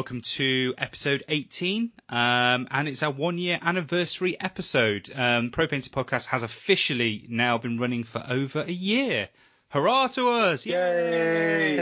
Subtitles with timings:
[0.00, 5.10] welcome to episode 18, um, and it's our one year anniversary episode.
[5.14, 9.28] Um, Pro Painter Podcast has officially now been running for over a year.
[9.68, 10.64] Hurrah to us!
[10.64, 11.76] Yay!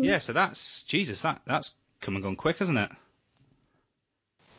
[0.00, 1.20] Yeah, so that's Jesus.
[1.20, 2.90] That that's come and gone quick, hasn't it?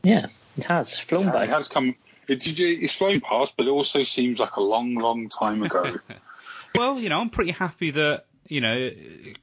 [0.04, 0.28] Yeah,
[0.60, 1.44] it has flown Yeah, by.
[1.46, 1.96] it has come.
[2.28, 5.96] It, it's flown past, but it also seems like a long, long time ago.
[6.76, 8.92] Well, you know, I'm pretty happy that you know,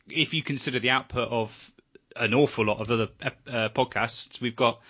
[0.08, 1.72] if you consider the output of
[2.16, 3.08] an awful lot of other
[3.46, 4.80] uh, podcasts, we've got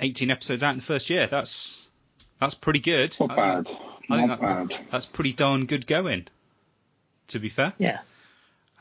[0.00, 1.26] 18 episodes out in the first year.
[1.26, 1.88] That's
[2.40, 3.16] that's pretty good.
[3.20, 3.68] Not I bad.
[3.68, 3.80] think-
[4.10, 4.86] I think Not that- bad.
[4.90, 6.26] That's pretty darn good going.
[7.28, 7.72] To be fair.
[7.78, 8.00] Yeah,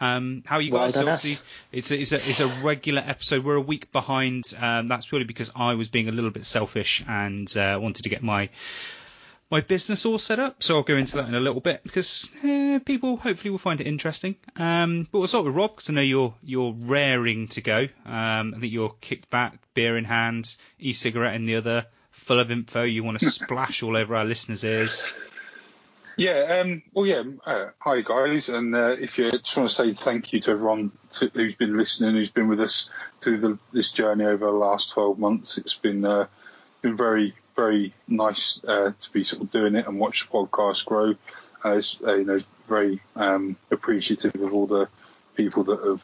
[0.02, 0.96] Um, how are you Well guys?
[0.96, 1.20] done So us.
[1.24, 3.46] obviously, it's a, it's a it's a regular episode.
[3.46, 4.52] We're a week behind.
[4.60, 8.10] Um, that's purely because I was being a little bit selfish and uh, wanted to
[8.10, 8.50] get my
[9.52, 10.64] my business all set up.
[10.64, 13.82] So I'll go into that in a little bit because eh, people hopefully will find
[13.82, 14.36] it interesting.
[14.56, 17.88] Um, but we'll start with Rob because I know you're you're raring to go.
[18.06, 22.50] Um, I think you're kicked back, beer in hand, e-cigarette in the other, full of
[22.50, 22.84] info.
[22.84, 25.14] You want to splash all over our listeners' ears.
[26.18, 26.62] Yeah.
[26.64, 27.24] Um, well, yeah.
[27.46, 30.92] Uh, hi guys, and uh, if you just want to say thank you to everyone
[31.12, 32.90] to, who's been listening, who's been with us
[33.22, 35.58] through the, this journey over the last 12 months.
[35.58, 36.28] It's been uh,
[36.82, 40.86] been very, very nice uh, to be sort of doing it and watch the podcast
[40.86, 41.10] grow.
[41.64, 44.88] Uh, it's, uh, you know, very um, appreciative of all the
[45.36, 46.02] people that have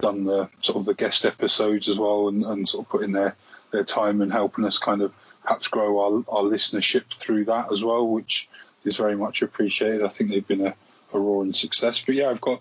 [0.00, 3.34] done the sort of the guest episodes as well, and, and sort of putting their
[3.72, 7.82] their time and helping us kind of perhaps grow our, our listenership through that as
[7.82, 8.48] well, which
[8.84, 10.04] is very much appreciated.
[10.04, 10.74] I think they've been a,
[11.12, 12.02] a roaring success.
[12.04, 12.60] But yeah, I've got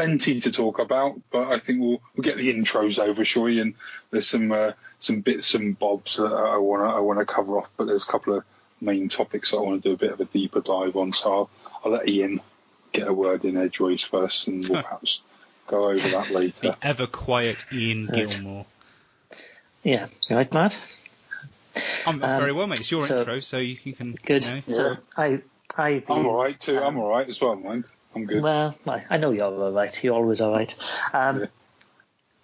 [0.00, 3.60] plenty to talk about, but I think we'll we'll get the intros over, shall we?
[3.60, 3.74] And
[4.10, 7.58] there's some uh, some bits and bobs that I want to I want to cover
[7.58, 8.44] off, but there's a couple of
[8.80, 11.12] main topics that I want to do a bit of a deeper dive on.
[11.12, 11.50] So I'll,
[11.84, 12.40] I'll let Ian
[12.92, 15.22] get a word in edgeways first, and we'll perhaps
[15.66, 16.60] go over that later.
[16.70, 18.66] The ever quiet Ian Gilmore.
[19.82, 20.06] yeah.
[20.28, 20.80] You right, Matt?
[22.06, 22.80] I'm Um, very well, mate.
[22.80, 24.14] It's your so- intro, so you, you can.
[24.24, 24.44] Good.
[24.44, 25.40] You know, So I,
[25.76, 26.78] I've been, I'm all right too.
[26.78, 27.84] I'm um, all right as well, mind.
[28.14, 28.42] I'm good.
[28.42, 30.04] Well, I, I know you're all right.
[30.04, 30.74] You're always all right.
[31.12, 31.46] Um, Yeah.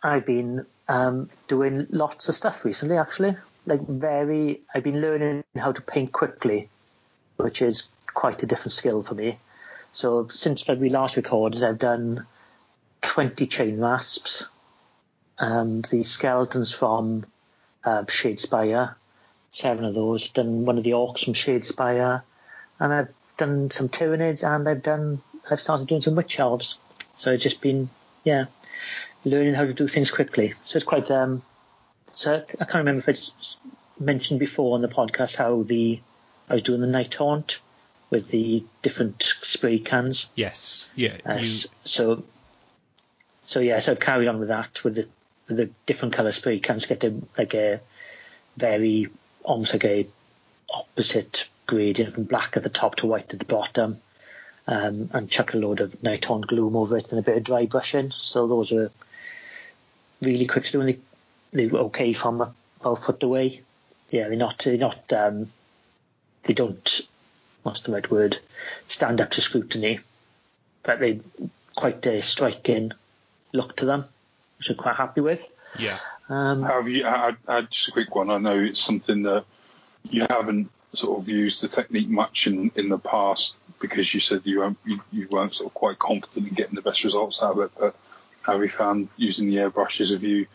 [0.03, 3.37] I've been um, doing lots of stuff recently, actually.
[3.67, 6.69] Like very, I've been learning how to paint quickly,
[7.37, 9.39] which is quite a different skill for me.
[9.93, 12.27] So since that we last recorded, I've done
[13.03, 14.47] 20 chain rasps,
[15.39, 17.25] um, the skeletons from
[17.85, 18.95] uh, Shadespire,
[19.51, 20.29] seven of those.
[20.29, 22.23] Done one of the orcs from Shadespire,
[22.79, 26.79] and I've done some Tyranids, and I've done I've started doing some witch elves.
[27.17, 27.89] So I've just been
[28.25, 28.47] yeah
[29.25, 30.55] learning how to do things quickly.
[30.65, 31.43] So it's quite um.
[32.15, 36.01] So I can't remember if I mentioned before on the podcast how the
[36.49, 37.61] I was doing the night haunt
[38.11, 40.27] with the different spray cans.
[40.35, 40.89] Yes.
[40.95, 41.17] Yeah.
[41.29, 42.23] Uh, you, so,
[43.43, 45.09] so yeah, so I've carried on with that with the
[45.49, 47.81] with the different colour spray cans, get a, like a
[48.57, 49.09] very
[49.45, 50.07] almost like a
[50.71, 54.01] opposite gradient from black at the top to white at the bottom,
[54.67, 57.67] um, and chuck a load of Nighthaunt gloom over it and a bit of dry
[57.67, 58.11] brushing.
[58.11, 58.91] So those are
[60.21, 60.99] really quick to do, and they
[61.53, 62.41] they were okay from
[62.81, 63.63] about foot away.
[64.11, 65.51] Yeah, they're not they're not um,
[66.45, 67.01] they don't
[67.63, 68.39] what's the right word
[68.87, 69.99] stand up to scrutiny
[70.87, 71.21] but they
[71.75, 72.93] quite a striking
[73.53, 74.05] look to them,
[74.59, 75.45] which I'm quite happy with.
[75.79, 75.99] yeah.
[76.29, 77.05] Um, have you?
[77.05, 78.31] I, I, just a quick one.
[78.31, 79.45] I know it's something that
[80.09, 84.43] you haven't sort of used the technique much in, in the past because you said
[84.45, 87.53] you, weren't- you you weren't sort of quite confident in getting the best results out
[87.53, 87.71] of it.
[87.79, 87.95] But
[88.43, 90.13] have you found using the airbrushes?
[90.13, 90.47] Have you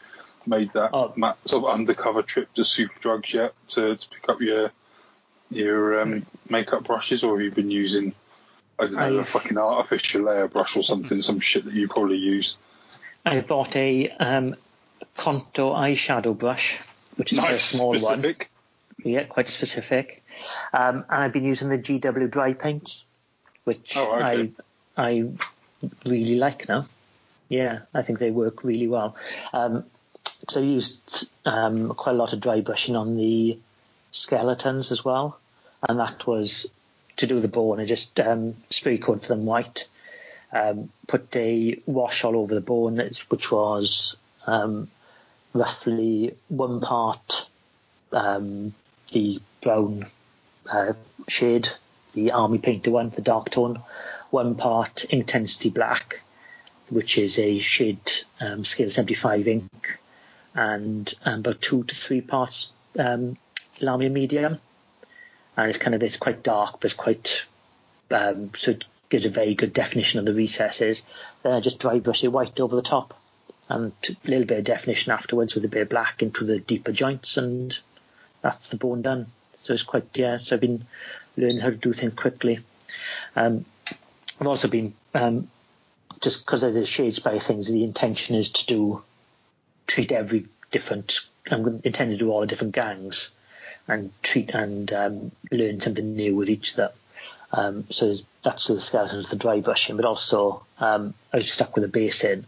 [0.47, 1.13] made that Oh.
[1.45, 4.71] sort of undercover trip to Super Drugs yet to, to pick up your
[5.49, 8.13] your um, makeup brushes, or have you been using
[8.79, 11.87] I don't know a I've- fucking artificial layer brush or something, some shit that you
[11.87, 12.55] probably use?
[13.25, 14.55] I bought a um,
[15.17, 16.79] Contour eyeshadow brush,
[17.17, 18.35] which is quite a Nice, small one.
[19.03, 20.23] Yeah, quite specific.
[20.73, 23.03] Um, and I've been using the GW dry paint,
[23.63, 24.51] which Oh, okay.
[24.97, 25.29] I I
[26.05, 26.85] really like now.
[27.49, 29.15] Yeah, I think they work really well.
[29.51, 29.83] Um,
[30.47, 33.57] so I used um, quite a lot of dry brushing on the
[34.11, 35.39] skeletons as well,
[35.87, 36.67] and that was
[37.17, 37.79] to do the bone.
[37.79, 39.87] I just um, spray coated them white,
[40.51, 42.97] um, put a wash all over the bone,
[43.29, 44.15] which was
[44.47, 44.89] um,
[45.53, 47.45] roughly one part
[48.11, 48.73] um,
[49.11, 50.05] the brown
[50.69, 50.93] uh,
[51.27, 51.69] shade,
[52.13, 53.81] the army painter one, the dark tone,
[54.29, 56.21] one part Inktensity black,
[56.89, 59.99] which is a shade um, scale 75 ink,
[60.53, 63.37] and um, about two to three parts um,
[63.79, 64.59] Lahmian medium.
[65.57, 67.45] And it's kind of it's quite dark, but it's quite
[68.09, 71.03] um, so it gives a very good definition of the recesses.
[71.43, 73.19] Then I just dry brush it white over the top,
[73.69, 76.91] and a little bit of definition afterwards with a bit of black into the deeper
[76.91, 77.77] joints, and
[78.41, 79.27] that's the bone done.
[79.59, 80.39] So it's quite yeah.
[80.39, 80.85] So I've been
[81.37, 82.59] learning how to do things quickly.
[83.35, 83.65] Um,
[84.39, 85.47] I've also been um,
[86.19, 87.67] just because of the Shadespire things.
[87.67, 89.03] The intention is to do
[89.87, 91.19] treat every different.
[91.49, 93.29] I'm intending to do all the different gangs
[93.87, 96.91] and treat and um, learn something new with each of them.
[97.53, 101.75] Um, so that's the skeleton of the dry brushing, but also um, I was stuck
[101.75, 102.45] with a base in,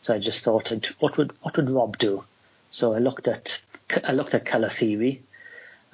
[0.00, 2.24] so I just thought, what would what would Rob do?
[2.70, 3.60] So I looked at
[4.04, 5.22] I looked at color theory,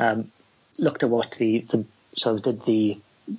[0.02, 0.31] um,
[0.78, 1.84] looked at what the, the
[2.16, 2.99] so did the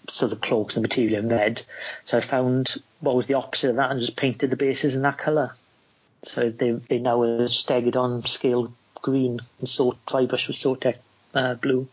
[0.09, 1.63] sort of cloaks and material in red.
[2.05, 5.01] So I found what was the opposite of that and just painted the bases in
[5.01, 5.53] that color.
[6.23, 10.97] So they they now are staggered on scale green and so dry brush with Sotek
[11.33, 11.87] uh, blue.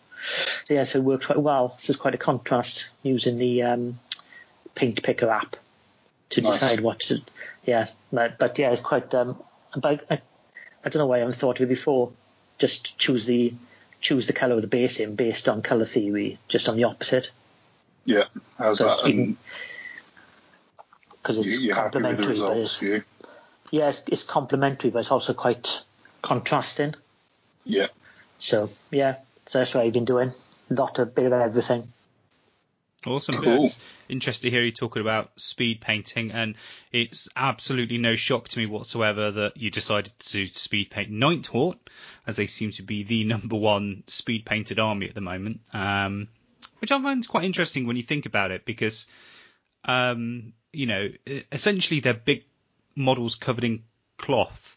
[0.66, 1.74] So yeah, so it works quite well.
[1.78, 3.98] So it's quite a contrast using the um,
[4.74, 5.56] paint picker app
[6.30, 6.60] to nice.
[6.60, 7.20] decide what to.
[7.66, 9.12] Yeah, but, but yeah, it's quite.
[9.14, 9.36] Um,
[9.76, 10.20] but I,
[10.84, 12.12] I don't know why I haven't thought of it before.
[12.58, 13.54] Just choose the
[14.00, 17.30] choose the color of the base in based on color theory, just on the opposite.
[18.04, 18.24] Yeah,
[18.58, 19.36] how's so that?
[21.22, 22.28] Because it's complementary.
[22.28, 23.04] Results, but it's,
[23.70, 25.82] yeah, it's, it's complementary, but it's also quite
[26.22, 26.94] contrasting.
[27.64, 27.88] Yeah.
[28.38, 29.16] So yeah,
[29.46, 30.32] so that's what I've been doing.
[30.70, 31.92] A lot, a bit of everything.
[33.06, 33.36] Awesome.
[33.36, 33.62] Cool.
[33.62, 33.78] Yes.
[34.08, 36.54] Interesting to hear you talking about speed painting, and
[36.92, 41.78] it's absolutely no shock to me whatsoever that you decided to speed paint Nighthaunt,
[42.26, 45.60] as they seem to be the number one speed painted army at the moment.
[45.72, 46.28] Um,
[46.80, 49.06] which I find quite interesting when you think about it, because
[49.84, 51.08] um, you know,
[51.52, 52.44] essentially they're big
[52.94, 53.82] models covered in
[54.18, 54.76] cloth,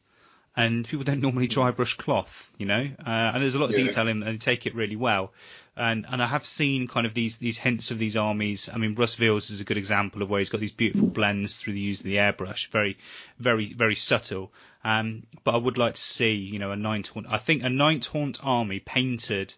[0.55, 2.87] and people don't normally dry brush cloth, you know.
[3.05, 3.85] Uh, and there's a lot of yeah.
[3.85, 5.33] detail in, and they take it really well.
[5.75, 8.69] And and I have seen kind of these these hints of these armies.
[8.71, 11.57] I mean, Russ Veals is a good example of where he's got these beautiful blends
[11.57, 12.97] through the use of the airbrush, very
[13.39, 14.51] very very subtle.
[14.83, 17.25] Um, but I would like to see, you know, a Nighthaunt.
[17.29, 19.53] I think a Nighthaunt army painted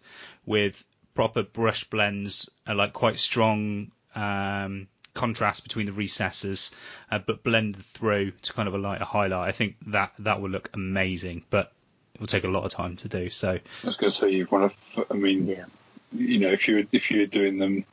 [0.46, 0.82] with
[1.14, 3.90] proper brush blends, like quite strong.
[4.14, 6.70] Um, contrast between the recesses,
[7.10, 9.48] uh, but blended through to kind of a lighter highlight.
[9.48, 11.72] I think that that will look amazing, but
[12.14, 13.30] it will take a lot of time to do.
[13.30, 15.06] So I was going to say you want to.
[15.10, 15.64] I mean, yeah.
[16.12, 17.84] you know, if you if you're doing them,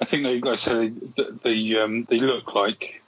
[0.00, 3.02] I think they, like I said, they they, um, they look like.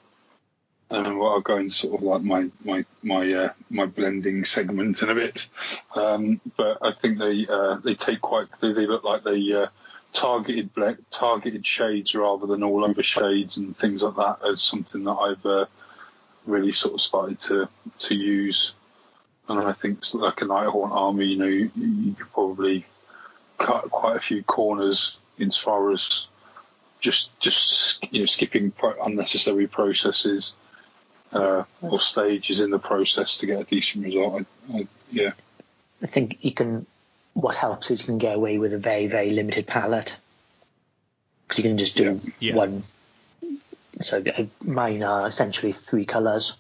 [0.91, 5.01] Um, well, I'll go into sort of like my my my uh, my blending segment
[5.01, 5.49] in a bit,
[5.97, 9.69] um, but I think they uh, they take quite they, they look like they uh,
[10.13, 15.05] targeted black, targeted shades rather than all over shades and things like that as something
[15.05, 15.67] that I've uh,
[16.47, 17.69] really sort of started to
[18.01, 18.75] to use.
[19.49, 22.87] And I think like a Nighthaunt army, you know, you, you could probably
[23.59, 26.27] cut quite a few corners as far as
[27.01, 28.73] just just you know skipping
[29.05, 30.55] unnecessary processes
[31.33, 34.47] uh, or stages in the process to get a decent result.
[34.73, 35.33] I, I, yeah,
[36.03, 36.87] I think you can
[37.35, 40.17] what helps is you can get away with a very very limited palette
[41.53, 42.55] because you can just do yeah.
[42.55, 42.83] one.
[44.01, 44.25] So
[44.65, 46.55] mine are essentially three colours.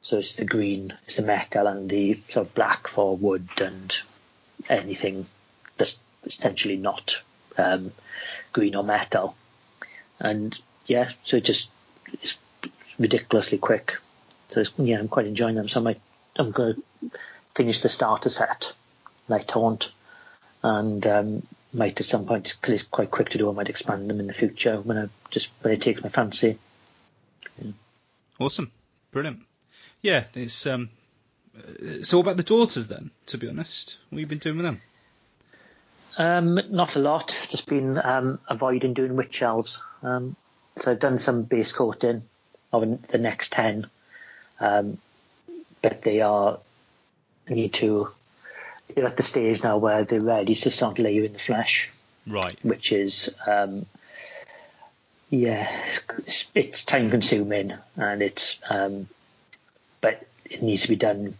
[0.00, 3.96] So it's the green, it's the metal, and the sort of black for wood and
[4.68, 5.26] anything
[5.76, 7.22] that's essentially not
[7.56, 7.92] um,
[8.52, 9.36] green or metal.
[10.18, 11.70] And yeah, so it just
[12.20, 12.36] it's
[12.98, 13.98] ridiculously quick.
[14.48, 15.68] So yeah, I'm quite enjoying them.
[15.68, 16.00] So I might,
[16.36, 17.10] I'm going to
[17.54, 18.72] finish the starter set
[19.32, 19.88] Nighthaunt,
[20.62, 23.50] and um, might at some point because it's quite quick to do.
[23.50, 26.58] I might expand them in the future when I just when it takes my fancy.
[27.60, 27.72] Yeah.
[28.38, 28.70] Awesome,
[29.10, 29.40] brilliant.
[30.02, 30.90] Yeah, it's um.
[32.02, 33.10] So about the daughters then?
[33.26, 34.80] To be honest, what have you been doing with them?
[36.16, 37.28] Um, not a lot.
[37.48, 39.80] Just been um, avoiding doing witch elves.
[40.02, 40.36] Um,
[40.76, 42.22] so I've done some base coating
[42.72, 43.86] of the next ten,
[44.60, 44.98] um,
[45.80, 46.58] but they are
[47.48, 48.08] need to
[48.94, 51.90] they're at the stage now where they're ready to start layering the flesh.
[52.26, 52.56] Right.
[52.62, 53.86] Which is, um,
[55.30, 55.68] yeah,
[56.18, 59.08] it's, it's, time consuming and it's, um,
[60.00, 61.36] but it needs to be done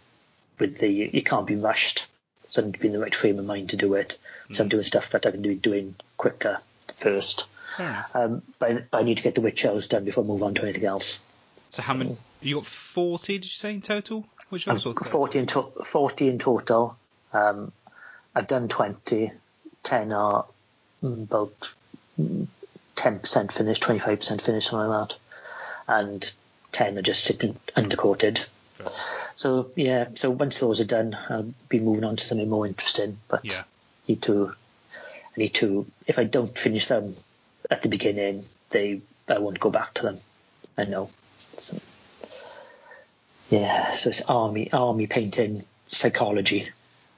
[0.59, 2.07] with the, it can't be rushed.
[2.51, 4.19] So I need to be in the right frame of mind to do it.
[4.49, 4.57] Mm.
[4.57, 4.71] So I'm hmm.
[4.71, 6.59] doing stuff that I can do doing quicker
[6.97, 7.45] first.
[7.79, 10.55] Um, but, but, I need to get the witch elves done before I move on
[10.55, 11.19] to anything else.
[11.71, 12.17] So how many?
[12.43, 13.39] You got forty?
[13.39, 14.27] Did you say in total?
[14.51, 16.99] Which um, forty in to- forty in total.
[17.33, 17.73] Um,
[18.35, 19.33] I've done 20,
[19.83, 20.47] 10 are
[21.03, 21.73] about
[22.97, 25.17] 10% finished, 25% finished, something like that.
[25.89, 26.33] And
[26.73, 28.41] 10 are just sitting undercoated.
[29.37, 33.19] So, yeah, so once those are done, I'll be moving on to something more interesting.
[33.29, 33.65] But yeah.
[34.09, 34.55] need to,
[34.95, 37.17] I need to, if I don't finish them
[37.71, 40.21] at the beginning, they, I won't go back to them.
[40.77, 41.11] I know.
[41.59, 41.79] So,
[43.51, 46.71] Yeah, so it's army army painting psychology.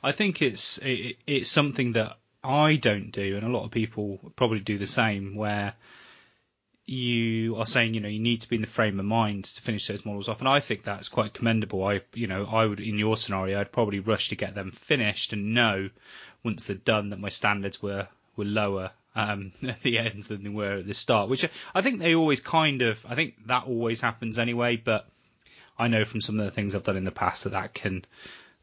[0.05, 4.21] I think it's it, it's something that I don't do, and a lot of people
[4.37, 5.75] probably do the same, where
[6.85, 9.63] you are saying, you know, you need to be in the frame of mind to
[9.63, 11.83] finish those models off, and I think that's quite commendable.
[11.83, 15.33] I, you know, I would in your scenario, I'd probably rush to get them finished
[15.33, 15.89] and know
[16.43, 18.07] once they're done that my standards were
[18.37, 22.01] were lower um, at the end than they were at the start, which I think
[22.01, 25.09] they always kind of, I think that always happens anyway, but
[25.79, 28.05] I know from some of the things I've done in the past that that can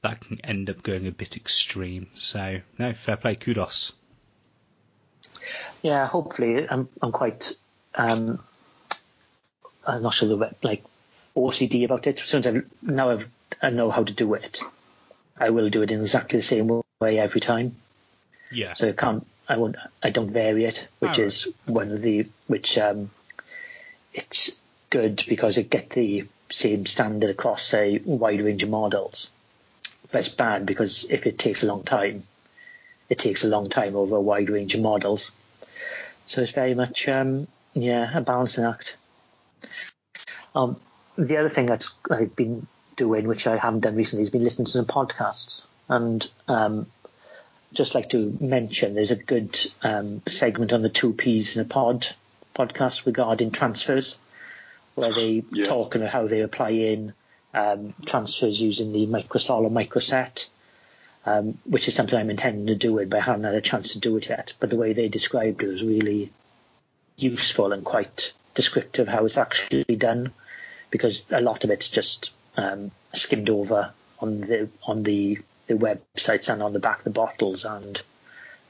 [0.01, 2.08] that can end up going a bit extreme.
[2.15, 3.93] So no, fair play, kudos.
[5.81, 7.53] Yeah, hopefully, I'm I'm quite
[7.96, 8.39] um,
[9.86, 10.84] I'm not sure the like
[11.36, 12.20] OCD about it.
[12.20, 13.27] Since I now I've,
[13.62, 14.62] I know how to do it,
[15.38, 17.75] I will do it in exactly the same way every time.
[18.51, 18.74] Yeah.
[18.74, 19.25] So I can't.
[19.48, 19.75] I won't.
[20.03, 23.10] I don't vary it, which Oh, is one of the which um,
[24.13, 29.29] it's good because it get the same standard across a wide range of models.
[30.12, 32.24] But it's bad because if it takes a long time,
[33.10, 35.32] it takes a long time over a wide range of models.
[36.27, 38.98] So it's very much um, yeah a balancing act.
[40.56, 40.77] Um,
[41.18, 44.65] the other thing that I've been doing, which I haven't done recently, is been listening
[44.65, 46.88] to some podcasts and um,
[47.74, 51.65] just like to mention there's a good um, segment on the two P's in a
[51.65, 52.08] pod
[52.56, 54.18] podcast regarding transfers,
[54.96, 55.65] where they Yeah.
[55.65, 57.13] talk about how they apply in
[57.53, 60.48] um, transfers using the microsol or microset,
[61.25, 63.93] um, which is something I'm intending to do it, but I haven't had a chance
[63.93, 64.53] to do it yet.
[64.60, 66.31] But the way they described it was really
[67.17, 70.34] useful and quite descriptive how it's actually done,
[70.89, 76.51] because a lot of it's just um, skimmed over on the on the the websites
[76.51, 78.01] and on the back of the bottles, and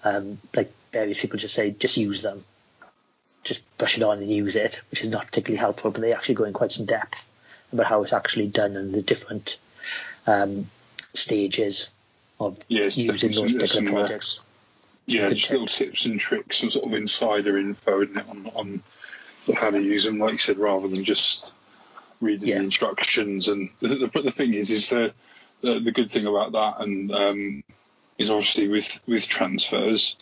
[0.04, 2.44] um, like various people just say just use them,
[3.44, 5.92] just brush it on and use it, which is not particularly helpful.
[5.92, 7.26] But they actually go in quite some depth
[7.72, 9.58] about how it's actually done and the different
[10.28, 10.70] um,
[11.13, 11.90] stages
[12.40, 14.40] of Yeah, using those particular some, uh, projects.
[15.06, 18.84] Yeah, just little tips and tricks and sort of insider info on, on
[19.56, 21.51] how to use them, like you said, rather than just
[22.22, 22.60] reading Yeah.
[22.60, 23.48] the instructions.
[23.48, 25.13] And the, the, the thing is, is the,
[25.62, 27.63] the the good thing about that, and um,
[28.18, 30.16] is obviously with with transfers,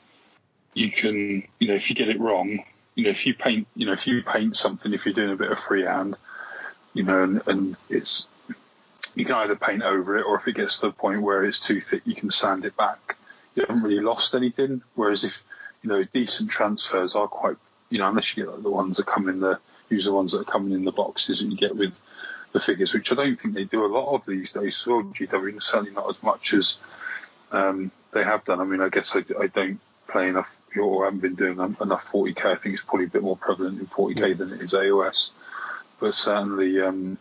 [0.74, 2.64] you can, you know, if you get it wrong,
[2.96, 5.36] you know, if you paint, you know, if you paint something, if you're doing a
[5.36, 6.18] bit of freehand,
[6.94, 8.28] you know, and, and it's
[9.16, 11.60] you can either paint over it, or if it gets to the point where it's
[11.60, 13.18] too thick, you can sand it back.
[13.56, 14.82] You haven't really lost anything.
[14.96, 15.44] Whereas if
[15.82, 17.58] you know decent transfers are quite,
[17.90, 20.32] you know, unless you get like the ones that come in the use the ones
[20.32, 21.94] that are coming in the boxes that you get with
[22.52, 24.86] the figures, which I don't think they do a lot of these days.
[24.86, 26.78] Well, GW certainly not as much as
[27.52, 28.60] um, they have done.
[28.60, 32.46] I mean, I guess I, I don't play enough or haven't been doing enough 40k.
[32.46, 35.32] I think it's probably a bit more prevalent in 40k than it is AOS.
[36.00, 37.18] But certainly, um,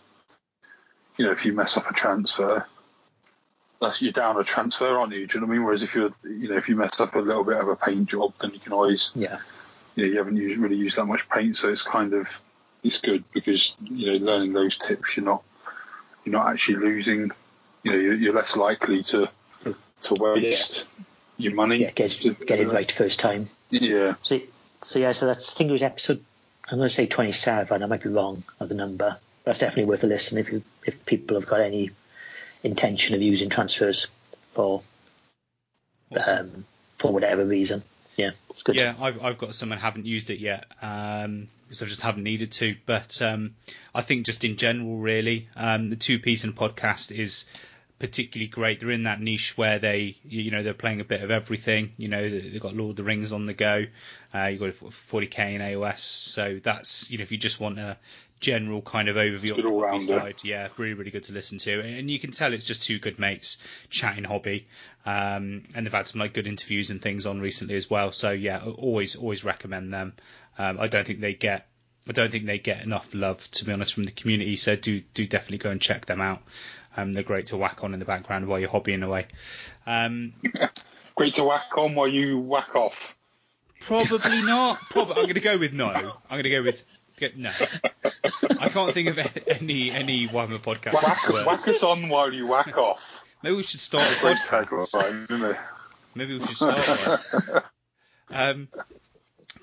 [1.17, 2.67] you know, if you mess up a transfer,
[3.81, 5.27] that's you're down a transfer, aren't you?
[5.27, 5.65] Do you know what I mean?
[5.65, 8.09] Whereas if you're, you know, if you mess up a little bit of a paint
[8.09, 9.39] job, then you can always, Yeah,
[9.95, 12.29] you know, you haven't used, really used that much paint, so it's kind of,
[12.85, 15.43] it's good because you know, learning those tips, you're not,
[16.25, 17.31] you're not actually losing,
[17.83, 19.29] you know, you're, you're less likely to,
[20.03, 20.87] to waste
[21.37, 21.79] your money.
[21.79, 23.49] yeah, get get it right first time.
[23.71, 24.41] Yeah, So,
[24.83, 26.25] so yeah, so that's I think it was episode.
[26.71, 27.83] I'm going to say 27.
[27.83, 29.17] I might be wrong of the number.
[29.45, 31.91] That's definitely worth a listen if you if people have got any
[32.63, 34.09] intention of using transfers
[34.53, 34.83] for
[36.11, 36.39] Awesome.
[36.39, 36.65] um,
[36.99, 37.83] for whatever reason.
[38.17, 38.77] Yeah, it's good.
[38.77, 42.25] Yeah, I've, I've got some and haven't used it yet um, because I just haven't
[42.25, 42.75] needed to.
[42.85, 43.55] But um,
[43.95, 47.45] I think just in general, really, um, the two piece and podcast is
[47.99, 48.81] particularly great.
[48.81, 51.93] They're in that niche where they, you know, they're playing a bit of everything.
[51.97, 53.87] You know, they've got Lord of the Rings on the go.
[54.35, 57.97] Uh, you've got 40k in AOS, so that's you know, if you just want a
[58.41, 60.07] general kind of overview Good the all-rounder.
[60.07, 61.81] side, yeah, really, really good to listen to.
[61.81, 63.59] And you can tell it's just two good mates
[63.91, 64.69] chatting hobby.
[65.05, 68.13] Um, and they've had some like good interviews and things on recently as well.
[68.13, 70.13] So yeah, always, always recommend them.
[70.57, 71.67] Um, I don't think they get,
[72.09, 74.57] I don't think they get enough love to be honest from the community.
[74.57, 76.43] So do, do definitely go and check them out.
[76.97, 79.27] Um, they're great to whack on in the background while you're hobbying away.
[79.87, 80.33] Um,
[81.15, 83.17] great to whack on while you whack off.
[83.81, 84.79] Probably not.
[84.91, 85.87] Probably, I'm going to go with no.
[85.89, 86.85] I'm going to go with
[87.37, 87.51] no.
[88.61, 89.19] I can't think of
[89.49, 90.95] any any Warhammer podcast.
[90.95, 93.25] Whack, that's whack us on while you whack off.
[93.43, 94.93] Maybe we should start a Great podcast.
[94.95, 95.57] tagline, isn't it?
[96.15, 97.63] Maybe we should start one.
[98.31, 98.69] Um,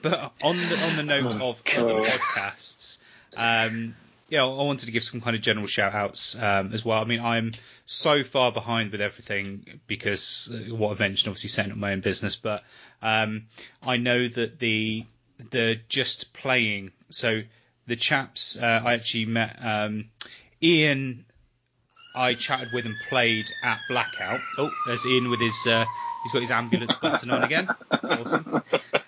[0.01, 2.03] but on the on the note of other God.
[2.03, 2.97] podcasts,
[3.35, 3.95] um,
[4.29, 6.99] yeah, I wanted to give some kind of general shout outs um, as well.
[7.01, 7.51] I mean, I'm
[7.85, 12.01] so far behind with everything because uh, what I mentioned, obviously setting up my own
[12.01, 12.63] business, but
[13.01, 13.45] um,
[13.83, 15.05] I know that the
[15.51, 16.91] the just playing.
[17.09, 17.41] So
[17.87, 20.05] the chaps, uh, I actually met um,
[20.61, 21.25] Ian
[22.15, 24.39] I chatted with and played at Blackout.
[24.57, 25.67] Oh, there's Ian with his.
[25.67, 25.85] Uh,
[26.23, 27.67] he's got his ambulance button on again.
[27.91, 28.63] Awesome.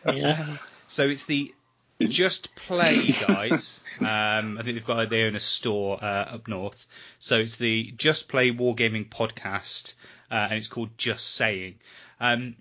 [0.06, 0.44] Yeah.
[0.88, 1.54] So it's the
[2.01, 3.80] Just Play guys.
[4.00, 6.86] Um, I think they've got they own a store uh, up north.
[7.18, 9.94] So it's the Just Play Wargaming podcast,
[10.30, 11.75] uh, and it's called Just Saying.
[12.20, 12.56] Um,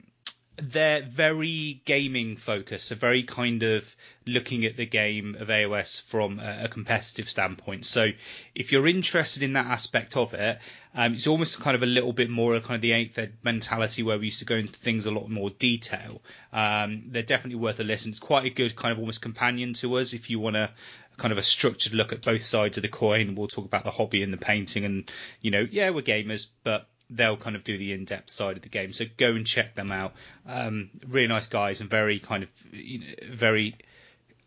[0.59, 3.95] they're very gaming focused, so very kind of
[4.27, 7.85] looking at the game of AOS from a, competitive standpoint.
[7.85, 8.09] So
[8.55, 10.59] if you're interested in that aspect of it,
[10.95, 14.03] um, it's almost kind of a little bit more kind of the eighth ed mentality
[14.03, 16.23] where we used to go into things a lot more detail.
[16.53, 18.11] Um, they're definitely worth a listen.
[18.11, 20.71] It's quite a good kind of almost companion to us if you want to
[21.19, 23.35] kind of a structured look at both sides of the coin.
[23.35, 25.11] We'll talk about the hobby and the painting, and
[25.43, 28.69] you know, yeah, we're gamers, but they'll kind of do the in-depth side of the
[28.69, 28.93] game.
[28.93, 30.15] So go and check them out.
[30.47, 33.77] Um, really nice guys and very kind of you know, very.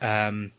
[0.02, 0.52] Um,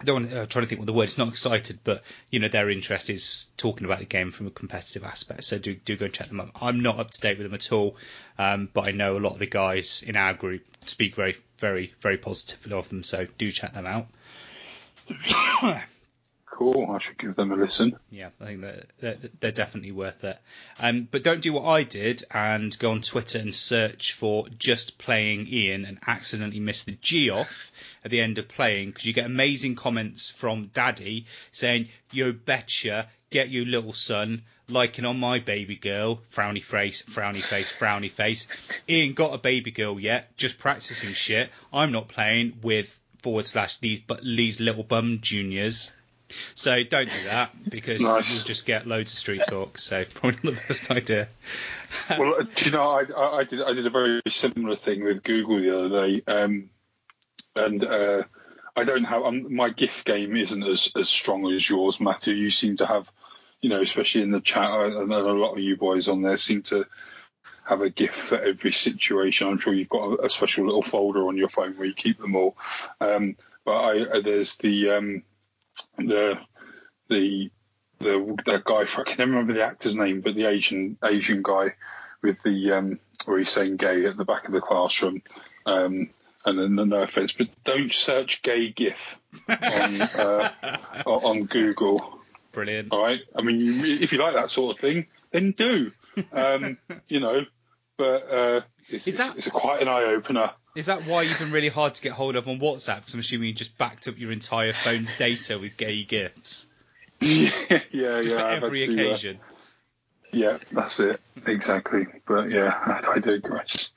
[0.00, 1.04] I don't want to, uh, trying to think what the word.
[1.04, 4.50] It's not excited, but you know their interest is talking about the game from a
[4.50, 5.44] competitive aspect.
[5.44, 6.50] So do do go and check them out.
[6.60, 7.96] I'm not up to date with them at all,
[8.38, 11.94] um, but I know a lot of the guys in our group speak very very
[12.00, 13.04] very positively of them.
[13.04, 14.08] So do check them out.
[16.54, 16.88] Cool.
[16.88, 17.96] I should give them a listen.
[18.10, 20.38] Yeah, I think that they're, they're, definitely worth it.
[20.78, 24.96] Um, but don't do what I did and go on Twitter and search for just
[24.96, 27.72] playing Ian and accidentally miss the G off
[28.04, 33.08] at the end of playing because you get amazing comments from Daddy saying, "Yo betcha,
[33.30, 38.46] get you little son." Liking on my baby girl, frowny face, frowny face, frowny face.
[38.88, 41.50] Ian got a baby girl yet, just practicing shit.
[41.72, 45.90] I'm not playing with forward slash these but these little bum juniors.
[46.54, 48.34] So don't do that because nice.
[48.34, 49.78] you'll just get loads of street talk.
[49.78, 51.28] So probably not the best idea.
[52.18, 55.60] well, do you know, I, I, did I did a very similar thing with Google
[55.60, 56.70] the other day, um,
[57.56, 58.24] and uh,
[58.76, 62.34] I don't have um, my GIF game isn't as as strong as yours, Matthew.
[62.34, 63.10] You seem to have,
[63.60, 66.62] you know, especially in the chat, know a lot of you boys on there seem
[66.64, 66.84] to
[67.64, 69.48] have a GIF for every situation.
[69.48, 72.18] I'm sure you've got a, a special little folder on your phone where you keep
[72.18, 72.56] them all.
[73.00, 75.22] Um, but I, uh, there's the um,
[75.98, 76.38] the
[77.08, 77.50] the
[78.00, 81.74] the that guy I can never remember the actor's name, but the Asian Asian guy
[82.22, 85.22] with the um, where he's saying gay at the back of the classroom.
[85.66, 86.10] Um,
[86.46, 90.50] and then no offense, but don't search gay GIF on uh,
[91.06, 92.18] on Google.
[92.52, 92.92] Brilliant.
[92.92, 93.20] All right.
[93.34, 95.92] I mean, if you like that sort of thing, then do.
[96.32, 97.44] Um, you know,
[97.96, 100.50] but uh, it's, is that, it's, it's quite an eye opener.
[100.74, 102.96] Is that why you've been really hard to get hold of on WhatsApp?
[102.96, 106.66] Because I'm assuming you just backed up your entire phone's data with gay gifts.
[107.20, 107.50] yeah,
[107.92, 108.20] yeah, yeah.
[108.20, 109.38] For every to, uh, occasion.
[110.32, 112.06] Yeah, that's it exactly.
[112.26, 113.92] But yeah, I, I digress.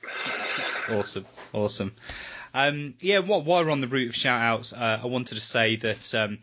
[0.90, 1.94] Awesome, awesome.
[2.54, 5.40] Um, yeah, while, while we're on the route of shout outs, uh, I wanted to
[5.40, 6.38] say that um,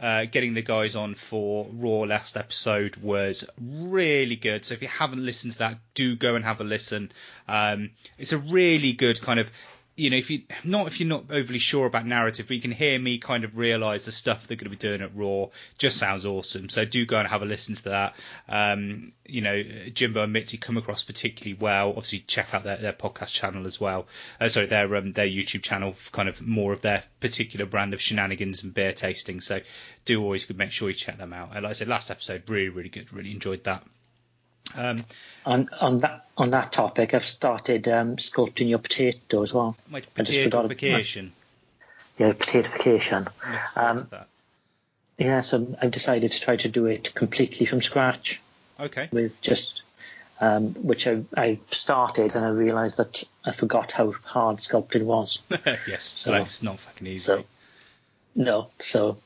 [0.00, 4.64] uh, getting the guys on for Raw last episode was really good.
[4.64, 7.12] So if you haven't listened to that, do go and have a listen.
[7.46, 9.50] Um, it's a really good kind of
[9.94, 12.70] you know, if you not if you're not overly sure about narrative, but you can
[12.70, 15.98] hear me kind of realise the stuff they're going to be doing at Raw just
[15.98, 16.70] sounds awesome.
[16.70, 18.14] So do go and have a listen to that.
[18.48, 21.90] Um, you know, Jimbo and Mitzi come across particularly well.
[21.90, 24.06] Obviously, check out their, their podcast channel as well.
[24.40, 28.00] Uh, sorry, their um, their YouTube channel, kind of more of their particular brand of
[28.00, 29.42] shenanigans and beer tasting.
[29.42, 29.60] So
[30.06, 31.50] do always make sure you check them out.
[31.54, 33.12] And like I said, last episode really really good.
[33.12, 33.84] Really enjoyed that.
[34.76, 34.98] Um,
[35.44, 39.76] on on that on that topic, I've started um, sculpting your potato as well.
[39.90, 41.30] My potatoification.
[42.18, 43.28] Yeah, potatoification.
[43.76, 44.08] Um,
[45.18, 48.40] yeah, so I've decided to try to do it completely from scratch.
[48.80, 49.08] Okay.
[49.12, 49.82] With just
[50.40, 55.38] um, which I, I started and I realised that I forgot how hard sculpting was.
[55.86, 57.24] yes, so that's not fucking easy.
[57.24, 57.44] So,
[58.34, 59.18] no, so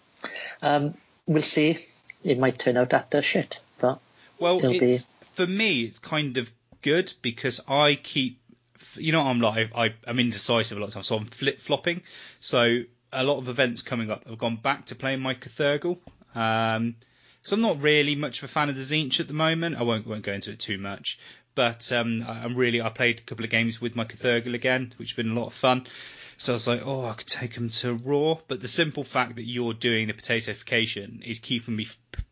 [0.61, 0.95] um,
[1.27, 1.79] we'll see.
[2.23, 3.99] It might turn out utter shit, but
[4.39, 6.51] well, it's, be for me, it's kind of
[6.83, 8.41] good because I keep,
[8.95, 12.03] you know, I'm like, I, I'm indecisive a lot of times, so I'm flip flopping.
[12.41, 15.99] So a lot of events coming up, I've gone back to playing my Cthulhu.
[16.35, 16.97] Um,
[17.47, 19.77] because I'm not really much of a fan of the Tzeentch at the moment.
[19.77, 21.21] I won't won't go into it too much,
[21.55, 25.11] but um, I'm really I played a couple of games with my Cthulhu again, which
[25.11, 25.87] has been a lot of fun.
[26.39, 29.37] So I was like, oh, I could take them to Raw, but the simple fact
[29.37, 31.87] that you're doing the potatoification is keeping me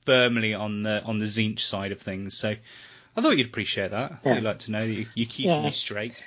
[0.04, 2.36] firmly on the on the Tzeentch side of things.
[2.36, 2.56] So
[3.16, 4.20] I thought you'd appreciate that.
[4.24, 4.34] Yeah.
[4.34, 5.62] I'd like to know that you, you keep yeah.
[5.62, 6.22] me straight.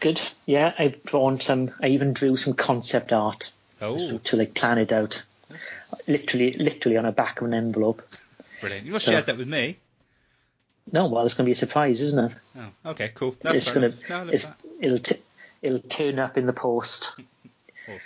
[0.00, 0.20] Good.
[0.46, 1.70] Yeah, I've drawn some.
[1.82, 3.50] I even drew some concept art.
[3.80, 4.18] Oh.
[4.18, 5.22] To like plan it out.
[6.06, 8.02] Literally, literally on the back of an envelope.
[8.60, 8.86] Brilliant.
[8.86, 9.78] You must so, share that with me.
[10.92, 12.34] No, well, it's going to be a surprise, isn't it?
[12.56, 13.36] Oh, okay, cool.
[13.40, 13.98] That's it's going to.
[14.08, 14.46] No, it's,
[14.80, 15.22] it'll t-
[15.62, 17.12] it'll turn up in the post.
[17.88, 18.00] awesome.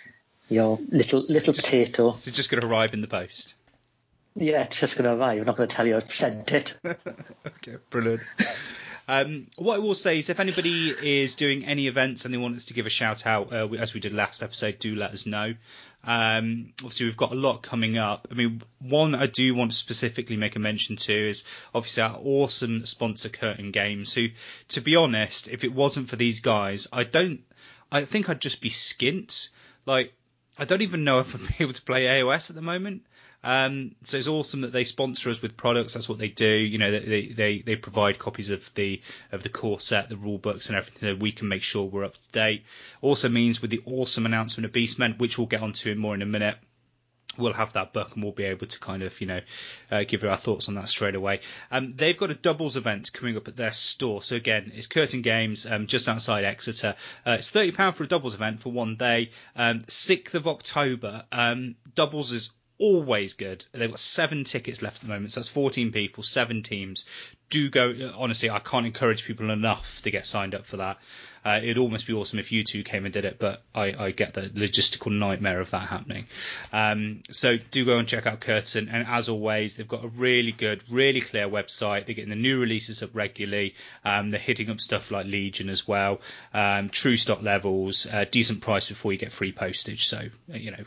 [0.49, 2.11] Your little little just, potato.
[2.11, 3.55] It's just going to arrive in the post.
[4.37, 5.38] Yeah, it's just going to arrive.
[5.38, 6.77] I'm not going to tell you I've sent it.
[6.85, 8.23] okay, brilliant.
[9.07, 12.57] Um, what I will say is, if anybody is doing any events and they want
[12.57, 15.27] us to give a shout out, uh, as we did last episode, do let us
[15.27, 15.55] know.
[16.07, 18.29] Um, obviously, we've got a lot coming up.
[18.31, 21.44] I mean, one I do want to specifically make a mention to is
[21.75, 24.12] obviously our awesome sponsor, Curtain Games.
[24.14, 24.29] Who,
[24.68, 27.40] to be honest, if it wasn't for these guys, I don't.
[27.92, 29.51] I think I'd just be skint.
[29.87, 30.14] Like,
[30.59, 33.03] I don't even know if I'd be able to play AOS at the moment.
[33.44, 35.92] Um, so it's awesome that they sponsor us with products.
[35.92, 36.48] That's what they do.
[36.48, 39.02] You know, they, they, they provide copies of the
[39.33, 42.04] of the core set, the rule books, and everything, so we can make sure we're
[42.04, 42.64] up to date.
[43.02, 46.22] Also means with the awesome announcement of Beastmen, which we'll get onto in more in
[46.22, 46.57] a minute.
[47.37, 49.40] We'll have that book and we'll be able to kind of, you know,
[49.90, 51.40] uh, give you our thoughts on that straight away.
[51.70, 54.22] Um, they've got a doubles event coming up at their store.
[54.22, 56.94] So again, it's Curtain Games, um, just outside Exeter.
[57.26, 59.30] Uh, it's £30 for a doubles event for one day.
[59.57, 61.24] Um, 6th of October.
[61.33, 63.65] Um, doubles is always good.
[63.73, 67.05] They've got seven tickets left at the moment, so that's 14 people, seven teams.
[67.51, 68.13] Do go.
[68.17, 70.99] Honestly, I can't encourage people enough to get signed up for that.
[71.45, 74.11] Uh, it'd almost be awesome if you two came and did it, but I, I
[74.13, 76.27] get the logistical nightmare of that happening.
[76.73, 80.53] Um, so do go and check out Curtain, and as always, they've got a really
[80.53, 82.07] good, really clear website.
[82.07, 83.75] They're getting the new releases up regularly.
[84.07, 86.23] Um, they're hitting up stuff like Legion as well,
[86.55, 90.07] um, true stock levels, uh, decent price before you get free postage.
[90.07, 90.85] So you know,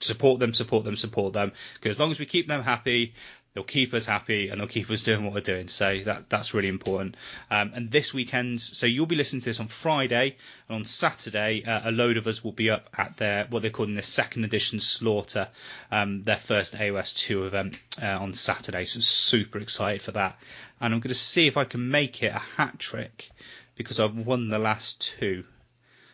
[0.00, 1.52] support them, support them, support them.
[1.74, 3.14] Because as long as we keep them happy,
[3.54, 5.66] they'll keep us happy and they'll keep us doing what we're doing.
[5.68, 7.16] So that that's really important.
[7.50, 10.36] Um, and this weekend, so you'll be listening to this on Friday,
[10.68, 13.70] and on Saturday, uh, a load of us will be up at their what they're
[13.72, 15.48] calling the second edition Slaughter,
[15.90, 18.84] um, their first AOS two event uh, on Saturday.
[18.84, 20.38] So super excited for that.
[20.80, 23.30] And I'm going to see if I can make it a hat trick
[23.74, 25.44] because I've won the last two.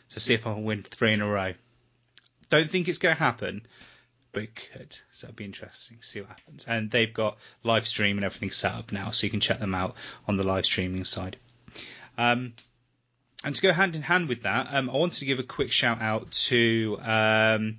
[0.09, 1.53] So see if I can win three in a row.
[2.55, 3.67] Don't think it's going to happen,
[4.31, 4.97] but it could.
[5.11, 6.65] So it'll be interesting to see what happens.
[6.69, 9.75] And they've got live stream and everything set up now, so you can check them
[9.75, 9.97] out
[10.29, 11.37] on the live streaming side.
[12.17, 12.53] Um,
[13.43, 15.73] and to go hand in hand with that, um, I wanted to give a quick
[15.73, 17.79] shout out to um,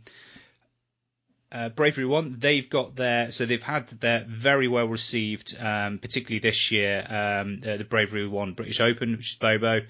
[1.56, 2.36] uh, Bravery One.
[2.38, 7.62] They've got their so they've had their very well received, um, particularly this year, um,
[7.66, 9.82] uh, the Bravery One British Open, which is Bobo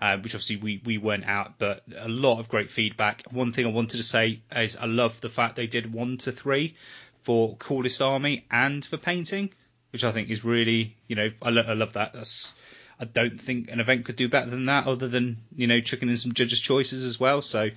[0.00, 3.24] uh, which obviously we, we weren't out, but a lot of great feedback.
[3.30, 6.32] One thing I wanted to say is I love the fact they did one to
[6.32, 6.76] three
[7.22, 9.50] for coolest army and for painting,
[9.92, 12.12] which I think is really, you know, I, lo- I love that.
[12.12, 12.52] That's
[12.98, 16.08] I don't think an event could do better than that, other than you know chucking
[16.08, 17.42] in some judges' choices as well.
[17.42, 17.70] So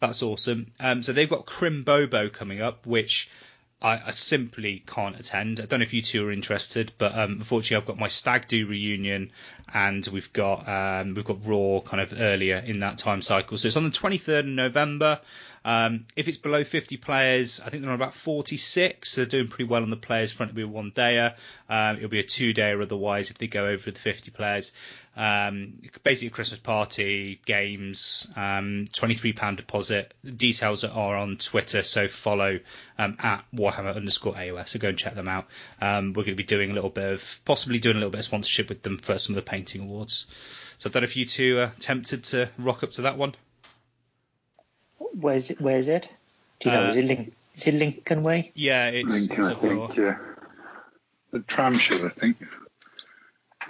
[0.00, 0.72] that's awesome.
[0.78, 3.28] Um, so they've got Crim Bobo coming up, which
[3.82, 5.58] I, I, simply can't attend.
[5.58, 8.46] I don't know if you two are interested, but um, unfortunately, I've got my Stag
[8.46, 9.30] Do reunion,
[9.72, 13.56] and we've got um, we've got Raw kind of earlier in that time cycle.
[13.56, 15.20] So it's on the 23rd of November.
[15.64, 19.10] Um, if it's below 50 players, I think they're on about 46.
[19.10, 20.50] So they're doing pretty well on the players front.
[20.50, 21.34] It'll be a one dayer.
[21.68, 24.72] Um, it'll be a two dayer otherwise if they go over the 50 players.
[25.20, 30.14] Um, basically, a Christmas party, games, um, £23 deposit.
[30.24, 32.58] Details are on Twitter, so follow
[32.96, 34.70] um, at Warhammer underscore AOS.
[34.70, 35.46] So go and check them out.
[35.78, 38.20] Um, we're going to be doing a little bit of, possibly doing a little bit
[38.20, 40.24] of sponsorship with them for some of the painting awards.
[40.78, 43.34] So I don't know if you two are tempted to rock up to that one.
[44.98, 45.60] Where's it?
[45.60, 46.08] Where's it?
[46.60, 46.86] Do you know?
[46.86, 48.52] Uh, is it Link, Is it Lincoln Way?
[48.54, 49.96] Yeah, it's Lincoln, it's I think.
[49.96, 50.18] Yeah,
[51.30, 52.38] the tram show, I think.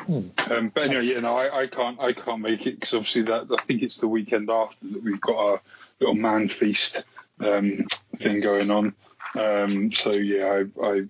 [0.07, 0.29] Hmm.
[0.51, 3.47] Um, but anyway, yeah, no, I, I can't, I can't make it because obviously that
[3.51, 5.61] I think it's the weekend after that we've got our
[6.01, 7.05] little man feast
[7.41, 7.87] um,
[8.17, 8.95] thing going on.
[9.39, 11.09] Um, so yeah, I, I, you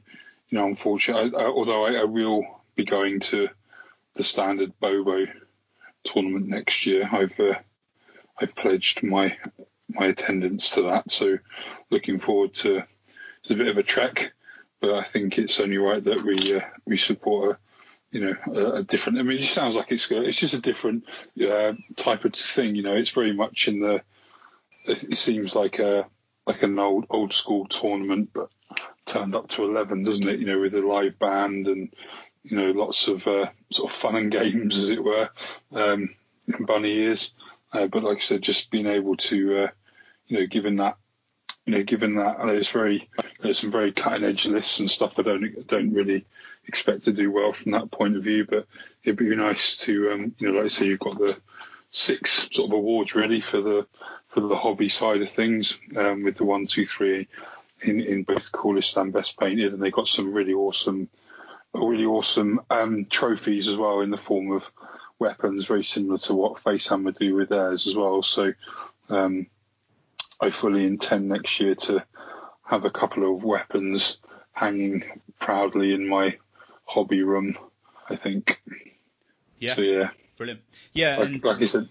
[0.50, 3.48] know, unfortunately, I, although I, I, will be going to
[4.14, 5.26] the standard Bobo
[6.04, 7.54] tournament next year, I've uh,
[8.38, 9.36] I've pledged my
[9.88, 11.10] my attendance to that.
[11.10, 11.38] So
[11.90, 12.84] looking forward to
[13.40, 14.32] it's a bit of a trek,
[14.80, 17.58] but I think it's only right that we uh, we support a
[18.10, 19.18] you know a, a, different.
[19.18, 21.04] I mean, it sounds like it's it's just a different
[21.40, 22.74] uh, type of thing.
[22.74, 24.02] You know, it's very much in the.
[24.86, 26.06] It seems like a
[26.46, 28.50] like an old old school tournament, but
[29.04, 30.40] turned up to eleven, doesn't it?
[30.40, 31.92] You know, with a live band and
[32.42, 35.28] you know lots of uh, sort of fun and games, as it were,
[35.72, 36.14] um,
[36.60, 37.34] bunny ears.
[37.72, 39.68] Uh, but like I said, just being able to uh,
[40.30, 40.96] you know, given that,
[41.66, 43.10] you know, given that it's very,
[43.42, 45.14] there's some very cutting edge lists and stuff.
[45.18, 46.24] I don't don't really
[46.70, 48.66] expect to do well from that point of view, but
[49.02, 51.38] it'd be nice to, um, you know, like I say, you've got the
[51.90, 53.86] six sort of awards ready for the
[54.28, 57.26] for the hobby side of things, um, with the one, two, three
[57.82, 61.08] in in both coolest and best painted, and they got some really awesome,
[61.74, 64.62] really awesome um, trophies as well in the form of
[65.18, 68.22] weapons, very similar to what Facehammer do with theirs as well.
[68.22, 68.52] So.
[69.08, 69.48] Um,
[70.42, 72.02] I fully intend next year to
[72.62, 74.20] have a couple of weapons
[74.52, 75.04] hanging
[75.38, 76.38] proudly in my
[76.90, 77.56] hobby room.
[78.08, 78.60] I think.
[79.58, 79.76] Yeah.
[79.76, 80.60] So yeah, Brilliant.
[80.92, 81.88] Yeah, like, and like I said.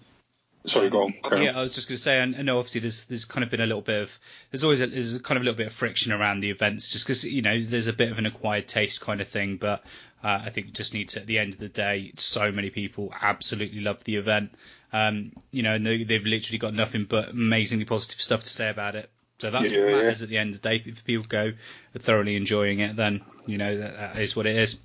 [0.66, 1.14] Sorry, go on.
[1.24, 1.56] carry yeah, on.
[1.56, 3.62] I was just going to say, and, I know obviously there's there's kind of been
[3.62, 4.20] a little bit of
[4.52, 7.08] there's always a, there's kind of a little bit of friction around the events, just
[7.08, 9.56] because you know there's a bit of an acquired taste kind of thing.
[9.56, 9.84] But
[10.22, 12.70] uh, I think you just need to at the end of the day, so many
[12.70, 14.52] people absolutely love the event.
[14.92, 18.70] Um, you know, and they, they've literally got nothing but amazingly positive stuff to say
[18.70, 19.10] about it.
[19.38, 19.96] So that's Yeah, what yeah.
[19.96, 20.84] matters at the end of the day.
[20.86, 21.54] If people go
[21.98, 24.78] thoroughly enjoying it, then you know that, that is what it is.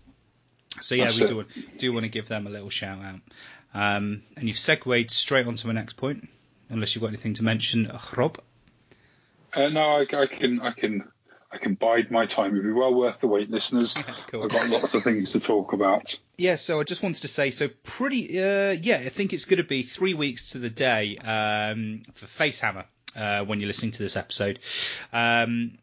[0.80, 1.28] So yeah, That's we it.
[1.28, 3.20] do want, do want to give them a little shout out.
[3.74, 6.28] Um, and you've segued straight on to my next point,
[6.68, 8.38] unless you've got anything to mention, Rob.
[9.52, 11.04] Uh, no, I, I can, I can,
[11.50, 12.56] I can bide my time.
[12.56, 13.94] It'll be well worth the wait, listeners.
[14.28, 14.44] Cool.
[14.44, 16.18] I've got lots of things to talk about.
[16.38, 19.58] Yeah, so I just wanted to say, so pretty, uh, yeah, I think it's going
[19.58, 22.84] to be three weeks to the day um, for Facehammer
[23.14, 24.58] uh, when you're listening to this episode.
[25.12, 25.78] Um,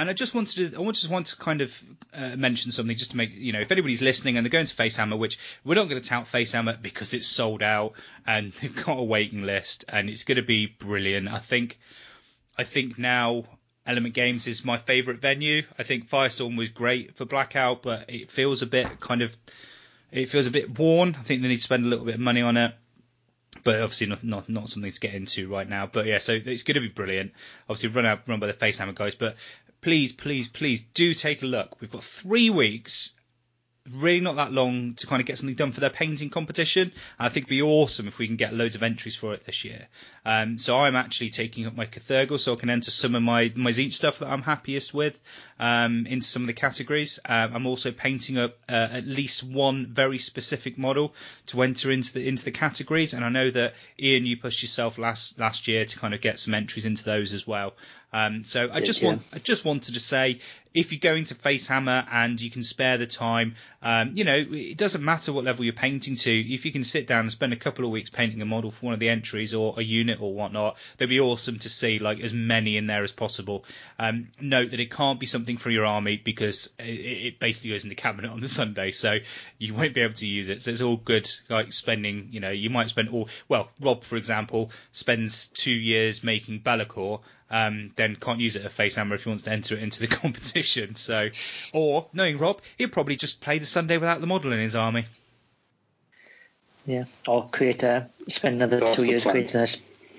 [0.00, 1.84] and I just wanted to, I just want to kind of
[2.14, 4.74] uh, mention something just to make, you know, if anybody's listening and they're going to
[4.74, 7.92] Facehammer, which we're not going to tout Facehammer because it's sold out
[8.26, 11.28] and they've got a waiting list and it's going to be brilliant.
[11.28, 11.78] I think,
[12.56, 13.44] I think now
[13.86, 15.64] Element Games is my favourite venue.
[15.78, 19.36] I think Firestorm was great for Blackout, but it feels a bit kind of
[20.12, 21.16] it feels a bit worn.
[21.18, 22.74] I think they need to spend a little bit of money on it.
[23.64, 25.86] But obviously not not not something to get into right now.
[25.86, 27.32] But yeah, so it's going to be brilliant.
[27.68, 29.36] Obviously run out run by the Facehammer guys, but
[29.82, 31.80] please, please, please do take a look.
[31.80, 33.14] We've got three weeks,
[33.88, 36.92] really not that long to kind of get something done for their painting competition.
[37.18, 39.44] And I think it'd be awesome if we can get loads of entries for it
[39.46, 39.88] this year.
[40.24, 43.52] Um, so I'm actually taking up my Cathurgal so I can enter some of my
[43.54, 45.18] my Tzeentch stuff that I'm happiest with
[45.58, 47.18] um, into some of the categories.
[47.24, 51.14] Um, I'm also painting up uh, at least one very specific model
[51.46, 53.14] to enter into the into the categories.
[53.14, 56.38] And I know that Ian, you pushed yourself last last year to kind of get
[56.38, 57.74] some entries into those as well.
[58.12, 60.40] Um, so I just want I just wanted to say
[60.72, 64.76] if you're going to Facehammer and you can spare the time, um, you know, it
[64.76, 66.54] doesn't matter what level you're painting to.
[66.54, 68.86] If you can sit down and spend a couple of weeks painting a model for
[68.86, 72.20] one of the entries or a unit or whatnot, they'd be awesome to see like
[72.20, 73.64] as many in there as possible.
[73.98, 77.82] Um, note that it can't be something for your army because it, it basically goes
[77.82, 79.18] in the cabinet on the Sunday, so
[79.58, 80.62] you won't be able to use it.
[80.62, 84.16] So it's all good, like spending, you know, you might spend all, well, Rob, for
[84.16, 89.28] example, spends two years making Be'lakor, um, then can't use it at Facehammer if he
[89.30, 90.94] wants to enter it into the competition.
[90.94, 91.30] So,
[91.74, 95.06] or knowing Rob, he'll probably just play the Sunday without the model in his army.
[96.86, 99.34] Yeah, or create a spend another That's two the years plan.
[99.34, 99.66] creating a,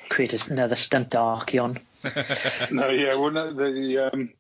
[0.10, 1.80] create another stunt Archaon.
[2.72, 4.32] No, yeah, well, no, the um,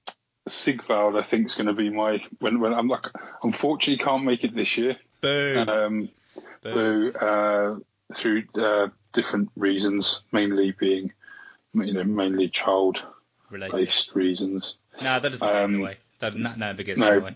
[0.47, 3.05] Sigvald, I think, is going to be my when when I'm like,
[3.43, 4.97] unfortunately, can't make it this year.
[5.21, 5.69] Boom.
[5.69, 6.09] Um,
[6.63, 6.73] Boom.
[6.73, 7.75] through uh,
[8.13, 11.11] through uh, different reasons, mainly being,
[11.73, 13.01] you know, mainly child
[13.49, 13.75] Related.
[13.75, 14.75] based reasons.
[15.01, 15.97] No, that doesn't the Um, way.
[16.19, 17.15] That, never gets no.
[17.15, 17.35] the way.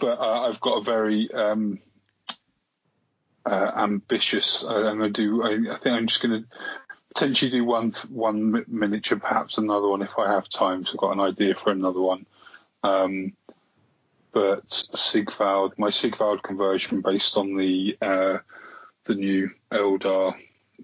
[0.00, 1.78] but uh, I've got a very um,
[3.44, 4.64] uh, ambitious.
[4.64, 5.42] I, I'm gonna do.
[5.42, 6.48] I, I think I'm just going to
[7.14, 10.84] potentially do one one miniature, perhaps another one if I have time.
[10.84, 12.26] So I've got an idea for another one.
[12.82, 13.32] Um,
[14.32, 18.38] but Sigvald, my Sigvald conversion based on the uh,
[19.04, 20.34] the new Eldar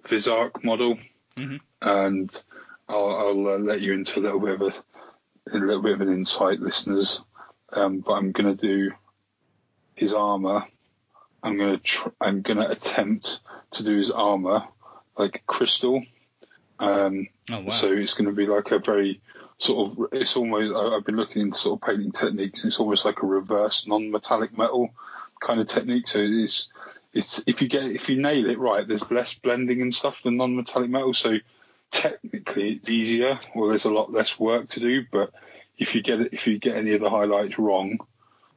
[0.02, 0.98] Visarch model,
[1.36, 1.60] Mhm.
[1.82, 2.42] and
[2.88, 4.74] I'll, I'll uh, let you into a little bit of a,
[5.52, 7.22] a little bit of an insight, listeners.
[7.72, 8.90] Um, but I'm going to do
[9.94, 10.64] his armor.
[11.42, 13.40] I'm going to tr- I'm going to attempt
[13.72, 14.64] to do his armor
[15.16, 16.02] like crystal.
[16.78, 17.68] Um, Oh wow.
[17.70, 19.20] so it's going to be like a very
[19.58, 20.06] sort of.
[20.12, 20.74] It's almost.
[20.74, 22.60] I- I've been looking into sort of painting techniques.
[22.62, 24.90] And it's almost like a reverse non-metallic metal
[25.40, 26.08] kind of technique.
[26.08, 26.70] So it's
[27.12, 30.36] it's if you get if you nail it right, there's less blending and stuff than
[30.36, 31.14] non-metallic metal.
[31.14, 31.38] So
[31.90, 35.04] technically it's easier, or there's a lot less work to do.
[35.10, 35.32] But
[35.78, 37.98] if you get it, if you get any of the highlights wrong,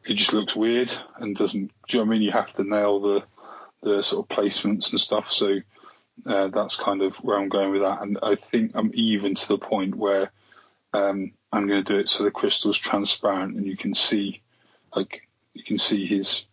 [0.06, 1.72] it just looks weird and doesn't.
[1.88, 2.22] Do you know what I mean?
[2.22, 3.24] You have to nail the
[3.82, 5.32] the sort of placements and stuff.
[5.32, 5.60] So
[6.26, 8.02] uh, that's kind of where I'm going with that.
[8.02, 10.32] And I think I'm even to the point where
[10.94, 14.42] um, I'm going to do it so the crystal's transparent and you can see,
[14.96, 16.46] like, you can see his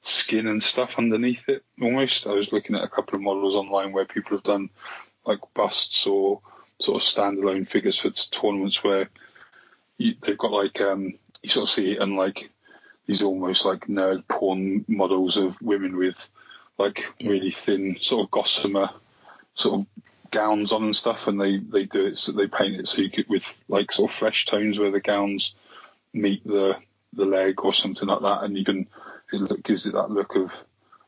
[0.00, 2.26] skin and stuff underneath it almost.
[2.26, 4.70] I was looking at a couple of models online where people have done
[5.26, 6.40] like busts or
[6.80, 9.08] sort of standalone figures for tournaments where
[9.98, 12.50] you, they've got like, um, you sort of see it and like
[13.06, 16.28] these almost like nerd porn models of women with
[16.76, 18.90] like really thin sort of gossamer
[19.54, 19.86] sort of
[20.30, 23.10] gowns on and stuff, and they they do it so they paint it so you
[23.10, 25.54] could with like sort of flesh tones where the gowns
[26.12, 26.76] meet the
[27.14, 28.86] the leg or something like that, and you can
[29.32, 30.52] it gives it that look of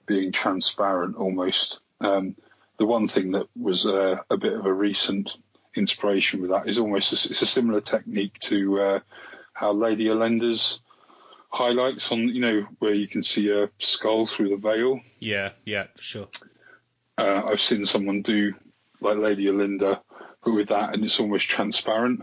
[0.06, 1.80] being transparent almost.
[2.00, 2.36] Um,
[2.78, 5.36] the one thing that was uh, a bit of a recent
[5.76, 9.00] inspiration with that is almost a, it's a similar technique to uh,
[9.52, 10.80] how Lady Olynder's
[11.50, 15.00] highlights on you know where you can see a skull through the veil.
[15.18, 16.28] Yeah, yeah, for sure.
[17.18, 18.54] Uh, I've seen someone do
[19.00, 20.00] like Lady Olynder,
[20.44, 22.22] but with that, and it's almost transparent,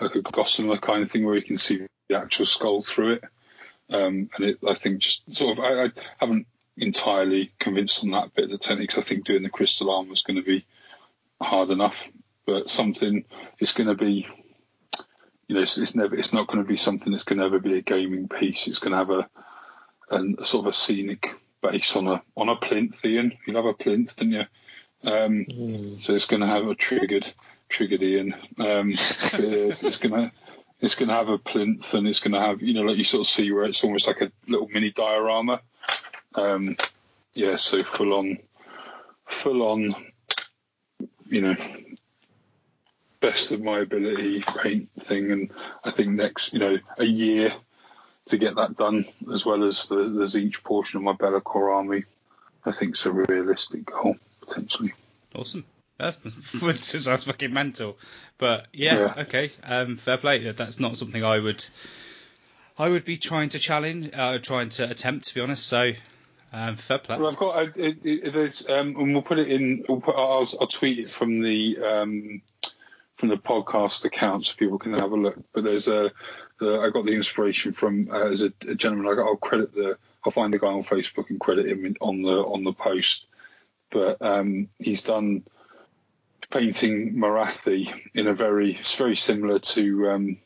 [0.00, 3.24] like a gossamer kind of thing, where you can see the actual skull through it.
[3.90, 6.46] Um, and it, I think, just sort of, I, I, haven't
[6.76, 8.98] entirely convinced on that bit of the techniques.
[8.98, 10.66] I think doing the crystal arm was going to be
[11.40, 12.08] hard enough,
[12.46, 13.24] but something
[13.60, 14.26] is going to be,
[15.46, 17.60] you know, it's, it's never, it's not going to be something that's going to ever
[17.60, 18.66] be a gaming piece.
[18.66, 19.28] It's going to have a,
[20.10, 21.28] a, a sort of a scenic
[21.62, 23.04] base on a on a plinth.
[23.04, 24.44] Ian, you'll have a plinth, didn't you?
[25.04, 25.98] Um, mm.
[25.98, 27.32] So it's going to have a triggered
[27.68, 28.34] triggered Ian.
[28.58, 30.32] Um, it's, it's going to
[30.80, 33.04] it's going to have a plinth and it's going to have you know like you
[33.04, 35.60] sort of see where it's almost like a little mini diorama.
[36.34, 36.76] Um,
[37.34, 38.38] yeah, so full on,
[39.26, 39.94] full on,
[41.28, 41.56] you know,
[43.20, 45.50] best of my ability paint thing, and
[45.84, 47.52] I think next you know a year
[48.26, 52.04] to get that done as well as the, the portion of my Be'lakor army.
[52.64, 54.92] I think it's a realistic goal potentially.
[55.34, 55.64] Awesome.
[55.98, 57.96] That sounds fucking mental,
[58.36, 59.22] but yeah, yeah.
[59.22, 60.50] okay, um, fair play.
[60.50, 61.64] That's not something I would,
[62.78, 65.66] I would be trying to challenge, uh, trying to attempt, to be honest.
[65.66, 65.92] So,
[66.52, 67.16] um, fair play.
[67.16, 69.84] Well, I've got, uh, it, it, there's, um, and we'll put it in.
[69.88, 72.42] We'll put, I'll, I'll tweet it from the um,
[73.16, 75.38] from the podcast account so people can have a look.
[75.54, 76.12] But there's a,
[76.60, 79.06] the, I got the inspiration from uh, as a, a gentleman.
[79.18, 82.38] I will credit the, I'll find the guy on Facebook and credit him on the
[82.38, 83.26] on the post.
[83.90, 85.44] But um, he's done
[86.50, 90.38] painting Morathi in a very it's very similar to um,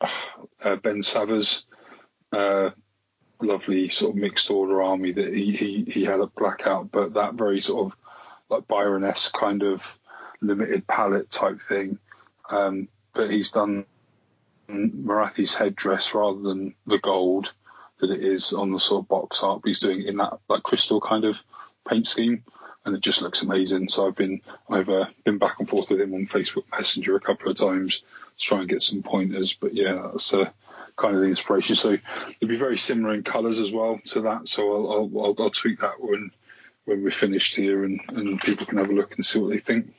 [0.00, 1.66] uh, Ben Savva's
[2.32, 2.70] uh,
[3.40, 7.34] lovely sort of mixed order army that he, he, he had at Blackout, but that
[7.34, 7.98] very sort of
[8.48, 9.82] like Byron-esque kind of
[10.40, 11.98] limited palette type thing.
[12.50, 13.84] Um, but he's done
[14.68, 17.52] Morathi's headdress rather than the gold
[17.98, 19.60] that it is on the sort of box art.
[19.62, 21.40] But he's doing it in that like crystal kind of
[21.88, 22.44] paint scheme
[22.84, 23.88] and it just looks amazing.
[23.88, 27.20] So I've been I've uh, been back and forth with him on Facebook Messenger a
[27.20, 28.02] couple of times
[28.38, 29.52] to try and get some pointers.
[29.52, 30.50] But yeah, that's uh,
[30.96, 31.76] kind of the inspiration.
[31.76, 34.48] So it'll be very similar in colours as well to that.
[34.48, 36.30] So I'll I'll, I'll, I'll tweak that when
[36.86, 39.58] when we're finished here, and, and people can have a look and see what they
[39.58, 39.94] think.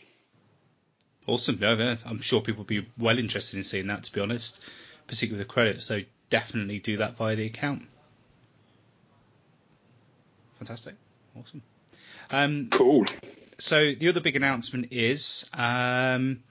[1.27, 1.59] Awesome.
[1.61, 4.05] Yeah, I'm sure people will be well interested in seeing that.
[4.05, 4.59] To be honest,
[5.07, 5.81] particularly with the credit.
[5.81, 7.83] So definitely do that via the account.
[10.57, 10.95] Fantastic.
[11.39, 11.61] Awesome.
[12.31, 13.05] Um, cool.
[13.59, 16.41] So the other big announcement is um,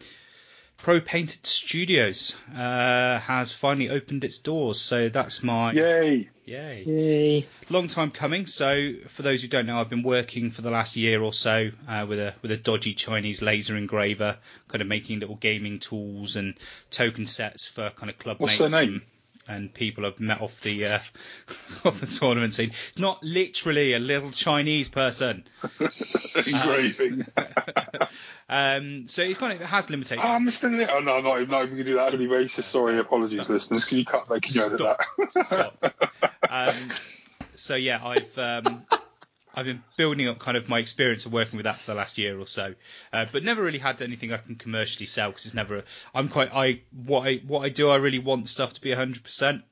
[0.77, 4.81] Pro Painted Studios uh, has finally opened its doors.
[4.81, 7.47] So that's my yay, yay, yay!
[7.69, 8.47] Long time coming.
[8.47, 11.71] So for those who don't know, I've been working for the last year or so
[11.89, 14.39] uh, with a with a dodgy Chinese laser engraver,
[14.69, 16.55] kind of making little gaming tools and
[16.91, 18.73] token sets for kind of club What's mates.
[18.73, 19.03] Their name?
[19.51, 20.99] And people have met off the uh,
[21.85, 22.73] off the tournament scene.
[22.91, 25.45] It's not literally a little Chinese person
[25.81, 27.27] engraving.
[28.49, 30.25] um, so it kind of has limitations.
[30.25, 30.71] Oh, Mr.
[30.71, 32.63] Li- oh no, not even, not even going to do that racist.
[32.63, 33.51] Sorry, apologies, Stop.
[33.51, 33.85] listeners.
[33.87, 34.43] Can you cut that?
[34.43, 35.45] Can you edit that?
[35.45, 35.95] Stop.
[36.49, 36.75] Um,
[37.57, 38.85] so yeah, I've um,
[39.61, 42.17] I've been building up kind of my experience of working with that for the last
[42.17, 42.75] year or so,
[43.13, 45.85] uh, but never really had anything I can commercially sell because it's never.
[46.15, 47.91] I'm quite I what I what I do.
[47.91, 49.23] I really want stuff to be 100.
[49.23, 49.63] percent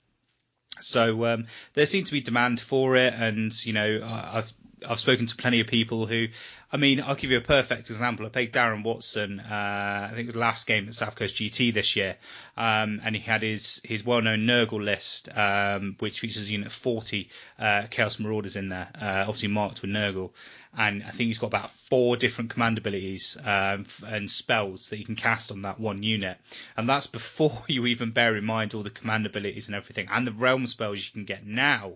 [0.81, 4.53] So um, there seems to be demand for it, and you know I've
[4.87, 6.29] I've spoken to plenty of people who
[6.71, 8.27] I mean, I'll give you a perfect example.
[8.27, 11.35] I played Darren Watson, uh, I think it was the last game at South Coast
[11.37, 12.17] GT this year,
[12.59, 17.85] um, and he had his, his well-known Nurgle list, um, which features Unit 40 uh,
[17.88, 20.31] Chaos Marauders in there, uh, obviously marked with Nurgle.
[20.76, 25.07] And I think he's got about four different command abilities um, and spells that you
[25.07, 26.37] can cast on that one unit.
[26.76, 30.26] And that's before you even bear in mind all the command abilities and everything, and
[30.26, 31.95] the realm spells you can get now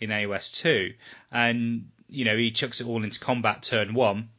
[0.00, 0.94] in AOS 2.
[1.32, 4.30] And you know, he chucks it all into combat turn one,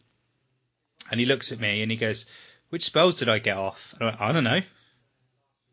[1.11, 2.25] and he looks at me and he goes,
[2.69, 4.61] "Which spells did I get off?" I, went, I don't know.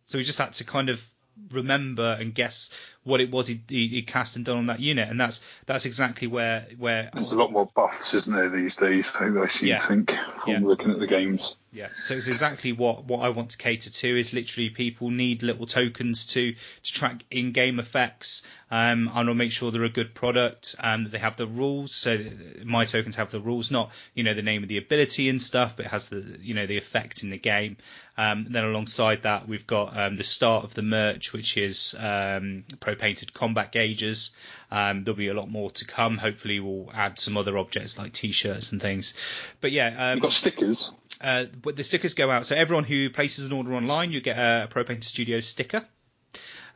[0.06, 1.08] So we just had to kind of
[1.50, 2.70] remember and guess
[3.04, 5.86] what it was he, he, he, cast and done on that unit, and that's that's
[5.86, 9.10] exactly where where there's a lot more buffs, isn't there, these days?
[9.18, 9.78] I seem yeah.
[9.78, 10.60] to think from yeah.
[10.62, 11.56] looking at the games.
[11.74, 14.18] Yeah, so it's exactly what, what I want to cater to.
[14.18, 18.42] Is literally people need little tokens to to track in-game effects.
[18.70, 21.46] Um, I want to make sure they're a good product and that they have the
[21.46, 21.94] rules.
[21.94, 22.18] So
[22.62, 25.76] my tokens have the rules, not you know the name of the ability and stuff,
[25.76, 27.78] but it has the you know the effect in the game.
[28.18, 32.64] Um, then alongside that, we've got um, the start of the merch, which is um,
[32.96, 34.32] painted combat gauges.
[34.70, 36.18] Um, there'll be a lot more to come.
[36.18, 39.14] Hopefully, we'll add some other objects like t-shirts and things.
[39.60, 40.92] But yeah, um, we've got stickers.
[41.20, 42.46] Uh, but the stickers go out.
[42.46, 45.84] So everyone who places an order online, you get a Pro Painted Studio sticker.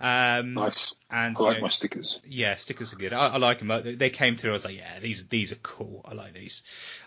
[0.01, 0.95] Um, nice.
[1.09, 2.21] And I like you know, my stickers.
[2.27, 3.13] yeah, stickers are good.
[3.13, 3.69] I, I like them.
[3.69, 4.51] They- They came through.
[4.51, 6.03] I was like, yeah, these these are cool.
[6.05, 6.63] I like these.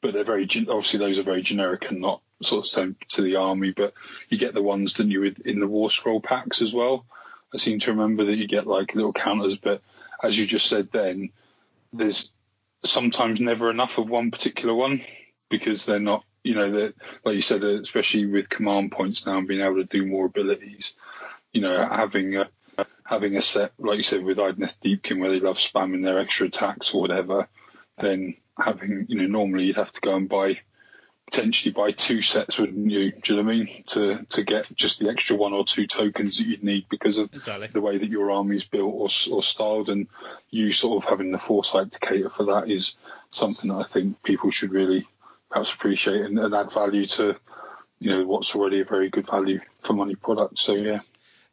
[0.00, 3.36] but they're very obviously those are very generic and not sort of sent to the
[3.36, 3.72] army.
[3.72, 3.94] But
[4.28, 7.06] you get the ones, didn't you, in the War Scroll packs as well.
[7.52, 9.82] I seem to remember that you get like little counters, but
[10.22, 11.30] as you just said then,
[11.92, 12.32] there's
[12.84, 15.02] sometimes never enough of one particular one
[15.48, 16.94] because they're not, you know, they're,
[17.26, 20.94] like you said, especially with command points now and being able to do more abilities,
[21.52, 22.48] you know, having a,
[23.04, 26.46] having a set, like you said, with Idoneth Deepkin where they love spamming their extra
[26.46, 27.48] attacks or whatever,
[27.98, 30.58] then having, you know, normally you'd have to go and buy
[31.30, 33.12] potentially buy two sets, wouldn't you?
[33.12, 33.84] Do you know what I mean?
[33.88, 37.34] To to get just the extra one or two tokens that you'd need because of
[37.34, 37.68] Exactly.
[37.70, 40.06] the way that your army's built or, or styled, and
[40.48, 42.96] you sort of having the foresight to cater for that is
[43.30, 45.06] something that I think people should really
[45.50, 47.36] perhaps appreciate and, and add value to,
[47.98, 50.58] you know, what's already a very good value for money product.
[50.58, 51.00] So yeah,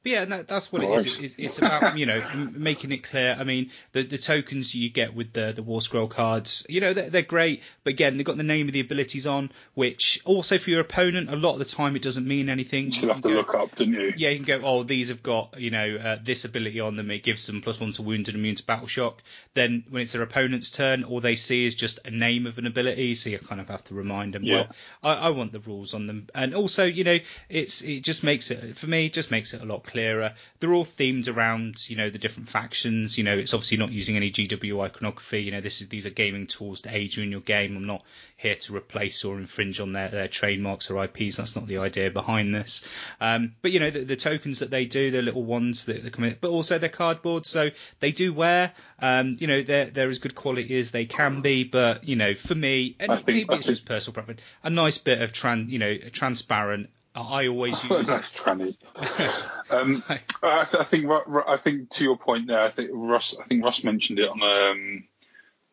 [0.06, 1.06] But yeah, that, that's what it is.
[1.08, 2.22] It, it's- it's about you know
[2.54, 3.36] making it clear.
[3.40, 6.94] I mean, the the tokens you get with the the War Scroll cards, you know,
[6.94, 7.64] they're, they're great.
[7.84, 11.32] But again, they've got the name of the abilities on, which also for your opponent,
[11.32, 12.86] a lot of the time it doesn't mean anything.
[12.86, 14.14] you still have to go- look up, didn't you?
[14.16, 14.68] Yeah, you can go.
[14.68, 17.10] Oh, these have got you know uh, this ability on them.
[17.10, 19.24] It gives them plus one to wound and immune to battle shock.
[19.56, 22.68] Then when it's their opponent's turn, all they see is just a name of an
[22.68, 24.44] ability, so you kind of have to remind them.
[24.44, 24.56] Yeah.
[24.56, 24.68] Well,
[25.02, 27.18] I, I want the rules on them, and also you know
[27.50, 29.95] it's it just makes it for me it just makes it a lot clearer.
[29.96, 33.18] They're all themed around you know the different factions.
[33.18, 35.44] You know it's obviously not using any GW iconography.
[35.44, 37.76] You know this is these are gaming tools to aid you in your game.
[37.76, 38.04] I'm not
[38.38, 41.38] here to replace or infringe on their, their trademarks or IPs.
[41.38, 42.84] That's not the idea behind this.
[43.20, 46.14] Um, but you know the, the tokens that they do, they're little ones that, that
[46.14, 47.70] come in, but also they're cardboard, so
[48.00, 48.74] they do wear.
[49.00, 52.36] Um, you know they're they're as good quality as they can be, but you know
[52.36, 55.80] for me, and think- maybe it's just personal preference, a nice bit of tran, you
[55.80, 56.90] know, transparent.
[57.16, 58.08] I always use.
[58.08, 58.76] That's tranny.
[59.70, 61.10] um, I, th- I think
[61.48, 64.44] I think to your point there, I think Russ I think Russ mentioned it on
[64.44, 65.08] um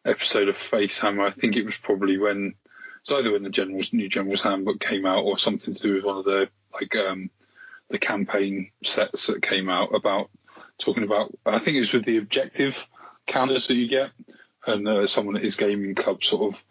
[0.05, 1.27] episode of Facehammer.
[1.27, 2.55] I think it was probably when
[3.01, 6.05] it's either when the general's new general's handbook came out or something to do with
[6.05, 7.31] one of the like um
[7.91, 10.31] the campaign sets that came out about
[10.79, 11.33] talking about.
[11.45, 12.89] I think it was with the objective
[13.27, 14.11] counters that you get,
[14.67, 16.65] and uh, someone at his gaming club sort of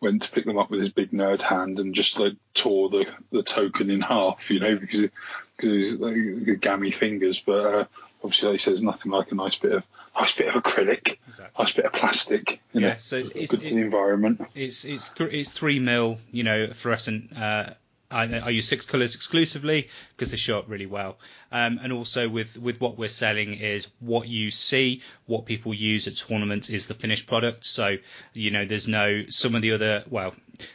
[0.00, 3.06] went to pick them up with his big nerd hand and just like tore the,
[3.32, 5.02] the token in half, you know, because
[5.56, 7.40] because he's like gammy fingers.
[7.40, 7.84] But uh,
[8.22, 9.84] obviously, like he says, nothing like a nice bit of
[10.18, 11.62] nice bit of acrylic, Exactly.
[11.62, 12.60] nice bit of plastic.
[12.72, 14.40] You Yeah, know, so it's- good it's- for the environment.
[14.54, 17.36] It's it's th- it's three mil, you know, fluorescent.
[17.36, 17.70] Uh,
[18.10, 21.18] I, I use six colours exclusively because they show up really well.
[21.50, 26.06] Um, and also with with what we're selling is what you see, what people use
[26.06, 27.64] at tournaments is the finished product.
[27.64, 27.96] So
[28.32, 30.34] you know, there's no some of the other well,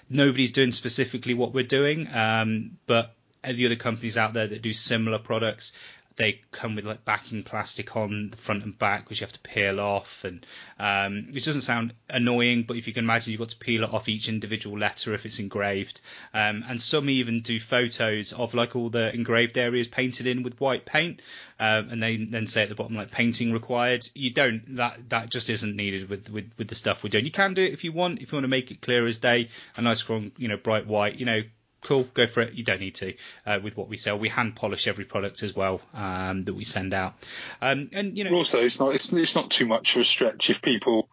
[0.09, 3.13] nobody's doing specifically what we're doing, um, but
[3.43, 5.71] the other companies out there that do similar products
[6.15, 9.39] they come with like backing plastic on the front and back, which you have to
[9.39, 10.45] peel off, and
[10.79, 13.93] um, which doesn't sound annoying, but if you can imagine, you've got to peel it
[13.93, 16.01] off each individual letter if it's engraved.
[16.33, 20.59] Um, and some even do photos of like all the engraved areas painted in with
[20.59, 21.21] white paint,
[21.59, 24.07] um, and they then say at the bottom like painting required.
[24.13, 27.25] You don't that that just isn't needed with with with the stuff we're doing.
[27.25, 29.17] You can do it if you want, if you want to make it clear as
[29.17, 31.41] day, a nice strong, you know, bright white, you know
[31.81, 32.53] cool, go for it.
[32.53, 33.13] You don't need to
[33.45, 34.17] uh, with what we sell.
[34.17, 37.13] We hand polish every product as well um, that we send out.
[37.61, 40.49] Um, and you know, also it's not it's, it's not too much of a stretch
[40.49, 41.09] if people,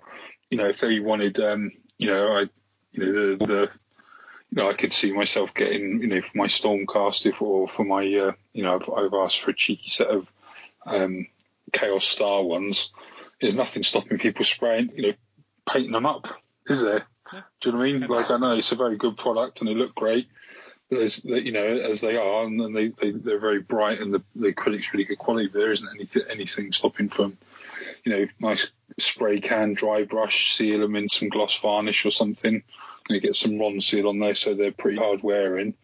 [0.51, 2.49] you know, if they wanted, um, you know, I,
[2.93, 3.71] you know, the, the
[4.51, 7.85] you know, I could see myself getting, you know, for my Stormcast if or for
[7.85, 10.27] my, uh, you know, I've, I've, asked for a cheeky set of
[10.87, 11.27] um,
[11.73, 12.91] Chaos Star ones.
[13.41, 15.13] There's nothing stopping people spraying, you know,
[15.71, 16.29] painting them up,
[16.67, 17.03] is there?
[17.33, 17.43] Yeah.
[17.61, 18.07] Do you know what I mean?
[18.09, 20.29] Like I know it's a very good product and they look great,
[20.91, 24.53] as you know as they are, and they, they they're very bright, and the, the
[24.53, 25.49] acrylic's really good quality.
[25.49, 27.37] But there isn't anything anything stopping from,
[28.05, 32.63] you know, nice spray can, dry brush, seal them in some gloss varnish or something.
[33.09, 35.75] You get some Ronseal on there, so they're pretty hard wearing.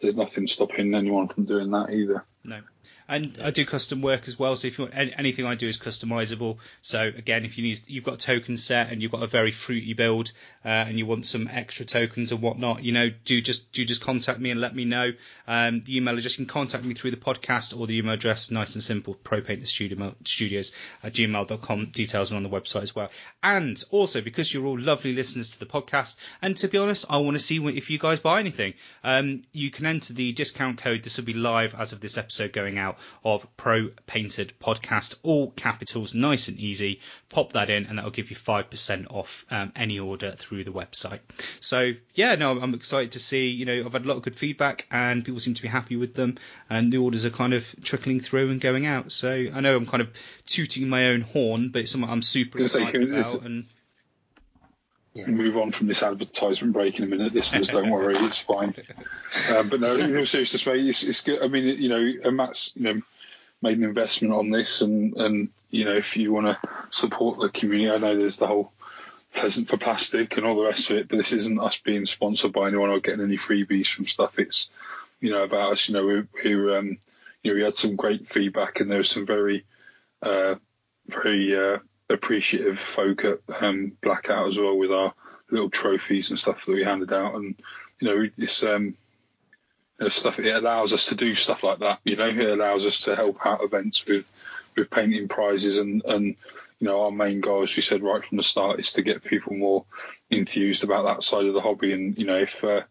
[0.00, 2.24] There's nothing stopping anyone from doing that either.
[2.42, 2.60] No.
[3.06, 4.56] And I do custom work as well.
[4.56, 6.56] So if you want anything I do is customizable.
[6.80, 9.50] So again, if you need, you've got a token set and you've got a very
[9.50, 10.32] fruity build,
[10.64, 14.00] uh, and you want some extra tokens and whatnot, you know, do just do just
[14.00, 15.12] contact me and let me know.
[15.46, 18.50] Um, the email address you can contact me through the podcast or the email address,
[18.50, 21.86] nice and simple, ProPainted Studios at gmail.com.
[21.92, 23.10] Details are on the website as well.
[23.42, 27.18] And also because you're all lovely listeners to the podcast, and to be honest, I
[27.18, 28.72] want to see if you guys buy anything.
[29.02, 31.02] Um, you can enter the discount code.
[31.02, 32.93] This will be live as of this episode going out
[33.24, 37.00] of Pro Painted Podcast, all capitals, nice and easy.
[37.28, 40.70] Pop that in, and that will give you 5% off um, any order through the
[40.70, 41.20] website.
[41.60, 43.48] So, yeah, no, I'm excited to see.
[43.48, 45.96] You know, I've had a lot of good feedback, and people seem to be happy
[45.96, 46.38] with them,
[46.70, 49.12] and the orders are kind of trickling through and going out.
[49.12, 50.10] So, I know I'm kind of
[50.46, 53.42] tooting my own horn, but it's something I'm super excited about.
[53.42, 53.66] And
[55.14, 55.26] yeah.
[55.26, 57.32] move on from this advertisement break in a minute.
[57.32, 58.74] Listeners, don't worry, it's fine.
[59.52, 61.42] Um, but no, in all seriousness, mate, it's, it's good.
[61.42, 63.00] I mean, you know, Matt's you know
[63.60, 66.58] made an investment on this, and and you know, if you want to
[66.90, 68.72] support the community, I know there's the whole
[69.34, 72.52] pleasant for plastic and all the rest of it, but this isn't us being sponsored
[72.52, 74.38] by anyone or getting any freebies from stuff.
[74.38, 74.70] It's
[75.20, 75.88] you know about us.
[75.88, 76.98] You know, we, we um,
[77.42, 79.64] you know we had some great feedback, and there was some very
[80.22, 80.54] uh,
[81.08, 81.78] very uh,
[82.10, 85.14] appreciative folk at um, Blackout as well with our
[85.50, 87.54] little trophies and stuff that we handed out, and
[88.00, 88.96] you know this um, you
[90.00, 92.00] know, stuff it allows us to do stuff like that.
[92.04, 94.30] You know, it allows us to help out events with
[94.76, 96.36] with painting prizes and and
[96.80, 99.24] you know our main goal, as we said right from the start, is to get
[99.24, 99.84] people more
[100.30, 101.92] enthused about that side of the hobby.
[101.92, 102.82] And you know, if uh,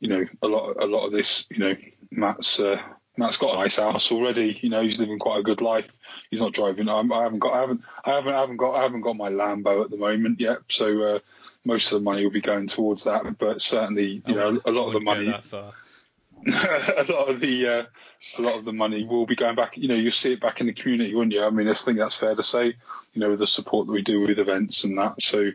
[0.00, 1.76] you know a lot a lot of this, you know,
[2.10, 2.80] Matt's uh,
[3.16, 4.58] Matt's got a nice house already.
[4.60, 5.90] You know, he's living quite a good life.
[6.30, 6.88] He's not driving.
[6.88, 7.54] I'm, I haven't got.
[7.54, 7.82] I haven't.
[8.04, 8.34] I haven't.
[8.34, 8.74] I haven't got.
[8.74, 10.58] I haven't got my Lambo at the moment yet.
[10.68, 11.18] So uh,
[11.64, 13.38] most of the money will be going towards that.
[13.38, 15.34] But certainly, you know, a lot of the money.
[16.46, 17.84] a lot of the uh,
[18.38, 19.76] a lot of the money will be going back.
[19.76, 21.42] You know, you'll see it back in the community, wouldn't you?
[21.42, 22.66] I mean, I think that's fair to say.
[22.66, 25.22] You know, with the support that we do with events and that.
[25.22, 25.50] So,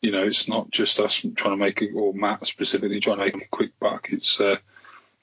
[0.00, 3.24] you know, it's not just us trying to make it, or Matt specifically trying to
[3.24, 4.08] make a quick buck.
[4.10, 4.56] It's, uh,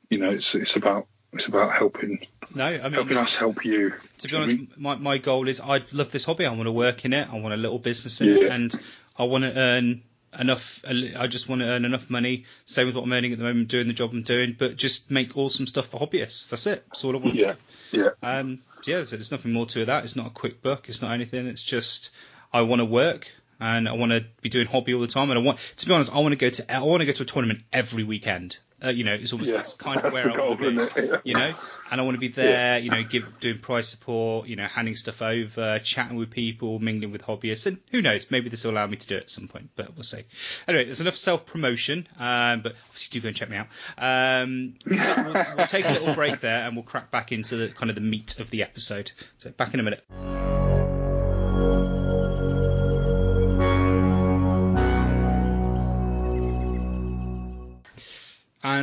[0.09, 2.25] you know, it's it's about it's about helping.
[2.53, 3.93] No, I mean helping us help you.
[4.19, 4.67] To be honest, I mean?
[4.77, 6.45] my my goal is I love this hobby.
[6.45, 7.27] I want to work in it.
[7.31, 8.43] I want a little business in yeah.
[8.43, 8.81] it, and
[9.17, 10.03] I want to earn
[10.37, 10.83] enough.
[10.87, 12.45] I just want to earn enough money.
[12.65, 15.09] Same with what I'm earning at the moment, doing the job I'm doing, but just
[15.09, 16.49] make awesome stuff for hobbyists.
[16.49, 16.85] That's it.
[16.87, 17.35] That's all I want.
[17.35, 17.55] Yeah,
[17.91, 18.09] yeah.
[18.21, 19.03] Um, yeah.
[19.03, 20.03] So there's nothing more to that.
[20.03, 20.89] It's not a quick book.
[20.89, 21.47] It's not anything.
[21.47, 22.11] It's just
[22.51, 23.27] I want to work
[23.59, 25.29] and I want to be doing hobby all the time.
[25.29, 27.13] And I want, to be honest, I want to go to I want to go
[27.13, 28.57] to a tournament every weekend.
[28.83, 31.01] Uh, you know, it's almost yeah, that's kind of where I want to be.
[31.01, 31.17] Yeah.
[31.23, 31.53] You know,
[31.91, 32.77] and I want to be there.
[32.77, 32.83] Yeah.
[32.83, 34.47] You know, give doing prize support.
[34.47, 38.49] You know, handing stuff over, chatting with people, mingling with hobbyists, and who knows, maybe
[38.49, 39.69] this will allow me to do it at some point.
[39.75, 40.23] But we'll see.
[40.67, 42.07] Anyway, there's enough self promotion.
[42.19, 43.67] Um, but obviously, do go and check me out.
[43.97, 47.89] Um, we'll, we'll take a little break there, and we'll crack back into the kind
[47.89, 49.11] of the meat of the episode.
[49.39, 50.72] So back in a minute.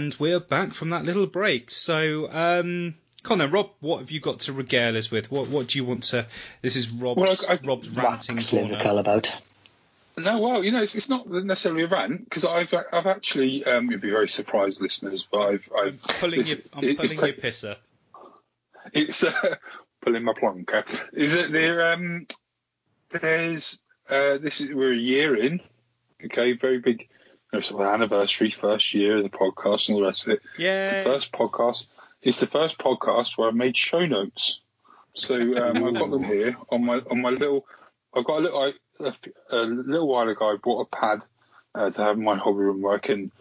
[0.00, 1.70] And we're back from that little break.
[1.70, 5.30] So, um, Connor, Rob, what have you got to regale us with?
[5.30, 6.26] What What do you want to?
[6.62, 8.78] This is Rob's well, I, I, Rob's ranting corner.
[8.80, 9.30] about.
[10.16, 13.90] No, well, you know, it's, it's not necessarily a rant because I've I've actually um,
[13.90, 17.18] you'd be very surprised, listeners, but I've I've I'm pulling this, your, I'm it, pulling
[17.18, 17.76] your pisser.
[18.94, 19.56] It's uh,
[20.00, 20.86] pulling my plonker.
[21.12, 21.92] Is it there?
[21.92, 22.26] Um,
[23.10, 25.60] there's uh, this is we're a year in.
[26.24, 27.06] Okay, very big
[27.52, 30.42] know, sort of anniversary, first year of the podcast and all the rest of it.
[30.58, 30.90] Yeah.
[30.90, 31.86] It's the first podcast.
[32.22, 34.60] It's the first podcast where I made show notes.
[35.14, 37.66] So um, I've got them here on my on my little.
[38.14, 39.14] I've got a little I, a,
[39.50, 40.52] a little while ago.
[40.52, 41.22] I bought a pad
[41.74, 43.32] uh, to have in my hobby room where I can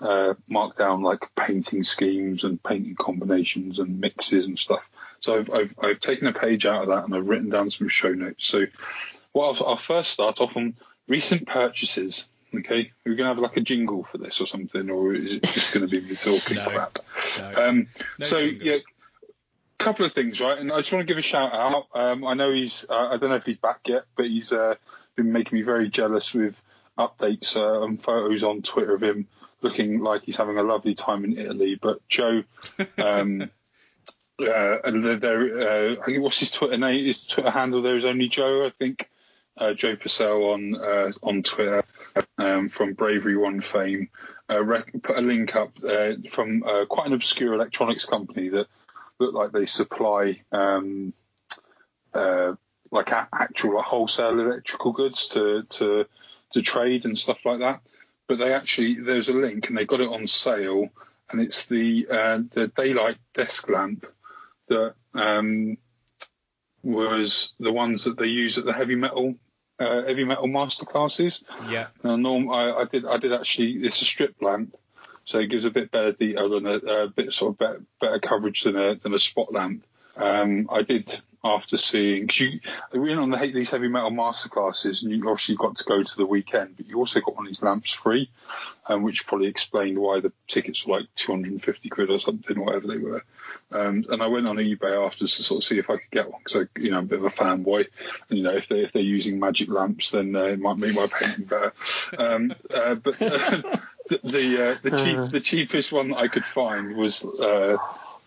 [0.00, 4.88] uh, mark down like painting schemes and painting combinations and mixes and stuff.
[5.20, 7.88] So I've, I've, I've taken a page out of that and I've written down some
[7.88, 8.46] show notes.
[8.46, 8.66] So
[9.32, 10.74] well, I'll, I'll first start off on
[11.08, 12.28] recent purchases.
[12.58, 15.74] Okay, we're gonna have like a jingle for this or something, or is it just
[15.74, 16.98] going to be me talking no, crap?
[17.40, 17.68] No.
[17.68, 17.86] Um,
[18.18, 18.66] No so jingle.
[18.66, 18.78] yeah,
[19.78, 20.58] couple of things, right?
[20.58, 21.86] And I just want to give a shout out.
[21.94, 24.76] Um, I know he's, uh, I don't know if he's back yet, but he's uh,
[25.14, 26.60] been making me very jealous with
[26.98, 29.28] updates uh, and photos on Twitter of him
[29.60, 31.78] looking like he's having a lovely time in Italy.
[31.80, 32.44] But Joe,
[32.98, 33.42] um,
[34.40, 37.04] uh, and there, uh, I think what's his Twitter name?
[37.04, 39.10] His Twitter handle there is only Joe, I think.
[39.56, 41.84] Uh, Joe Purcell on uh, on Twitter
[42.38, 44.08] um, from Bravery One fame.
[44.48, 48.66] Uh, rec- put a link up uh, from uh, quite an obscure electronics company that
[49.18, 51.14] look like they supply um,
[52.12, 52.54] uh,
[52.90, 56.06] like a- actual like, wholesale electrical goods to, to
[56.50, 57.80] to trade and stuff like that.
[58.28, 60.88] But they actually there's a link and they got it on sale,
[61.30, 64.06] and it's the uh, the daylight desk lamp
[64.68, 65.78] that um,
[66.82, 69.34] was the ones that they use at the heavy metal
[69.78, 71.44] uh, heavy metal master classes.
[71.68, 71.88] Yeah.
[72.02, 74.76] Now, norm, I, I did I did actually it's a strip lamp,
[75.24, 78.20] so it gives a bit better detail than a, a bit sort of better, better
[78.20, 79.84] coverage than a than a spot lamp.
[80.16, 82.60] Um, I did after seeing cause you
[82.92, 86.16] we went on the these heavy metal masterclasses, and you obviously got to go to
[86.16, 88.30] the weekend, but you also got one of these lamps free,
[88.86, 92.86] um, which probably explained why the tickets were like 250 quid or something, or whatever
[92.86, 93.22] they were.
[93.70, 96.30] Um, and I went on eBay after to sort of see if I could get
[96.30, 97.86] one because I, you know, I'm a bit of a fanboy.
[98.28, 100.94] And, you know, if they if they're using magic lamps, then uh, it might make
[100.94, 101.72] my painting better.
[102.18, 103.76] Um, uh, but uh,
[104.08, 107.76] the the, uh, the cheap the cheapest one that I could find was uh,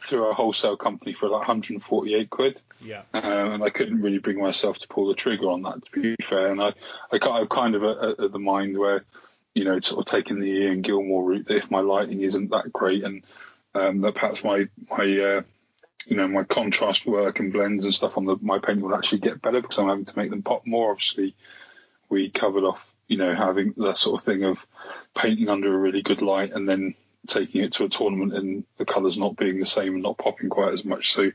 [0.08, 2.62] through a wholesale company for like 148 quid.
[2.82, 3.04] Yeah.
[3.14, 6.16] Um, and I couldn't really bring myself to pull the trigger on that, to be
[6.24, 6.52] fair.
[6.52, 6.74] And I,
[7.12, 9.06] I, I'm kind of at, at the mind where,
[9.54, 11.48] you know, sort of taking the Ian Gilmore route.
[11.48, 13.24] That if my lighting isn't that great, and
[13.74, 15.42] um, that perhaps my my uh,
[16.06, 19.20] you know my contrast work and blends and stuff on the my painting will actually
[19.20, 20.92] get better because I'm having to make them pop more.
[20.92, 21.36] Obviously,
[22.08, 24.64] we covered off, you know, having that sort of thing of
[25.16, 26.94] painting under a really good light and then
[27.28, 30.50] taking it to a tournament and the colours not being the same and not popping
[30.50, 31.14] quite as much.
[31.14, 31.32] So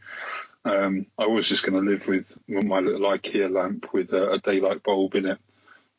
[0.64, 4.38] um, I was just going to live with my little IKEA lamp with a, a
[4.38, 5.38] daylight bulb in it.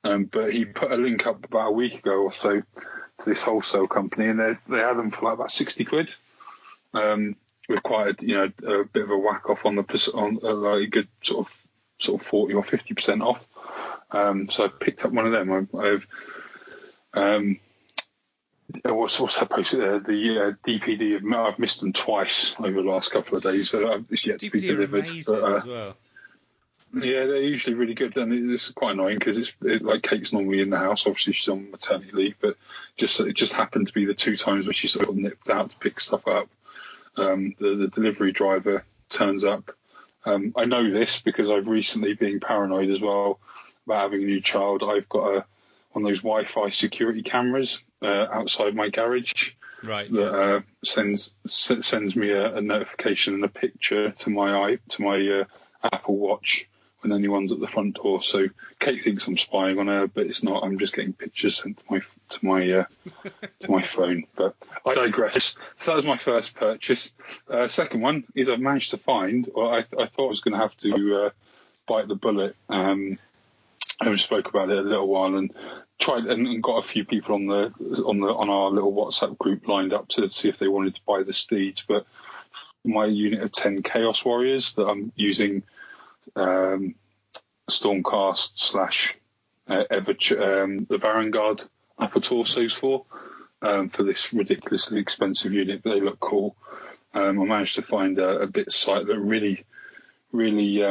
[0.04, 3.41] Um, but he put a link up about a week ago or so to this
[3.41, 6.14] wholesale company, and they they had them for like about sixty quid,
[6.94, 7.36] um,
[7.70, 10.54] with quite a you know a bit of a whack off on the on uh,
[10.54, 11.64] like a good sort of
[12.00, 13.46] sort of forty or fifty percent off.
[14.12, 15.52] Um, so I picked up one of them.
[15.52, 16.08] I've, I've
[17.14, 17.60] um,
[18.86, 19.74] what's what's that post?
[19.74, 23.70] Uh, the uh, DPD I've missed them twice over the last couple of days.
[23.70, 25.06] So it's yet to be delivered.
[25.08, 25.96] amazing But, uh, as well.
[26.96, 30.32] yeah, they're usually really good, and it- it's quite annoying because it's it, like Kate's
[30.34, 31.06] normally in the house.
[31.08, 32.56] Obviously, she's on maternity leave, but
[32.98, 35.70] just it just happened to be the two times where she sort of nipped out
[35.72, 36.50] to pick stuff up.
[37.16, 39.72] Um, the, the delivery driver turns up.
[40.26, 43.40] Um, I know this because I've recently been paranoid as well
[43.86, 44.82] about having a new child.
[44.84, 45.46] I've got a
[46.02, 49.52] of those Wi-Fi security cameras uh, outside my garage
[49.84, 50.10] Right.
[50.12, 50.26] that Yeah.
[50.28, 55.16] uh, sends s- sends me a, a notification and a picture to my to my
[55.41, 55.44] uh,
[55.84, 56.68] Apple Watch
[57.02, 58.24] when anyone's at the front door.
[58.24, 58.48] So
[58.80, 60.64] Kate thinks I'm spying on her, but it's not.
[60.64, 62.86] I'm just getting pictures sent to my to my uh,
[63.60, 64.24] to my phone.
[64.38, 65.56] But I digress.
[65.76, 67.14] So that was my first purchase.
[67.50, 69.50] Uh, second one is I've managed to find.
[69.54, 71.30] Well, I, I thought I was going to have to uh,
[71.88, 72.56] bite the bullet.
[72.70, 73.20] Um,
[74.00, 75.54] I we spoke about it a little while and
[76.00, 77.74] tried and, got a few people on the
[78.06, 81.02] on the on our little WhatsApp group lined up to see if they wanted to
[81.08, 81.84] buy the steeds.
[81.88, 82.06] But
[82.84, 85.64] my unit of ten Chaos Warriors that I'm using
[86.36, 86.96] um,
[87.70, 89.16] Stormcast slash
[89.68, 91.68] uh, Ever um, the Varanguard
[91.98, 93.06] upper torsos for
[93.62, 96.56] um, for this ridiculously expensive unit, but they look cool.
[97.14, 99.64] Um, I managed to find a, a bit site that really,
[100.32, 100.84] really.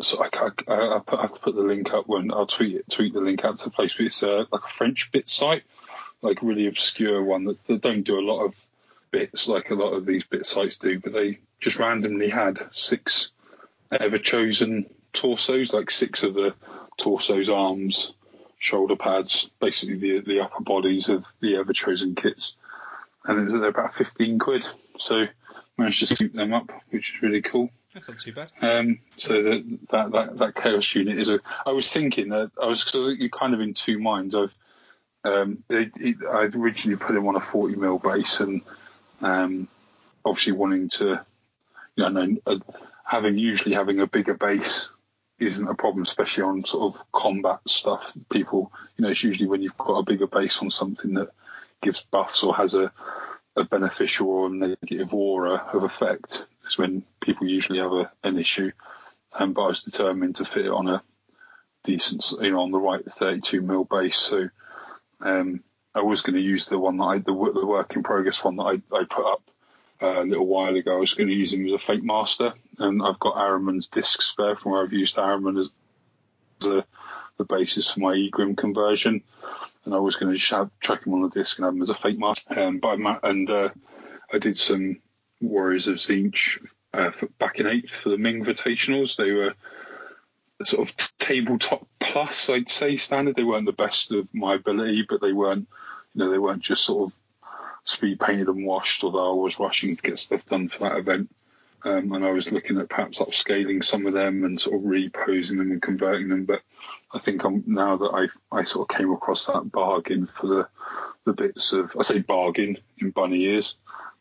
[0.00, 2.90] So I, I, I, I have to put the link up when I'll tweet it,
[2.90, 3.94] tweet the link out to the place.
[3.94, 5.64] But it's uh, like a French bit site,
[6.22, 8.54] like really obscure one that, that don't do a lot of
[9.10, 11.00] bits like a lot of these bit sites do.
[11.00, 13.30] But they just randomly had six
[13.90, 16.54] ever chosen torsos, like six of the
[16.96, 18.12] torsos, arms,
[18.58, 22.56] shoulder pads, basically the the upper bodies of the ever chosen kits,
[23.24, 24.68] and they're about fifteen quid.
[24.98, 25.26] So
[25.76, 27.70] managed to scoop them up, which is really cool.
[28.06, 28.50] Not too bad.
[28.60, 31.40] Um, so that, that that that chaos unit is a.
[31.66, 34.34] I was thinking that I was sort of kind of in two minds.
[34.34, 34.52] I've
[35.24, 38.62] um, it, it, I'd originally put him on a 40 mil base, and
[39.20, 39.68] um,
[40.24, 41.20] obviously wanting to,
[41.96, 42.58] you know, uh,
[43.04, 44.90] having usually having a bigger base
[45.38, 48.12] isn't a problem, especially on sort of combat stuff.
[48.30, 51.30] People, you know, it's usually when you've got a bigger base on something that
[51.82, 52.92] gives buffs or has a,
[53.56, 58.72] a beneficial or negative aura of effect is when people usually have a, an issue.
[59.32, 61.02] Um, but I was determined to fit it on a
[61.84, 64.16] decent, you know, on the right 32 mil base.
[64.16, 64.48] So
[65.20, 65.62] um,
[65.94, 68.56] I was going to use the one that I, the, the work in progress one
[68.56, 69.42] that I, I put up
[70.00, 70.96] uh, a little while ago.
[70.96, 74.56] I was going to use him as a Fatemaster, and I've got Ahriman's disc spare
[74.56, 75.70] from where I've used Ahriman as
[76.60, 76.84] the,
[77.36, 79.22] the basis for my Egrimm conversion.
[79.84, 81.90] And I was going to have, track him on the disc and have him as
[81.90, 82.56] a Fatemaster.
[82.56, 83.70] Um, but I, and uh,
[84.32, 85.00] I did some
[85.40, 89.16] Warriors of Tzeentch uh, back in eighth for the Ming Invitationals.
[89.16, 89.54] They were
[90.64, 93.36] sort of tabletop plus, I'd say, standard.
[93.36, 95.68] They weren't the best of my ability, but they weren't,
[96.14, 97.50] you know, they weren't just sort of
[97.84, 99.04] speed painted and washed.
[99.04, 101.30] Although I was rushing to get stuff done for that event,
[101.84, 105.58] um, and I was looking at perhaps upscaling some of them and sort of reposing
[105.58, 106.44] them and converting them.
[106.44, 106.62] But
[107.12, 108.10] I think I'm now that
[108.52, 110.68] I I sort of came across that bargain for the
[111.24, 113.76] the bits of I say bargain in bunny ears.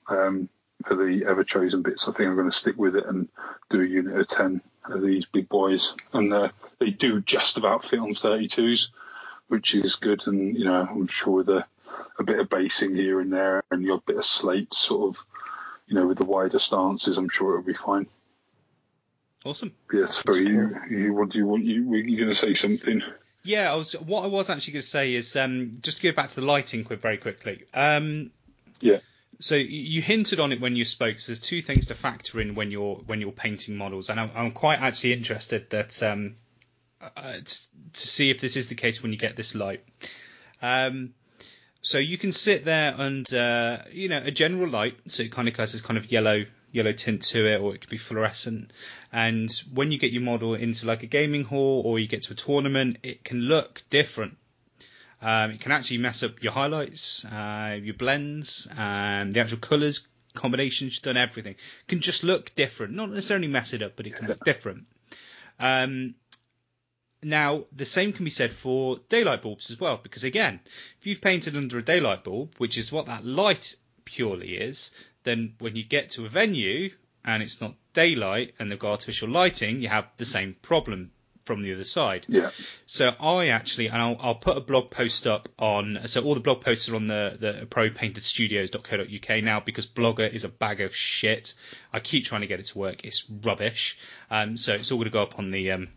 [0.08, 0.50] Um,
[0.86, 3.28] for the ever chosen bits, I think I'm going to stick with it and
[3.70, 5.94] do a unit of 10 of these big boys.
[6.14, 6.50] And uh,
[6.80, 8.90] they do just about fit on 32s,
[9.48, 10.26] which is good.
[10.28, 11.66] And, you know, I'm sure with a,
[12.20, 15.24] a bit of basing here and there and your bit of slate sort of,
[15.88, 18.08] you know, with the wider stances, I'm sure it'll be fine.
[19.46, 19.74] Awesome.
[19.94, 21.64] Yeah, so you, you, what do you want?
[21.64, 23.02] You, were you going to say something?
[23.44, 23.94] Yeah, I was.
[23.94, 26.46] What I was actually going to say is um, just to go back to the
[26.46, 27.64] lighting quick, very quickly.
[27.74, 28.32] Um,
[28.82, 28.98] yeah.
[29.40, 31.20] So you hinted on it when you spoke.
[31.20, 34.32] So there's two things to factor in when you're when you're painting models, and I'm,
[34.36, 36.36] I'm quite actually interested that um,
[37.02, 37.44] uh, to,
[37.94, 39.84] to see if this is the case when you get this light.
[40.62, 41.14] Um,
[41.82, 45.56] so you can sit there under you know a general light, so it kind of
[45.58, 48.74] has this kind of yellow yellow tint to it, or it could be fluorescent.
[49.14, 52.34] And when you get your model into like a gaming hall or you get to
[52.34, 54.38] a tournament, it can look different
[55.22, 60.08] um, it can actually mess up your highlights, uh, your blends, um, the actual colours,
[60.34, 61.54] combinations, done everything.
[61.54, 62.94] It can just look different.
[62.94, 64.86] Not necessarily mess it up, but it can look different.
[65.60, 66.16] Um,
[67.24, 70.60] now, the same can be said for daylight bulbs as well, because again,
[71.00, 74.92] if you've painted under a daylight bulb, which is what that light purely is,
[75.24, 76.92] then when you get to a venue
[77.26, 81.12] and it's not daylight and they've got artificial lighting, you have the same problem
[81.48, 82.26] from the other side.
[82.28, 82.52] Yeah.
[82.86, 86.42] So I actually, and I'll, I'll put a blog post up on, so all the
[86.42, 91.54] blog posts are on the, the propaintedstudios.co.uk now because Blogger is a bag of shit.
[91.92, 93.06] I keep trying to get it to work.
[93.06, 93.98] It's rubbish.
[94.30, 95.88] Um, so it's all going to go up on the, um,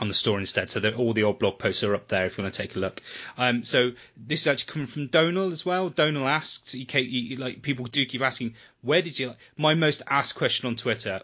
[0.00, 0.68] on the store instead.
[0.68, 2.80] So all the old blog posts are up there if you want to take a
[2.80, 3.00] look.
[3.38, 5.90] Um, so this is actually coming from Donal as well.
[5.90, 9.28] Donal asks, he, he, like people do keep asking, where did you?
[9.28, 11.20] Like, my most asked question on Twitter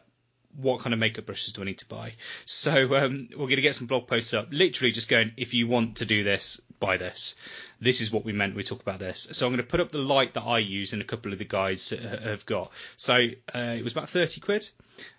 [0.57, 2.15] what kind of makeup brushes do I need to buy?
[2.45, 5.69] So um, we're going to get some blog posts up, literally just going, if you
[5.69, 7.37] want to do this, buy this.
[7.81, 9.29] This is what we meant we talk about this.
[9.33, 11.39] So I'm going to put up the light that I use and a couple of
[11.39, 12.73] the guys have got.
[12.97, 13.15] So
[13.55, 14.69] uh, it was about 30 quid,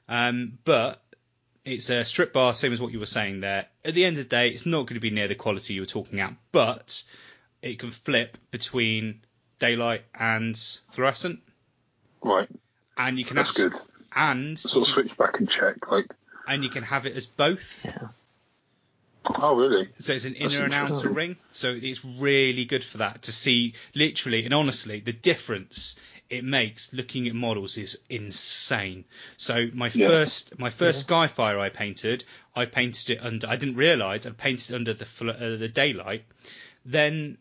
[0.07, 1.01] um, but
[1.63, 3.67] it's a strip bar, same as what you were saying there.
[3.85, 5.81] At the end of the day, it's not going to be near the quality you
[5.81, 7.03] were talking at, but
[7.61, 9.21] it can flip between
[9.59, 10.57] daylight and
[10.91, 11.39] fluorescent.
[12.21, 12.49] Right.
[12.97, 16.07] And you can That's actually, good and sort of switch back and check, like.
[16.47, 17.85] And you can have it as both.
[17.85, 18.07] Yeah.
[19.25, 19.89] Oh, really?
[19.99, 21.37] So it's an That's inner and outer ring.
[21.51, 25.97] So it's really good for that to see literally and honestly the difference
[26.29, 29.05] it makes looking at models is insane.
[29.37, 30.07] So my Yeah.
[30.07, 32.23] first my first Skyfire I painted,
[32.55, 33.47] I painted it under.
[33.47, 36.25] I didn't realise I painted it under the fl- uh, the daylight.
[36.85, 37.37] Then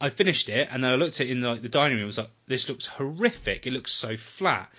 [0.00, 2.04] I finished it and then I looked at it in like the dining room.
[2.04, 3.66] I was like, this looks horrific.
[3.66, 4.70] It looks so flat.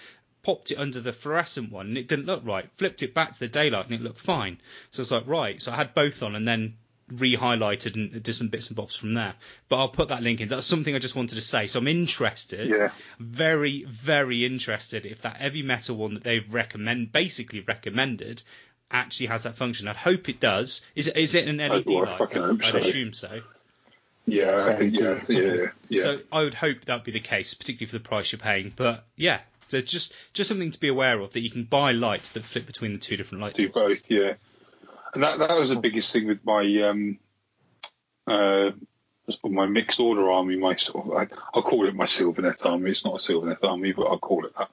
[0.46, 2.70] Popped it under the fluorescent one and it didn't look right.
[2.78, 4.60] Flipped it back to the daylight and it looked fine.
[4.92, 5.60] So I was like, right.
[5.62, 6.76] So I had both on and then
[7.12, 9.34] re-highlighted and did some bits and bobs from there.
[9.70, 10.48] But I'll put that link in.
[10.50, 11.66] That's something I just wanted to say.
[11.66, 12.92] So I'm interested, Yeah.
[13.20, 18.44] very, very interested if that heavy metal one that they've recommend, basically recommended,
[18.92, 19.88] actually has that function.
[19.88, 20.86] I'd hope it does.
[20.96, 22.18] Is it, is it an LED well, I light?
[22.20, 22.78] fucking hope I'd so.
[22.78, 23.42] assume so.
[24.28, 26.02] Yeah, I think, yeah, yeah, yeah.
[26.02, 28.74] So I would hope that would be the case, particularly for the price you're paying.
[28.76, 32.32] But yeah, so just just something to be aware of that you can buy lights
[32.32, 33.58] that flip between the two different lights.
[33.58, 34.34] do both, yeah.
[35.14, 37.18] And that that was the biggest thing with my um
[38.28, 38.72] uh
[39.44, 42.92] my mixed order army, my sort of I, I'll call it my Sylvaneth army.
[42.92, 44.70] It's not a Sylvaneth army, but I'll call it that.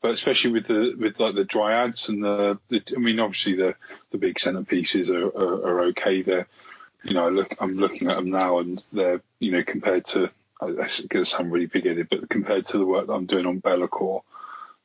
[0.00, 3.74] But especially with the with like the dryads and the, the I mean obviously the
[4.10, 6.22] the big centerpieces are, are, are okay.
[6.22, 6.46] They're
[7.04, 10.30] you know I look I'm looking at them now and they're you know compared to
[10.60, 13.26] I guess going to sound really big headed, but compared to the work that I'm
[13.26, 14.22] doing on Be'lakor,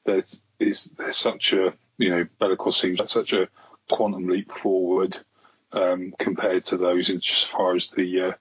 [0.05, 3.47] there's is there's such a you know, Be'lakor seems like such a
[3.89, 5.17] quantum leap forward
[5.71, 8.32] um, compared to those in as far as the, uh,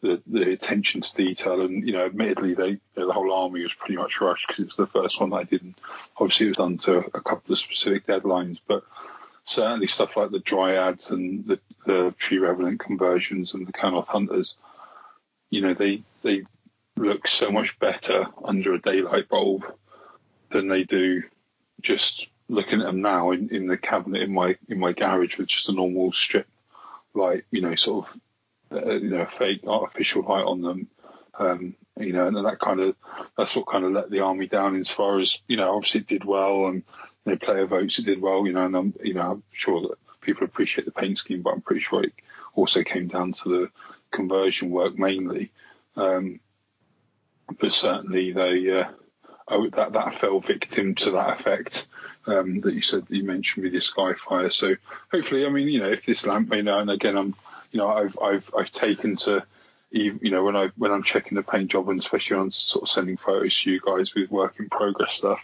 [0.00, 1.62] the the attention to detail.
[1.62, 4.76] And you know, admittedly, they the whole army was pretty much rushed because it was
[4.76, 5.78] the first one I didn't.
[6.16, 8.84] Obviously, it was done to a couple of specific deadlines, but
[9.44, 14.56] certainly stuff like the dryads and the the tree revenant conversions and the Kurnoth hunters,
[15.50, 16.44] you know, they they
[16.96, 19.64] look so much better under a daylight bulb
[20.50, 21.22] than they do
[21.80, 25.48] just looking at them now in, in the cabinet in my in my garage with
[25.48, 26.46] just a normal strip
[27.14, 30.88] light, you know, sort of uh, you know fake artificial light on them.
[31.38, 32.96] Um, you know, and that kind of
[33.36, 35.74] that's what kind of let the army down as far as you know.
[35.74, 36.82] Obviously, it did well, and
[37.24, 38.46] you know, player votes it did well.
[38.46, 41.50] You know, and I'm you know I'm sure that people appreciate the paint scheme, but
[41.50, 42.12] I'm pretty sure it
[42.54, 43.70] also came down to the
[44.10, 45.50] conversion work mainly.
[45.96, 46.40] Um,
[47.58, 48.88] but certainly they uh,
[49.72, 51.86] that that fell victim to that effect
[52.26, 54.52] um, that you said you mentioned with your Skyfire.
[54.52, 54.76] So
[55.10, 57.34] hopefully, I mean, you know, if this lamp, you know, and again, I'm,
[57.70, 59.44] you know, I've I've I've taken to,
[59.90, 62.88] you know, when I when I'm checking the paint job and especially on sort of
[62.88, 65.40] sending photos to you guys with work in progress stuff,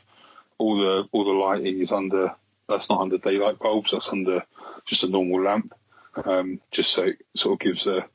[0.59, 2.35] all the all the lighting is under.
[2.69, 3.93] That's not under daylight bulbs.
[3.93, 4.45] That's under
[4.85, 5.73] just a normal lamp.
[6.23, 8.07] Um, just so it sort of gives a.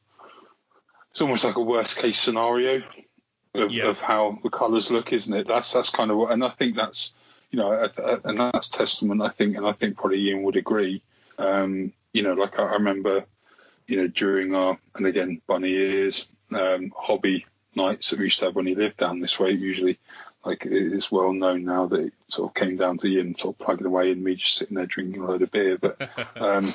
[1.12, 2.82] It's almost like a worst case scenario
[3.56, 3.90] of, yeah.
[3.90, 5.48] of how the colours look, isn't it?
[5.48, 7.14] That's that's kind of what, and I think that's
[7.52, 7.88] you know,
[8.24, 11.04] and that's testament, I think, and I think probably Ian would agree.
[11.38, 13.26] Um, you know, like I, remember,
[13.86, 17.46] you know, during our and again bunny ears um, hobby
[17.76, 20.00] nights that we used to have when he lived down this way, usually.
[20.44, 23.56] Like it is well known now that it sort of came down to Ian sort
[23.56, 25.78] of plugging away and me just sitting there drinking a load of beer.
[25.78, 26.02] But
[26.36, 26.66] um,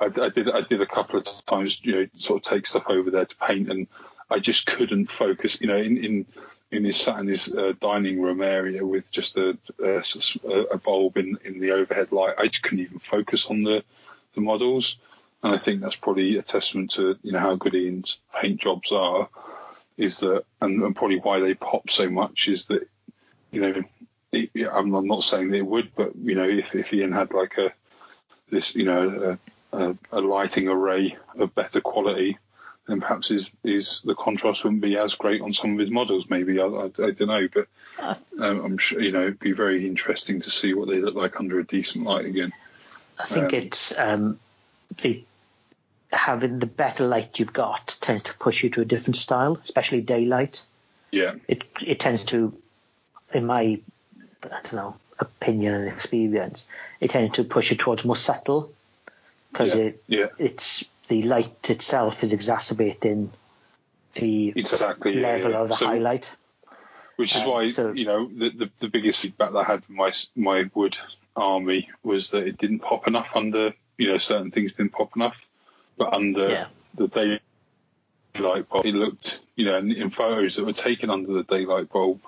[0.00, 2.84] I, I, did I did a couple of times, you know, sort of take stuff
[2.88, 3.86] over there to paint, and
[4.34, 5.60] I just couldn't focus.
[5.60, 6.26] You know, in, in
[6.72, 10.02] in his sat in his uh, dining room area with just a, a,
[10.72, 12.34] a, bulb in, in the overhead light.
[12.36, 13.84] I just couldn't even focus on the,
[14.34, 14.96] the models,
[15.44, 18.90] and I think that's probably a testament to you know how good Ian's paint jobs
[18.90, 19.28] are.
[19.96, 22.88] Is that and, and probably why they pop so much is that
[23.52, 23.82] you know
[24.32, 27.72] it, I'm not saying they would, but you know if, if Ian had like a
[28.50, 29.38] this you know
[29.72, 32.38] a, a lighting array of better quality
[32.86, 36.26] then perhaps his, his the contrast wouldn't be as great on some of his models.
[36.28, 37.66] Maybe I, I, I don't know, but
[37.98, 38.18] um,
[38.64, 41.58] I'm sure you know it'd be very interesting to see what they look like under
[41.58, 42.52] a decent light again.
[43.18, 44.40] I think um, it's um,
[45.00, 45.22] the
[46.12, 50.00] having the better light you've got tends to push you to a different style, especially
[50.00, 50.60] daylight.
[51.10, 52.56] Yeah, it it tends to,
[53.32, 53.80] in my
[54.42, 56.64] I don't know opinion and experience,
[57.00, 58.72] it tends to push you towards more subtle
[59.52, 59.82] because yeah.
[59.82, 60.26] it yeah.
[60.38, 63.30] it's the light itself is exacerbating
[64.14, 66.30] the exactly, level yeah, of the so, highlight.
[67.16, 69.84] Which is um, why so, you know the, the, the biggest feedback that I had
[69.84, 70.96] from my my wood
[71.36, 75.46] army was that it didn't pop enough under you know certain things didn't pop enough,
[75.96, 76.66] but under yeah.
[76.94, 77.08] the
[78.34, 81.90] daylight bulb it looked you know in, in photos that were taken under the daylight
[81.90, 82.20] bulb,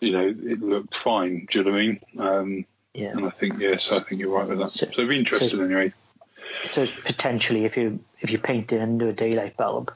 [0.00, 1.46] you know it looked fine.
[1.50, 2.00] Do you know what I mean?
[2.18, 3.10] Um, yeah.
[3.10, 4.72] And I think yes, I think you're right with that.
[4.72, 5.92] So, so it'd be interesting so, anyway
[6.66, 9.92] so potentially, if you if you paint it under a daylight bulb,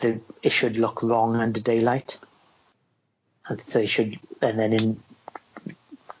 [0.00, 2.18] the, it should look wrong under daylight,
[3.46, 5.02] and so should, and then in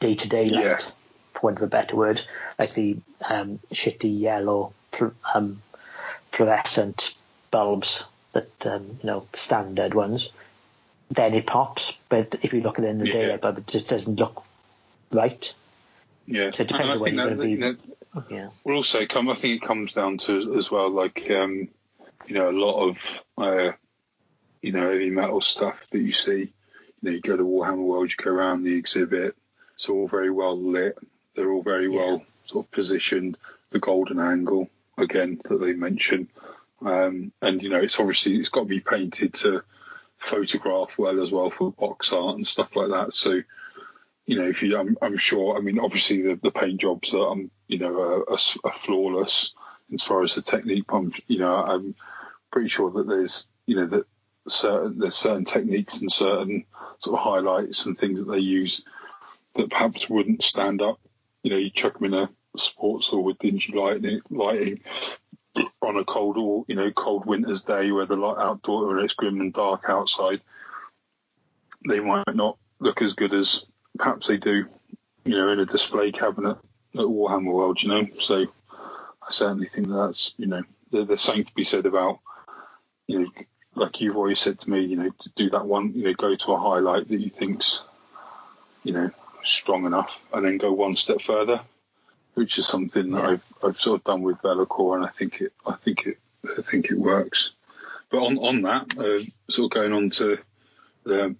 [0.00, 0.78] day to day light, yeah.
[1.34, 2.20] for want of a better word,
[2.58, 2.96] like the
[3.28, 4.72] um, shitty yellow
[5.34, 5.62] um,
[6.32, 7.14] fluorescent
[7.50, 10.30] bulbs that um, you know standard ones,
[11.10, 11.92] then it pops.
[12.08, 13.12] But if you look at it in the yeah.
[13.12, 14.44] daylight bulb, it just doesn't look
[15.10, 15.52] right.
[16.28, 17.50] Yeah, so it depends on where you're going to be.
[17.52, 17.76] You know,
[18.28, 18.48] yeah.
[18.62, 21.68] Well, also, come, I think it comes down to as well, like um,
[22.26, 22.96] you know, a lot of
[23.38, 23.72] uh,
[24.60, 26.52] you know heavy metal stuff that you see.
[27.00, 29.36] You know, you go to Warhammer World, you go around the exhibit.
[29.74, 30.98] It's all very well lit.
[31.34, 31.96] They're all very yeah.
[31.98, 33.38] well sort of positioned.
[33.70, 34.68] The golden angle
[34.98, 36.28] again that they mention,
[36.82, 39.62] um, and you know, it's obviously it's got to be painted to
[40.18, 43.12] photograph well as well for box art and stuff like that.
[43.14, 43.42] So
[44.28, 45.56] you know, if you, I'm, I'm sure.
[45.56, 49.54] I mean, obviously the, the paint jobs are, um, you know, are, flawless
[49.92, 50.84] as far as the technique.
[50.90, 51.94] I'm, you know, I'm
[52.50, 54.04] pretty sure that there's, you know, that
[54.46, 56.66] certain there's certain techniques and certain
[56.98, 58.84] sort of highlights and things that they use
[59.54, 61.00] that perhaps wouldn't stand up.
[61.42, 64.80] You know, you chuck them in a sports or with dingy lighting, lighting
[65.80, 69.14] on a cold or you know cold winter's day where the light outdoor and it's
[69.14, 70.42] grim and dark outside.
[71.88, 73.64] They might not look as good as
[73.98, 74.66] perhaps they do,
[75.24, 76.56] you know, in a display cabinet
[76.94, 78.06] at Warhammer World, you know.
[78.20, 78.46] So
[79.22, 82.20] I certainly think that's, you know, there, there's something to be said about,
[83.06, 83.26] you know,
[83.74, 86.34] like you've always said to me, you know, to do that one, you know, go
[86.34, 87.82] to a highlight that you think's,
[88.84, 89.10] you know,
[89.44, 91.60] strong enough, and then go one step further.
[92.38, 95.52] which is something that I've I've sort of done with Be'lakor, and I think it
[95.66, 96.18] I think it
[96.56, 97.50] I think it works.
[98.10, 100.38] But on on that, uh, sort of going on to
[101.04, 101.34] the,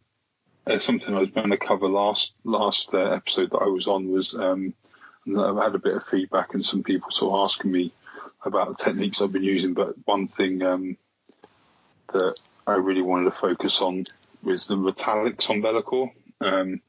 [0.68, 4.10] uh, something I was going to cover last last uh, episode that I was on
[4.10, 4.74] was um,
[5.26, 7.92] I've had a bit of feedback and some people sort of asking me
[8.44, 9.74] about the techniques I've been using.
[9.74, 10.96] But one thing um,
[12.12, 14.04] that I really wanted to focus on
[14.42, 16.10] was the metallics on Be'lakor.
[16.40, 16.80] Um,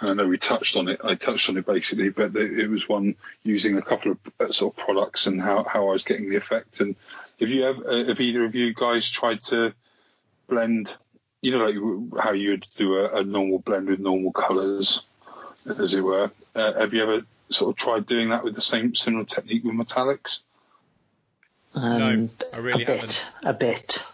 [0.00, 1.00] and I know we touched on it.
[1.02, 4.74] I touched on it basically, but it was one using a couple of uh, sort
[4.74, 6.80] of products and how, how I was getting the effect.
[6.80, 6.94] And
[7.40, 9.74] have you ever, uh, have either of you guys tried to
[10.48, 10.94] blend,
[11.42, 15.08] you know, like how you would do a, a normal blend with normal colours,
[15.68, 16.30] as it were?
[16.54, 19.74] Uh, have you ever sort of tried doing that with the same similar technique with
[19.74, 20.40] metallics?
[21.74, 23.00] Um, no, I really a haven't.
[23.06, 24.04] bit, a bit.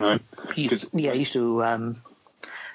[0.00, 0.18] No,
[0.56, 1.96] yeah, I used to um,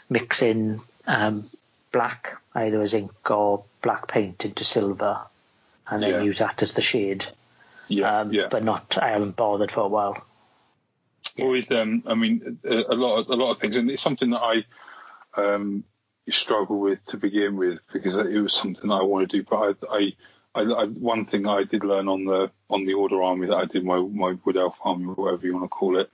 [0.09, 1.43] mix in um,
[1.91, 5.19] black, either as ink or black paint into silver,
[5.89, 6.21] and then Yeah.
[6.21, 7.25] use that as the shade.
[7.87, 8.47] yeah, um, yeah.
[8.49, 10.23] But not, I haven't bothered for a while.
[11.47, 14.31] With um, I mean, a a lot, of, a lot of things, and it's something
[14.31, 14.65] that I
[15.35, 15.83] um,
[16.29, 19.43] struggle with to begin with because it was something that I want to do.
[19.49, 20.13] But I, I,
[20.55, 23.65] I, I one thing I did learn on the on the Order Army that I
[23.65, 26.09] did my my Wood Elf Army or whatever you want to call it.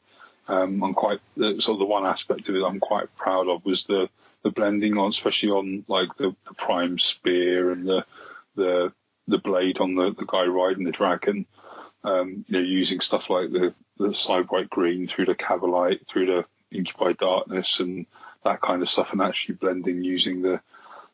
[0.47, 3.65] Um, I'm quite the, sort of the one aspect of it I'm quite proud of
[3.65, 4.09] was the
[4.43, 8.05] the blending on, especially on like the, the prime spear and the
[8.55, 8.93] the
[9.27, 11.45] the blade on the, the guy riding the dragon.
[12.05, 16.45] Um, you know, using stuff like the the Sybarite Green through the Kabalite, through the
[16.71, 18.05] Incubi Darkness, and
[18.43, 20.61] that kind of stuff, and actually blending using the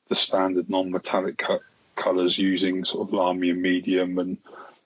[0.10, 1.62] the standard non-metallic cut
[1.96, 4.38] colors, using sort of Lahmian medium, and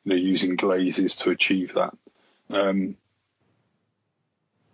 [0.03, 1.97] you know, using glazes to achieve that.
[2.51, 2.97] Um,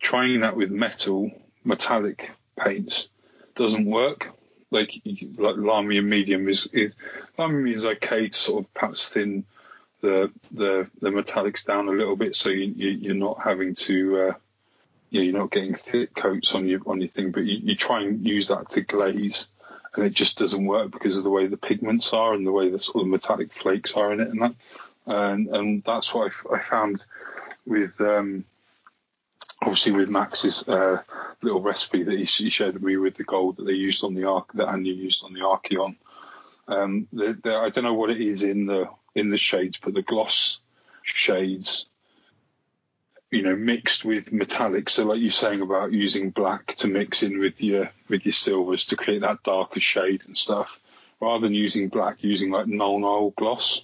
[0.01, 1.32] trying that with metal
[1.63, 3.07] metallic paints
[3.55, 4.27] doesn't work.
[4.69, 5.01] Like
[5.38, 6.95] like Lahmian medium is, is
[7.38, 9.45] Lahmian is okay to sort of perhaps thin
[10.01, 14.19] the the the metallics down a little bit, so you, you you're not having to
[14.19, 14.33] uh,
[15.09, 17.75] you know, you're not getting thick coats on your on your thing, but you, you
[17.75, 19.47] try and use that to glaze,
[19.95, 22.69] and it just doesn't work because of the way the pigments are and the way
[22.69, 24.55] the sort of metallic flakes are in it and that,
[25.05, 27.05] and and that's what I, found
[27.65, 28.45] with um,
[29.61, 31.01] obviously with Max's uh,
[31.41, 34.15] little recipe that he, he shared with me with the gold that they used on
[34.15, 35.95] the arc that Anya used on the Archaon.
[36.67, 39.93] Um, the, the, I don't know what it is in the in the shades, but
[39.93, 40.59] the gloss
[41.03, 41.88] shades,
[43.30, 44.89] you know, mixed with metallic.
[44.89, 48.86] So, like you're saying about using black to mix in with your with your silvers
[48.86, 50.80] to create that darker shade and stuff,
[51.20, 53.84] rather than using black, using like Nuln Oil Gloss.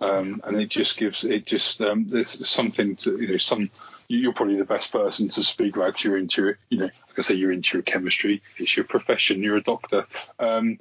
[0.00, 3.70] Um, and it just gives it just um, there's something to you know some
[4.08, 6.02] you're probably the best person to speak about.
[6.02, 9.56] you're into you know like I say you're into your chemistry it's your profession you're
[9.56, 10.06] a doctor
[10.38, 10.78] um,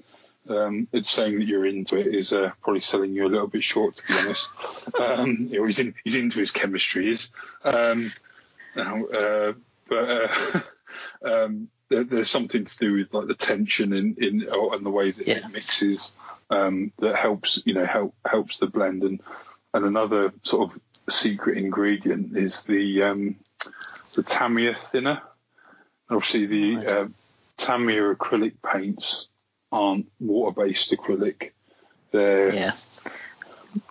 [0.50, 3.64] um, it's saying that you're into it is uh, probably selling you a little bit
[3.64, 4.50] short to be honest
[5.00, 7.30] um, you know, he's in he's into his chemistry is
[7.64, 8.12] um,
[8.76, 9.54] now, uh,
[9.88, 10.60] but uh,
[11.26, 15.12] um, there, there's something to do with like the tension in in and the way
[15.12, 15.38] that Yeah.
[15.38, 16.14] it mixes
[16.50, 19.22] um, that helps you know help helps the blend and
[19.74, 20.80] and another sort of
[21.14, 23.36] secret ingredient is the um,
[24.16, 25.22] the Tamiya thinner.
[26.10, 27.08] Obviously, the uh,
[27.58, 29.28] Tamiya acrylic paints
[29.72, 31.52] aren't water-based acrylic;
[32.12, 32.72] they're Yeah.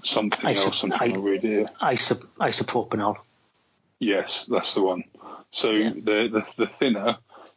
[0.02, 0.82] something I else.
[0.82, 1.66] I'm I- read here.
[1.80, 3.16] Isop- isopropanol.
[3.98, 5.04] Yes, that's the one.
[5.50, 5.90] So Yeah.
[5.94, 7.16] the, the the thinner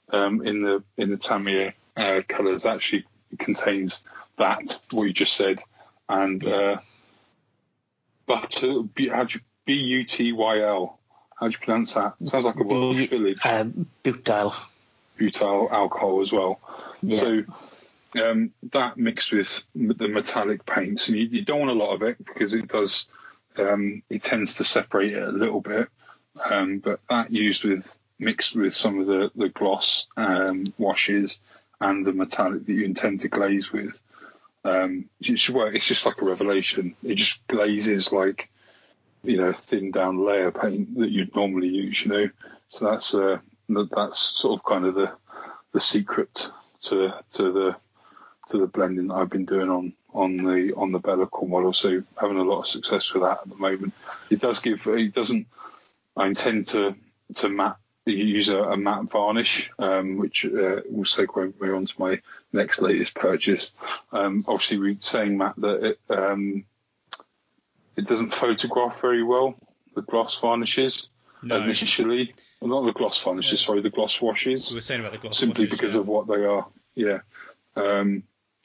[0.10, 3.06] um, in the in the Tamiya uh, colours actually
[3.40, 4.02] contains
[4.38, 5.62] that what you just said,
[6.10, 6.54] and Yeah.
[6.56, 6.80] uh,
[8.26, 8.82] butter.
[8.96, 11.00] B, how do you B U T Y L?
[11.40, 12.14] How do you pronounce that?
[12.26, 13.40] Sounds like a Welsh B- village.
[13.46, 14.54] Um, butyl.
[15.18, 16.60] butyl alcohol as well.
[17.02, 17.20] Yeah.
[17.20, 17.44] So
[18.22, 22.04] um, that mixed with the metallic paints, and you, you don't want a lot of
[22.04, 23.06] it because it does.
[23.58, 25.88] Um, it tends to separate it a little bit,
[26.44, 31.40] um, but that used with mixed with some of the the gloss um, washes
[31.80, 34.00] and the metallic that you intend to glaze with.
[34.64, 35.56] Um, it should.
[35.76, 36.96] It's just like a revelation.
[37.04, 38.50] It just glazes like
[39.24, 42.04] you know a thin down layer paint that you'd normally use.
[42.06, 42.30] You know,
[42.70, 43.40] so that's uh,
[43.70, 45.12] that- that's sort of kind of the
[45.74, 46.50] the secret
[46.84, 47.76] to to the
[48.50, 51.74] to the blending that I've been doing on on the on the Be'lakor model.
[51.74, 53.94] So having a lot of success with that at the moment.
[54.30, 54.86] It does give.
[54.88, 55.48] It doesn't.
[56.16, 56.96] I intend to
[57.36, 61.94] to matte use a, a matte varnish, um, which uh, will segue me on to
[61.98, 62.22] my
[62.52, 63.72] next latest purchase.
[64.12, 66.66] Um, obviously, we're saying Matt that it um,
[67.96, 69.56] it doesn't photograph very well.
[69.96, 71.08] The gloss varnishes
[71.44, 73.62] No, initially, well, not the gloss varnishes.
[73.62, 73.68] Yeah.
[73.68, 76.02] Sorry, the gloss washes we were saying about the gloss simply washes, because yeah.
[76.02, 76.68] of what they are.
[76.96, 77.20] Yeah.
[77.76, 78.24] Um,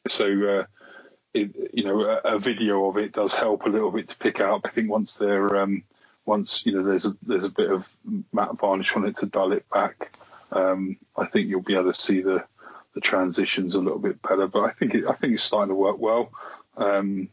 [0.09, 0.65] so uh,
[1.35, 4.41] it, you know, a, a, video of it does help a little bit to pick
[4.41, 4.63] up.
[4.65, 5.85] I think once they're um,
[6.25, 7.89] once you know there's a there's a bit of
[8.33, 10.13] matte varnish on it to dull it back.
[10.51, 12.45] Um, I think you'll be able to see the
[12.95, 14.47] the transitions a little bit better.
[14.47, 16.33] But I think it, I think it's starting to work well.
[16.77, 17.29] Um,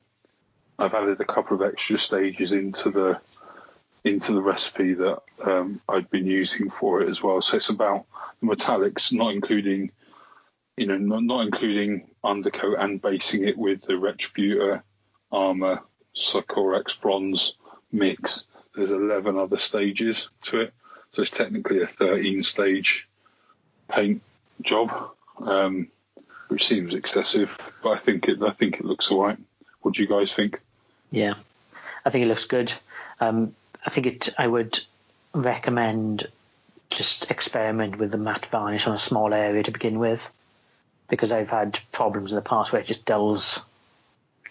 [0.78, 3.20] I've added a couple of extra stages into the
[4.04, 7.42] into the recipe that um, I'd been using for it as well.
[7.42, 8.06] So it's about
[8.40, 9.92] the metallics, not including,
[10.78, 14.82] you know, not, not including undercoat and basing it with the Retributor
[15.32, 15.82] armor
[16.14, 17.56] Sycorax bronze
[17.92, 18.46] mix.
[18.76, 20.74] There's 11 other stages to it,
[21.12, 23.08] so it's technically a 13 stage
[23.88, 24.22] paint
[24.62, 25.88] job, um,
[26.48, 27.50] which seems excessive,
[27.84, 29.38] but I think it I think it looks alright.
[29.82, 30.62] What do you guys think?
[31.12, 31.36] Yeah,
[32.04, 32.74] I think it looks good.
[33.20, 33.56] Um,
[33.86, 34.30] I think it.
[34.38, 34.80] I would
[35.34, 36.28] recommend
[36.90, 40.22] just experiment with the matte varnish on a small area to begin with,
[41.10, 43.62] because I've had problems in the past where it just dulls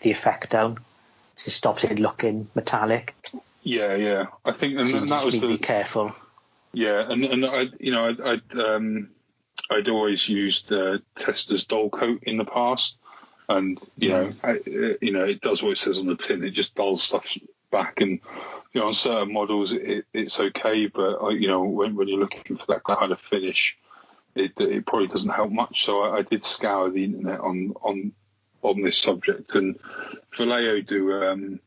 [0.02, 0.78] the effect down.
[1.46, 3.14] It stops it looking metallic.
[3.62, 4.26] Yeah, yeah.
[4.44, 6.14] I think, and, So and that just was the be careful.
[6.72, 9.10] yeah, and and I, you know, I'd, I'd um,
[9.70, 12.96] I'd always used uh, Testors Dullcote in the past,
[13.48, 16.44] and you know, I, uh, you know, it does what it says on the tin.
[16.44, 17.36] It just dulls stuff
[17.70, 18.20] back, and
[18.72, 22.20] you know, on certain models it, it's okay, but uh, you know, when when you're
[22.20, 23.76] looking for that kind of finish,
[24.34, 25.84] it it probably doesn't help much.
[25.84, 28.12] So I, I did scour the internet on on
[28.62, 29.78] on this subject, and
[30.36, 31.60] Vallejo do um,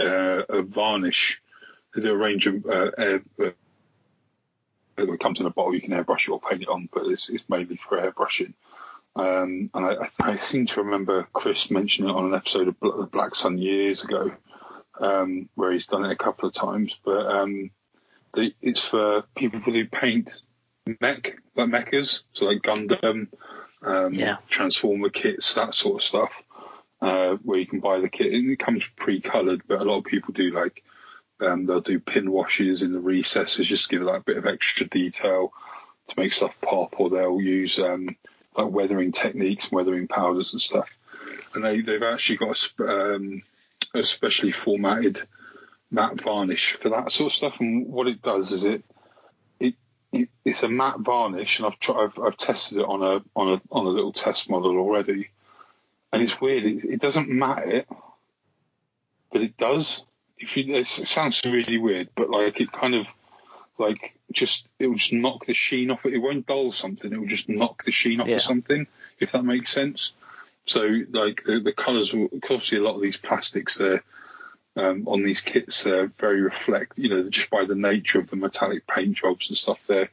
[0.00, 1.40] uh, a varnish.
[1.94, 3.50] They do a range of uh, air, uh,
[4.96, 5.74] it comes in a bottle.
[5.74, 8.54] You can airbrush it or paint it on, but it's, it's mainly for airbrushing.
[9.16, 13.08] Um, and I, I, seem to remember Chris mentioning it on an episode of the
[13.10, 14.32] Black Sun years ago,
[15.00, 16.96] um, where he's done it a couple of times.
[17.04, 17.70] But um,
[18.34, 20.42] the, it's for people who paint
[21.00, 23.28] mech, like mechas, so like Gundam,
[23.82, 24.36] um, Yeah.
[24.48, 26.42] Transformer kits, that sort of stuff,
[27.00, 28.32] uh, where you can buy the kit.
[28.32, 30.82] And it comes pre-coloured, but a lot of people do like
[31.40, 34.46] um, they'll do pin washes in the recesses just to give it that bit of
[34.46, 35.52] extra detail
[36.08, 38.08] to make stuff pop, or they'll use um,
[38.56, 40.88] like weathering techniques, weathering powders and stuff.
[41.54, 43.42] And they, they've actually got a, um,
[43.94, 45.22] a specially formatted
[45.90, 47.60] matte varnish for that sort of stuff.
[47.60, 48.82] And what it does is it
[50.44, 53.60] it's a matte varnish, and I've, tried, I've I've tested it on a on a
[53.70, 55.28] on a little test model already,
[56.12, 56.64] and it's weird.
[56.64, 57.88] It, it doesn't matte it,
[59.32, 60.04] but it does.
[60.38, 63.06] If you, it sounds really weird, but like it kind of
[63.78, 66.14] like just it will just knock the sheen off it.
[66.14, 67.12] It won't dull something.
[67.12, 68.36] It will just knock the sheen off Yeah.
[68.36, 68.86] of something,
[69.18, 70.12] if that makes sense.
[70.66, 74.02] So like the, the colours will obviously a lot of these plastics they're
[74.78, 76.98] um, on these kits they're very reflect.
[76.98, 79.86] You know just by the nature of the metallic paint jobs and stuff.
[79.86, 80.08] They're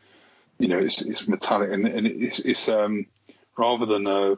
[0.57, 3.05] you know it's it's metallic and, and it's it's um
[3.57, 4.37] rather than a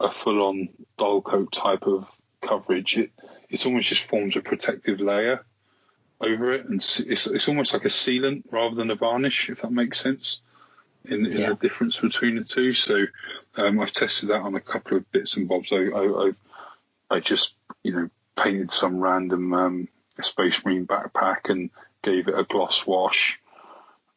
[0.00, 0.68] a full on
[0.98, 2.08] dull coat type of
[2.40, 2.96] coverage.
[2.96, 3.10] It
[3.48, 5.44] it's almost just forms a protective layer
[6.20, 9.72] over it, and it's it's almost like a sealant rather than a varnish, if that
[9.72, 10.42] makes sense.
[11.04, 11.48] In, in Yeah.
[11.48, 13.06] the difference between the two, so
[13.56, 15.72] um, I've tested that on a couple of bits and bobs.
[15.72, 16.32] I I, I,
[17.10, 19.88] I just you know painted some random um,
[20.20, 21.70] Space Marine backpack and
[22.02, 23.38] gave it a gloss wash,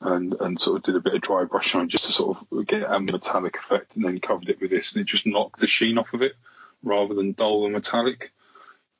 [0.01, 2.67] and and sort of did a bit of dry brushing on just to sort of
[2.67, 5.67] get a metallic effect, and then covered it with this, and it just knocked the
[5.67, 6.33] sheen off of it
[6.83, 8.31] rather than dull the metallic.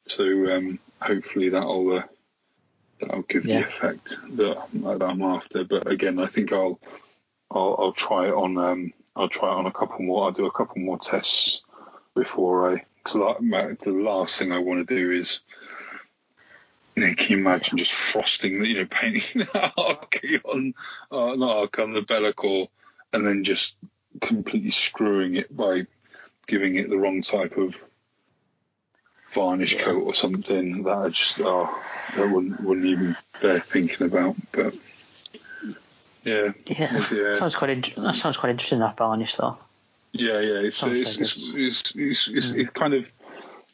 [0.08, 0.24] So
[0.56, 2.04] um, hopefully that'll uh,
[3.00, 3.62] that'll give Yeah.
[3.62, 5.64] the effect that, that I'm after.
[5.64, 6.80] But again, I think I'll
[7.52, 10.26] I'll, I'll try it on um, I'll try it on a couple more.
[10.26, 11.64] I'll do a couple more tests
[12.16, 12.86] before I.
[13.06, 15.40] Cause like, the last thing I want to do is.
[16.98, 19.46] You know, can you imagine just frosting, the- you know, painting the
[19.78, 20.74] Archaon,
[21.12, 22.70] uh, not Archaon, the Be'lakor,
[23.12, 23.76] and then just
[24.22, 25.88] completely screwing it by
[26.48, 27.76] giving it the wrong type of
[29.34, 29.84] varnish Yeah.
[29.84, 31.70] coat or something that I just oh
[32.16, 34.38] that wouldn't wouldn't even bear thinking about.
[34.54, 34.74] But
[36.24, 37.72] yeah, Yeah, yeah, sounds quite.
[37.72, 38.80] int- That sounds quite interesting.
[38.80, 39.58] That varnish, though.
[40.18, 40.60] Yeah, yeah.
[40.60, 42.58] It's it's, it's, it's- it's, it's, it's, Mm.
[42.60, 43.12] it kind of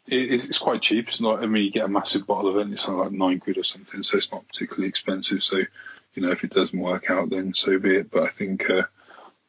[0.07, 1.07] it's, it's quite cheap.
[1.07, 1.41] It's not.
[1.43, 2.61] I mean, you get a massive bottle of it.
[2.63, 5.43] and It's something like nine quid or something, so it's not particularly expensive.
[5.43, 8.11] So you know, if it doesn't work out, then so be it.
[8.11, 8.83] But I think uh,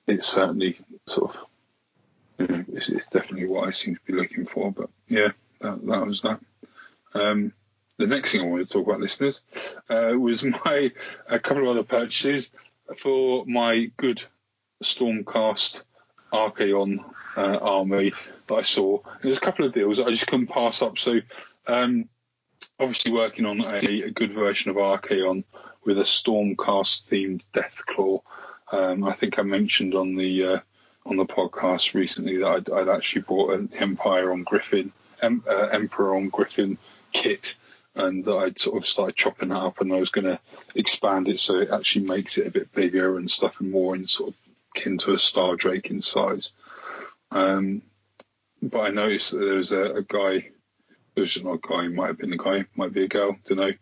[0.06, 1.44] it's certainly sort of.
[2.38, 4.70] You know, it's, it's definitely what I seem to be looking for.
[4.72, 6.40] But yeah, that, that was that.
[7.14, 7.52] Um,
[7.98, 9.40] the next thing I wanted to talk about, listeners,
[9.88, 10.92] uh, was my
[11.28, 12.50] a couple of other purchases
[12.98, 14.22] for my good
[14.82, 15.82] Stormcast
[16.32, 17.04] Archaon
[17.36, 18.12] uh, army
[18.46, 19.00] that I saw.
[19.22, 20.98] There's a couple of deals that I just couldn't pass up.
[20.98, 21.20] So,
[21.66, 22.08] um,
[22.78, 25.44] obviously, working on a, a good version of Archaon
[25.84, 28.22] with a Stormcast themed Deathclaw.
[28.70, 30.58] Um, I think I mentioned on the uh,
[31.04, 35.68] on the podcast recently that I'd, I'd actually bought an Empire on Griffin em- uh,
[35.72, 36.78] Emperor on Griffin
[37.12, 37.56] kit,
[37.94, 40.38] and I'd sort of started chopping it up, and I was going to
[40.74, 44.06] expand it so it actually makes it a bit bigger and stuff, and more in
[44.06, 44.36] sort of
[44.74, 46.52] kin to a Star Drake in size.
[47.30, 47.82] Um,
[48.62, 50.50] but I noticed that there was a, a guy.
[51.14, 51.88] It was not a guy.
[51.88, 52.64] Might have been a guy.
[52.76, 53.36] Might be a girl.
[53.46, 53.72] Don't know.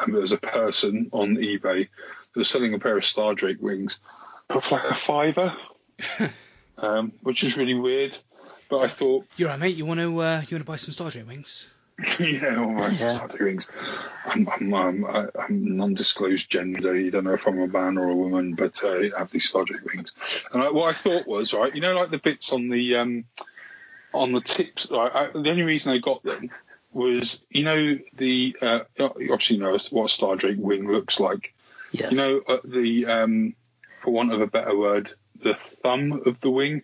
[0.00, 1.88] And there was a person on eBay that
[2.34, 3.98] was selling a pair of Star Drake wings
[4.48, 5.56] for like a fiver,
[6.78, 8.16] um, which is really weird.
[8.68, 9.76] But I thought, You're right, mate.
[9.76, 11.70] You want to uh, you want to buy some Star drake wings?
[12.18, 13.14] yeah, almost Yeah.
[13.14, 13.68] Star Trek wings.
[14.26, 16.98] I'm, I'm, um, I'm non-disclosed gender.
[16.98, 19.48] You don't know if I'm a man or a woman, but uh, I have these
[19.48, 20.12] Star Trek wings.
[20.52, 23.24] And I, what I thought was, right, you know, like the bits on the um,
[24.12, 24.88] on the tips.
[24.90, 26.50] Right, I, the only reason I got them
[26.92, 31.54] was, you know, the uh, you obviously know what a Star Trek wing looks like.
[31.92, 32.10] Yes.
[32.10, 33.54] You know, uh, the um,
[34.02, 36.82] for want of a better word, the thumb of the wing.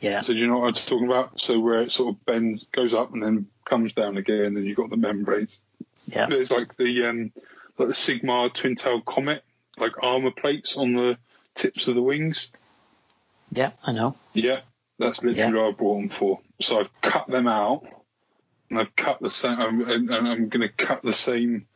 [0.00, 0.22] yeah.
[0.22, 1.40] So do you know what I'm talking about?
[1.40, 4.76] So where it sort of bends, goes up, and then comes down again, and you've
[4.76, 5.58] got the membranes.
[6.06, 6.26] Yeah.
[6.26, 7.32] There's like the um,
[7.78, 9.42] like the Sigmar twin tail comet,
[9.78, 11.18] like armor plates on the
[11.54, 12.48] tips of the wings.
[13.50, 13.72] Yeah.
[13.84, 14.16] I know.
[14.32, 14.60] Yeah,
[14.98, 16.40] that's literally what I brought them for.
[16.60, 17.84] So I've cut them out,
[18.70, 21.66] and I've cut the same, I'm, and and I'm going to cut the same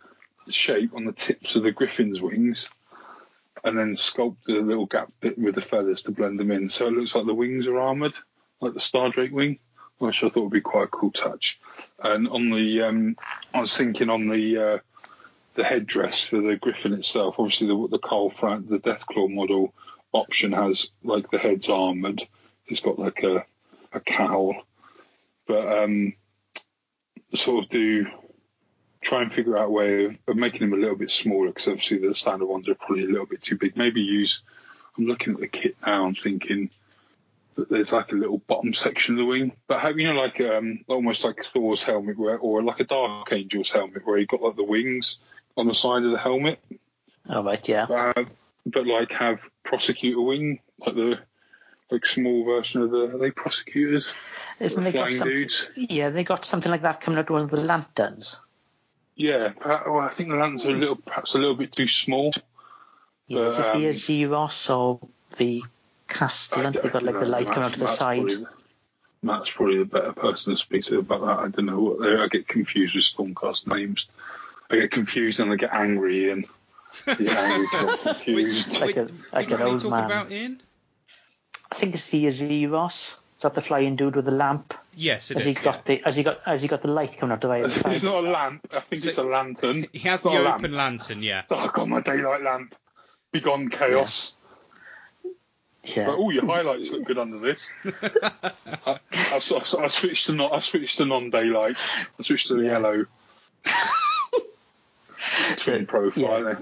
[0.49, 2.69] shape on the tips of the griffin's wings,
[3.65, 6.69] and then sculpt the little gap bit with the feathers to blend them in.
[6.69, 8.15] So it looks like the wings are armored,
[8.61, 9.59] like the Star Drake wing,
[9.99, 11.59] which I thought would be quite a cool touch.
[12.03, 13.17] And on the, um,
[13.53, 14.79] I was thinking on the uh,
[15.55, 17.37] the headdress for the griffin itself.
[17.39, 19.75] Obviously, the the Karl Franz, the Deathclaw model
[20.13, 22.27] option has like the head's armored.
[22.67, 23.45] It's got like a
[23.93, 24.55] a cowl,
[25.47, 26.15] but um,
[27.35, 28.07] sort of do
[29.01, 31.69] try and figure out a way of, of making them a little bit smaller because
[31.69, 33.77] obviously the standard ones are probably a little bit too big.
[33.77, 34.43] Maybe use.
[34.97, 36.07] I'm looking at the kit now.
[36.07, 36.71] I'm thinking
[37.71, 40.85] there's like a little bottom section of the wing, but have you know like um
[40.89, 44.57] almost like Thor's helmet where, or like a Dark Angel's helmet where you got like
[44.57, 45.19] the wings
[45.57, 46.61] on the side of the helmet,
[47.29, 47.67] All right.
[47.69, 47.85] Yeah.
[47.85, 48.25] uh,
[48.65, 51.19] but like have prosecutor wing like the
[51.91, 54.13] like small version of the are they prosecutors
[54.61, 55.71] Isn't they got dudes.
[55.75, 58.41] Yeah, they got something like that coming out of one of the lanterns.
[59.17, 62.33] Yeah, well, I think the lanterns are a little perhaps a little bit too small.
[63.27, 65.01] Yeah, is it But, the um, Azyros or
[65.37, 65.63] the
[66.09, 66.73] Castellan?
[66.73, 68.19] They've got like the don't light coming out to the Matt's side.
[68.27, 68.47] Probably,
[69.23, 71.39] Matt's probably the better person to speak to about that.
[71.39, 74.07] I don't know what I get confused with Stormcast names.
[74.71, 76.47] I get confused and I get angry and
[77.07, 78.81] I get angry 'cause I'm confused.
[78.81, 80.05] Like a- Which- like which an are you old talking man.
[80.05, 80.63] about, Ian?
[81.71, 83.17] I think it's the Azyros.
[83.37, 84.75] Is that the flying dude with the lamp?
[84.97, 85.57] Yes, it Has is.
[85.59, 86.03] he got the?
[86.05, 86.41] Has he got?
[86.45, 87.61] Has he got the light coming out of the way?
[87.95, 88.67] it's not a lamp.
[88.73, 89.83] I think So- it's a lantern.
[89.83, 89.87] yeah.
[89.93, 90.99] He has It's the a open lamp.
[91.01, 91.43] lantern, yeah.
[91.51, 92.75] Oh, I got my daylight lamp.
[93.31, 94.35] Begone chaos.
[95.85, 96.07] Yeah.
[96.07, 97.73] But, oh, your highlights look good under this.
[97.85, 97.91] I,
[98.87, 98.99] I,
[99.33, 99.39] I, I
[99.89, 100.53] switched to not.
[100.53, 101.77] I switched to non-daylight.
[102.19, 102.73] I switched to the Yeah.
[102.73, 103.07] yellow.
[105.57, 106.45] Twin profile.
[106.45, 106.57] yeah.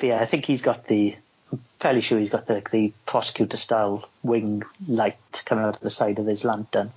[0.00, 1.14] Yeah, I think he's got the.
[1.52, 5.90] I'm fairly sure he's got the the prosecutor style wing light coming out of the
[5.90, 6.90] side of his lantern.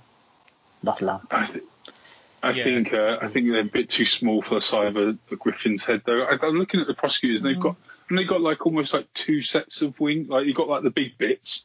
[0.82, 1.28] Not a lamp.
[1.32, 1.64] I, th-
[2.42, 2.64] I Yeah.
[2.64, 5.36] think uh, I think they're a bit too small for the side of a, a
[5.36, 6.22] griffin's head, though.
[6.22, 7.76] I, I'm looking at the prosecutors, and they've got
[8.08, 10.26] and they've got like almost like two sets of wing.
[10.28, 11.64] Like you've got like the big bits,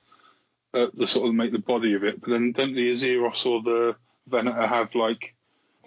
[0.73, 3.61] uh, the sort of make the body of it, but then don't the Azyros or
[3.61, 3.95] the
[4.27, 5.33] Venator have like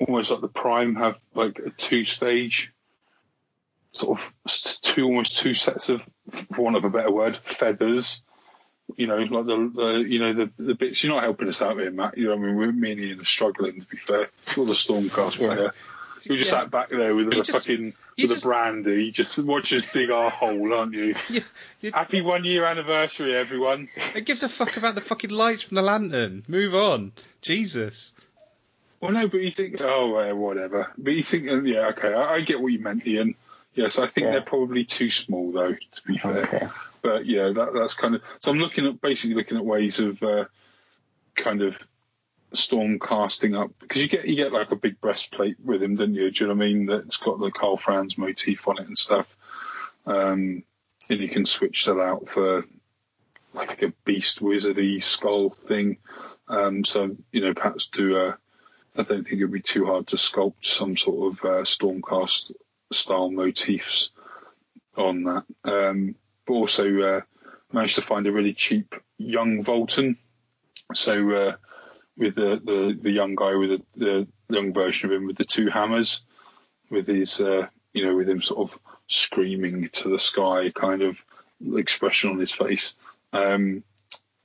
[0.00, 2.72] almost like the Prime have like a two stage
[3.96, 6.02] sort of two almost two sets of,
[6.52, 8.22] for want of a better word, feathers.
[8.96, 11.02] You know, like the, the you know the the bits.
[11.02, 12.16] You're not helping us out here, Matt.
[12.16, 13.80] You know, I mean, we're me and Ian are struggling.
[13.80, 15.72] To be fair, you're the Stormcast player.
[16.28, 16.60] We just Yeah.
[16.60, 19.84] sat back there with You a just- fucking with just- a brandy, just watch us
[19.92, 21.14] big our hole, aren't you?
[21.28, 21.40] Yeah,
[21.80, 23.88] you- Happy one year anniversary, everyone.
[24.14, 26.44] It gives a fuck about the fucking lights from the lantern.
[26.48, 27.12] Move on.
[27.42, 28.12] Jesus.
[29.00, 30.90] Well, no, but you think, oh, well, whatever.
[30.96, 33.34] But you think, uh, yeah, okay, I, I get what you meant, Ian.
[33.74, 34.30] Yes, I think Yeah.
[34.32, 35.74] they're probably too small, though.
[35.74, 36.38] To be fair.
[36.44, 36.66] Okay.
[37.02, 38.22] but yeah, that, that's kind of.
[38.40, 40.46] So I'm looking at basically looking at ways of uh,
[41.34, 41.76] kind of
[42.56, 46.14] storm casting up because you get you get like a big breastplate with him, don't
[46.14, 46.30] you?
[46.30, 46.86] Do you know what I mean?
[46.86, 49.36] That's got the Karl Franz motif on it and stuff.
[50.06, 50.62] Um,
[51.08, 52.64] and you can switch that out for
[53.52, 55.98] like a beast wizardy skull thing.
[56.48, 58.38] Um, so you know, perhaps do a.
[58.98, 62.52] I don't think it'd be too hard to sculpt some sort of uh, Stormcast
[62.92, 64.10] style motifs
[64.96, 65.44] on that.
[65.64, 66.14] Um,
[66.46, 67.20] but also uh,
[67.72, 70.16] managed to find a really cheap young Valten.
[70.94, 71.56] So uh,
[72.16, 75.44] with the, the the young guy with the, the young version of him with the
[75.44, 76.22] two hammers,
[76.90, 78.78] with his uh, you know with him sort of
[79.08, 81.22] screaming to the sky kind of
[81.74, 82.94] expression on his face.
[83.32, 83.82] Um,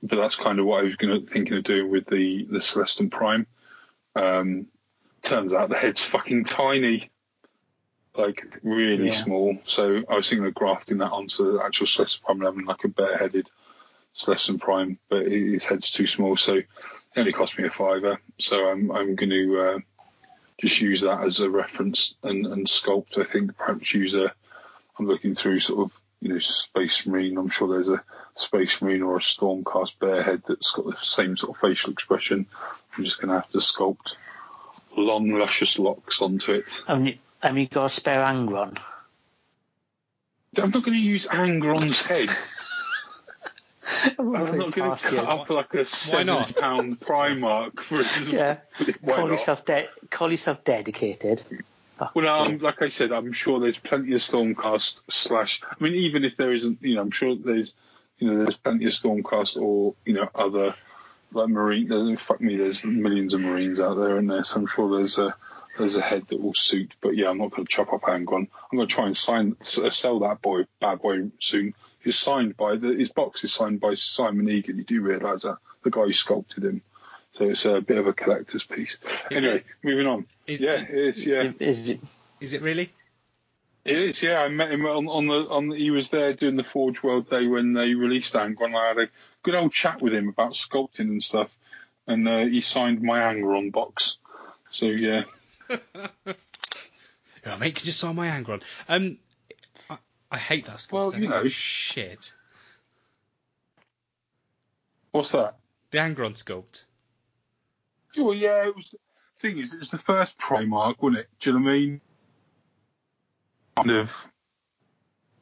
[0.02, 2.58] but that's kind of what I was going to thinking of doing with the the
[2.60, 3.46] Celestant Prime.
[4.14, 4.66] Um,
[5.22, 7.10] turns out the head's fucking tiny,
[8.16, 9.12] like really Yeah.
[9.12, 9.58] small.
[9.64, 12.88] So I was thinking of grafting that onto the actual Celestant Prime 11, like a
[12.88, 13.48] bare-headed
[14.14, 16.60] Celestant Prime, but his head's too small, so
[17.14, 18.20] it only cost me a fiver.
[18.38, 19.78] So I'm I'm going to uh,
[20.58, 23.18] just use that as a reference and, and sculpt.
[23.18, 24.32] I think perhaps use a.
[24.98, 27.38] I'm looking through sort of you know Space Marine.
[27.38, 28.02] I'm sure there's a
[28.34, 32.46] Space Marine or a Stormcast Bearhead that's got the same sort of facial expression.
[32.96, 34.14] I'm just going to have to sculpt
[34.96, 36.82] long, luscious locks onto it.
[36.86, 38.78] Have you, have you got a spare Angron?
[40.56, 42.28] I'm not going to use Angron's head.
[44.18, 48.02] I'm not going to cut up like a seven pound Primarch for.
[48.30, 48.58] Yeah.
[49.06, 51.42] Call yourself, de- call yourself dedicated.
[52.14, 55.62] Well, um, like I said, I'm sure there's plenty of Stormcast slash.
[55.64, 57.74] I mean, even if there isn't, you know, I'm sure there's,
[58.18, 60.74] you know, there's plenty of Stormcast or you know other
[61.32, 62.16] like Marine.
[62.16, 65.34] Fuck me, there's millions of Marines out there, and there, so I'm sure there's a
[65.78, 66.94] there's a head that will suit.
[67.00, 68.48] But yeah, I'm not going to chop up Angron.
[68.70, 71.74] I'm going to try and sign sell that boy bad boy soon.
[72.02, 74.78] He's signed by the his box is signed by Simon Egan.
[74.78, 76.82] You do realise that the guy who sculpted him.
[77.32, 78.98] So it's a bit of a collector's piece.
[79.30, 79.64] Is anyway, it?
[79.82, 80.26] moving on.
[80.46, 81.26] Is, yeah, it is.
[81.26, 81.52] Yeah.
[81.58, 82.00] Is it,
[82.40, 82.92] is it really?
[83.84, 84.40] It is, yeah.
[84.40, 85.68] I met him on, on the on.
[85.68, 88.76] The, he was there doing the Forge World Day when they released Angron.
[88.76, 89.08] I had a
[89.42, 91.56] good old chat with him about sculpting and stuff,
[92.06, 94.18] and uh, he signed my Angron box.
[94.70, 95.24] So yeah,
[97.44, 98.62] Yeah, mate, could you sign my Angron?
[98.88, 99.18] Um,
[100.32, 100.92] I, hate that sculpt.
[100.92, 101.46] Well, you know.
[101.48, 102.32] shit.
[105.10, 105.56] what's that?
[105.90, 106.84] The Angron sculpt.
[108.16, 108.66] Well, yeah.
[108.66, 108.94] It was.
[109.40, 111.28] Thing is, it was the first Primarch, wasn't it?
[111.40, 112.00] Do you know what I mean?
[113.76, 114.32] Kind of,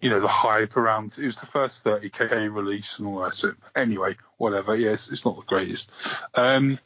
[0.00, 1.18] you know, the hype around.
[1.18, 3.34] It was the first 30k release and all that.
[3.34, 4.74] So anyway, whatever.
[4.74, 5.90] Yes, it's not the greatest.
[6.34, 6.78] Um,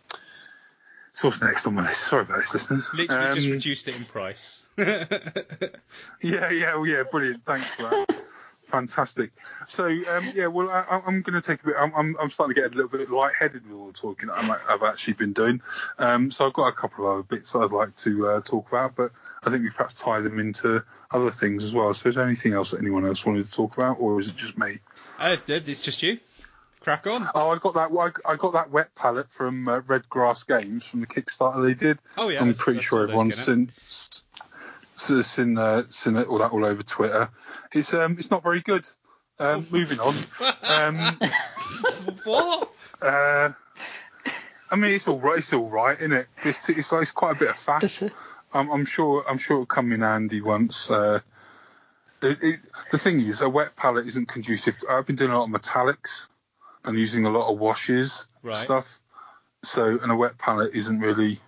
[1.15, 2.03] so what's next on my list?
[2.03, 2.91] Sorry about this, listeners.
[2.93, 4.61] Literally just Um, reduced it in price.
[4.77, 7.45] Yeah, yeah, well, yeah, brilliant.
[7.45, 8.17] Thanks for that.
[8.67, 9.31] Fantastic.
[9.69, 11.75] So, um, yeah, well, I, I'm going to take a bit.
[11.79, 14.51] I'm, I'm, I'm starting to get a little bit lightheaded with all the talking I'm,
[14.51, 15.63] I've actually been doing.
[15.99, 18.97] Um, so, I've got a couple of other bits I'd like to uh, talk about,
[18.97, 19.13] but
[19.47, 20.83] I think we perhaps tie them into
[21.13, 21.95] other things as well.
[21.95, 24.37] So, is there anything else that anyone else wanted to talk about, or is it
[24.37, 24.79] just me?
[25.21, 26.19] uh, it's just you.
[26.85, 27.27] Crack on.
[27.35, 28.21] Oh, I got that.
[28.27, 31.99] I got that wet palette from uh, Red Grass Games from the Kickstarter they did.
[32.19, 33.73] Oh yeah, I'm that's- pretty that's sure everyone's seen,
[34.95, 37.31] seen, uh, seen it, all that all over Twitter.
[37.73, 38.87] It's um, it's not very good.
[39.39, 40.15] Um, moving on.
[40.63, 41.19] Um,
[42.25, 42.71] what?
[43.01, 43.53] uh,
[44.71, 45.39] I mean, it's all right.
[45.39, 46.27] It's all right, isn't it?
[46.45, 48.13] It's, it's, it's quite a bit of faff.
[48.53, 49.25] I'm, I'm sure.
[49.27, 50.91] I'm sure it'll come in handy once.
[50.91, 51.21] Uh,
[52.21, 52.61] it, it,
[52.93, 54.77] the thing is, a wet palette isn't conducive.
[54.81, 56.27] To, I've been doing a lot of metallics
[56.85, 58.55] and using a lot of washes Right.
[58.55, 59.01] stuff.
[59.63, 61.41] So, and a wet palette isn't really,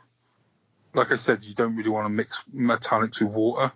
[0.95, 3.71] like I said, you don't really want to mix metallics with water.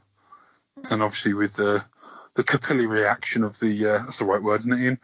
[0.91, 1.85] And obviously, with the
[2.35, 4.99] the capillary reaction of the uh, that's the right word, isn't it, Ian?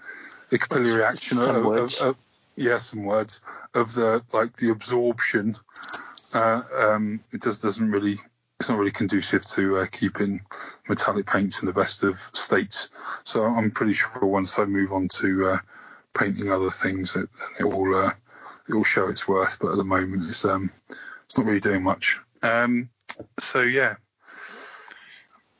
[0.49, 1.97] The capillary reaction Some of, words.
[1.97, 2.17] of, of
[2.57, 3.43] yeah, some words
[3.75, 5.57] of the like the absorption.
[6.33, 8.19] Uh, um, it just doesn't really.
[8.59, 10.41] It's not really conducive to uh, keeping
[10.89, 12.89] metallic paints in the best of states.
[13.25, 15.59] So I'm pretty sure once I move on to uh,
[16.17, 17.29] painting other things, that
[17.61, 18.13] it will uh,
[18.69, 19.59] it will show its worth.
[19.61, 20.71] But at the moment, it's um
[21.25, 22.21] it's not really doing much.
[22.43, 22.91] Um,
[23.39, 23.97] so yeah,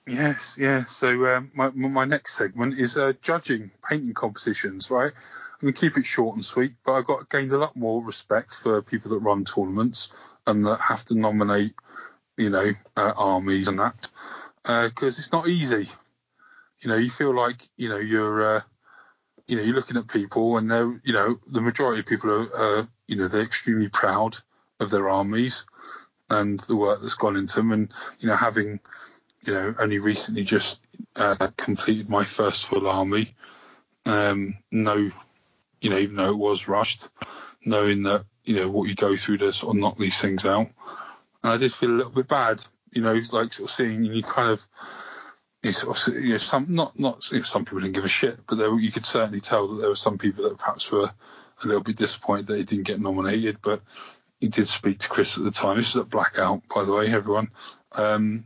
[0.07, 0.85] yes, yeah.
[0.85, 4.91] So um, my my next segment is uh, judging painting competitions.
[4.91, 8.03] Right, I'm gonna keep it short and sweet, but I've got gained a lot more
[8.03, 10.11] respect for people that run tournaments
[10.47, 11.75] and that have to nominate,
[12.37, 14.09] you know, uh, armies and that
[14.91, 15.89] because it's not easy.
[16.81, 18.65] You know, you feel like you know you're.
[19.47, 22.79] You know, you're looking at people, and they're, you know, the majority of people are,
[22.81, 24.39] uh, you know, they're extremely proud
[24.81, 25.65] of their armies
[26.31, 27.73] and the work that's gone into them.
[27.73, 28.81] And you know, having,
[29.45, 30.81] you know, only recently just
[31.15, 33.35] uh, completed my first full army,
[34.05, 35.11] um, no,
[35.81, 37.09] you know, even though it was rushed,
[37.65, 40.69] knowing that you know what you go through to sort of knock these things out,
[41.43, 44.23] and I did feel a little bit bad, you know, like sort of seeing you
[44.23, 44.67] kind of
[45.67, 48.91] you you know, some not not some people didn't give a shit, but there, you
[48.91, 51.11] could certainly tell that there were some people that perhaps were
[51.63, 53.59] a little bit disappointed that he didn't get nominated.
[53.63, 53.83] But
[54.41, 55.77] he did speak to Chris at the time.
[55.77, 57.51] This is at Blackout, by the way, everyone.
[57.93, 58.45] Um,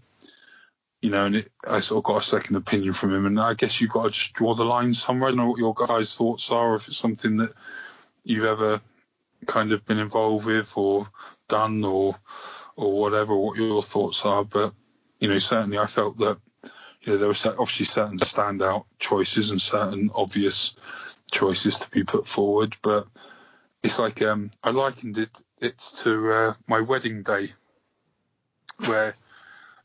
[1.03, 3.55] you know, and it, I sort of got a second opinion from him, and I
[3.55, 5.29] guess you've got to just draw the line somewhere.
[5.29, 7.53] I don't know what your guys' thoughts are, if it's something that
[8.23, 8.81] you've ever
[9.47, 11.09] kind of been involved with or
[11.49, 12.17] done, or
[12.77, 14.45] or whatever, what your thoughts are.
[14.45, 14.75] But
[15.19, 16.39] you know, certainly I felt that
[17.03, 20.75] you know, there were obviously certain standout choices and certain obvious
[21.31, 23.07] choices to be put forward, but
[23.83, 27.53] it's like um, I likened it it's to uh, my wedding day,
[28.87, 29.15] where.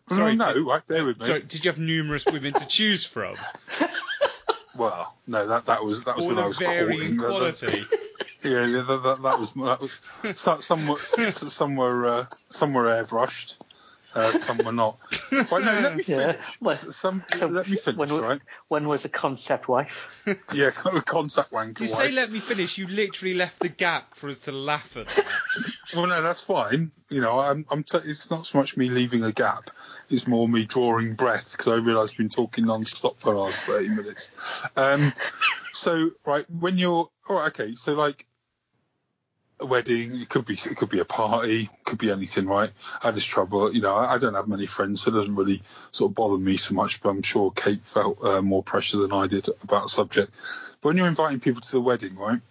[0.07, 1.25] Sorry, no, did- right, there with me.
[1.25, 3.35] So, did you have numerous women to choose from?
[4.77, 7.17] Well, no, that that was that was All when I was varying courting.
[7.17, 7.83] That- that- quality.
[8.43, 10.99] Yeah, yeah that, that, that was that was so- somewhere
[11.31, 13.55] some were uh, some were airbrushed,
[14.15, 14.97] uh, some were not.
[15.31, 16.31] Right, no, let me Yeah.
[16.31, 16.57] finish.
[16.61, 18.41] Well, some so let me finish, when, right?
[18.67, 19.91] when was a concept wife?
[20.53, 21.79] Yeah, contact wanker.
[21.81, 21.95] You wife.
[21.95, 22.77] say let me finish.
[22.77, 25.07] You literally left the gap for us to laugh at.
[25.07, 25.25] That.
[25.95, 26.91] Well, no, that's fine.
[27.09, 29.69] You know, I'm, I'm t- it's not so much me leaving a gap.
[30.09, 33.63] It's more me drawing breath because I realise I've been talking non-stop for the last
[33.63, 34.65] 30 minutes.
[34.75, 35.13] Um,
[35.71, 38.25] so, right, when you're, all right, okay, so like
[39.59, 42.71] a wedding, it could be, it could be a party, could be anything, right?
[43.01, 45.35] I had this trouble, you know, I, I don't have many friends, so it doesn't
[45.35, 45.61] really
[45.91, 49.13] sort of bother me so much, but I'm sure Kate felt uh, more pressure than
[49.13, 50.31] I did about the subject.
[50.81, 52.41] But when you're inviting people to the wedding, right,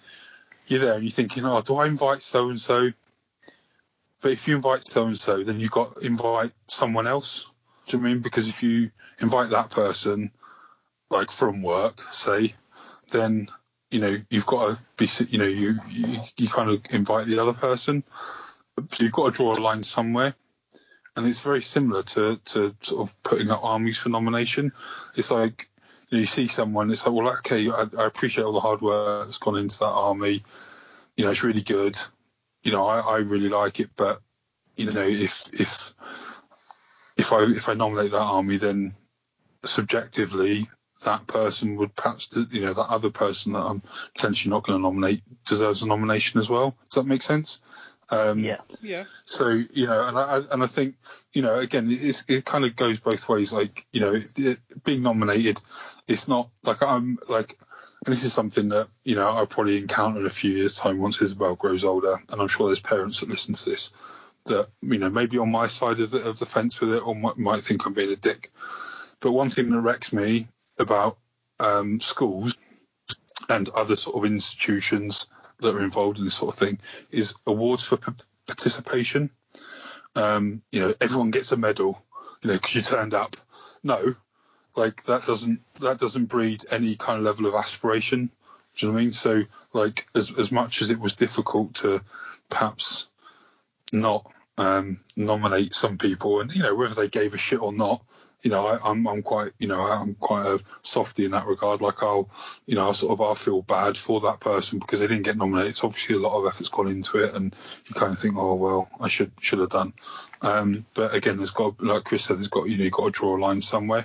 [0.66, 2.90] you're there and you're thinking, oh, do I invite so and so?
[4.22, 7.50] But if you invite so and so, then you've got invite someone else.
[7.86, 8.20] Do you I mean?
[8.20, 8.90] Because if you
[9.20, 10.30] invite that person,
[11.10, 12.54] like from work, say,
[13.10, 13.48] then
[13.94, 17.40] you know you've got to be, you know, you you, you kind of invite the
[17.40, 18.04] other person.
[18.92, 20.34] So you've got to draw a line somewhere.
[21.16, 24.72] And it's very similar to, to sort of putting up armies for nomination.
[25.16, 25.68] It's like
[26.10, 28.80] you, know, you see someone, it's like, well, okay, I, I appreciate all the hard
[28.80, 30.42] work that's gone into that army.
[31.16, 31.96] You know, it's really good
[32.64, 34.18] you know, I, I really like it, but
[34.76, 35.92] you know, if if
[37.16, 38.94] if I if I nominate that army, then
[39.64, 40.66] subjectively
[41.04, 43.82] that person would perhaps, you know, that other person that I'm
[44.14, 46.76] potentially not going to nominate deserves a nomination as well.
[46.88, 47.62] Does that make sense?
[48.10, 48.60] Um, Yeah.
[48.82, 49.04] Yeah.
[49.24, 50.96] so you know, and I and I think
[51.32, 53.52] you know, again, it's, it kind of goes both ways.
[53.52, 55.60] Like you know, it, being nominated,
[56.06, 57.58] it's not like I'm like,
[58.04, 60.98] and this is something that you know I'll probably encounter in a few years' time
[60.98, 63.92] once Isabel grows older, and I'm sure there's parents that listen to this
[64.46, 67.14] that you know maybe on my side of the of the fence with it, or
[67.14, 68.50] might, might think I'm being a dick.
[69.20, 70.48] But one thing that wrecks me
[70.78, 71.18] about
[71.60, 72.56] um, schools
[73.48, 75.26] and other sort of institutions
[75.58, 76.78] that are involved in this sort of thing
[77.10, 78.12] is awards for p-
[78.46, 79.30] participation.
[80.16, 82.02] Um, you know, everyone gets a medal,
[82.42, 83.36] you know, because you turned up.
[83.82, 84.14] No,
[84.76, 88.30] like that doesn't that doesn't breed any kind of level of aspiration.
[88.76, 89.12] Do you know what I mean?
[89.12, 89.42] So,
[89.72, 92.02] like, as as much as it was difficult to
[92.48, 93.08] perhaps
[93.92, 98.02] not um, nominate some people, and you know whether they gave a shit or not,
[98.44, 101.80] you know, I, I'm I'm quite you know I'm quite a softy in that regard.
[101.80, 102.28] Like I'll
[102.66, 105.38] you know I sort of I feel bad for that person because they didn't get
[105.38, 105.70] nominated.
[105.70, 107.56] It's obviously a lot of effort's gone into it, and
[107.86, 109.94] you kind of think, oh well, I should should have done.
[110.42, 113.10] Um, but again, there's got like Chris said, there's got you know you've got to
[113.10, 114.04] draw a line somewhere.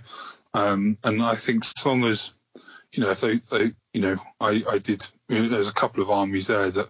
[0.54, 2.34] Um, and I think as long as
[2.94, 6.02] you know if they, they you know I I did you know, there's a couple
[6.02, 6.90] of armies there that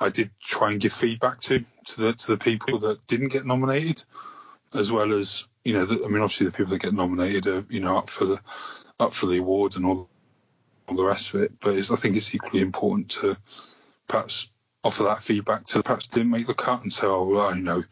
[0.00, 3.46] I did try and give feedback to to the to the people that didn't get
[3.46, 4.02] nominated,
[4.74, 7.64] as well as you know, the, I mean, obviously the people that get nominated are
[7.68, 8.40] you know up for the
[9.00, 10.08] up for the award and all
[10.88, 11.52] all the rest of it.
[11.60, 13.36] But I think it's equally important to
[14.06, 14.50] perhaps
[14.84, 17.82] offer that feedback to perhaps didn't make the cut and say, oh, well, you know,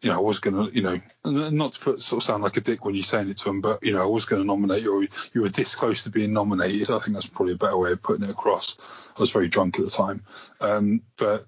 [0.00, 0.98] you know, I was going to, you know,
[1.50, 3.60] not to put sort of sound like a dick when you're saying it to them,
[3.60, 6.10] but you know, I was going to nominate you, or you were this close to
[6.10, 6.90] being nominated.
[6.90, 9.10] I think that's probably a better way of putting it across.
[9.16, 10.22] I was very drunk at the time,
[10.62, 11.44] um, but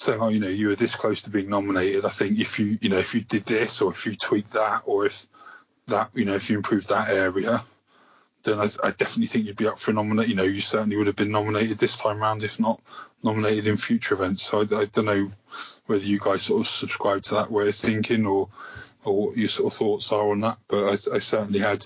[0.00, 2.06] saying, oh, you know, you were this close to being nominated.
[2.06, 4.82] I think if you, you know, if you did this, or if you tweaked that,
[4.86, 5.26] or if
[5.88, 7.62] that, you know, if you improved that area,
[8.44, 10.28] then I, I definitely think you'd be up for a nominate.
[10.28, 12.80] You know, you certainly would have been nominated this time round, if not
[13.22, 14.42] nominated in future events.
[14.42, 15.30] So I, I don't know
[15.84, 18.48] whether you guys sort of subscribe to that way of thinking or
[19.04, 20.56] or what your sort of thoughts are on that.
[20.68, 21.84] But I, I certainly had,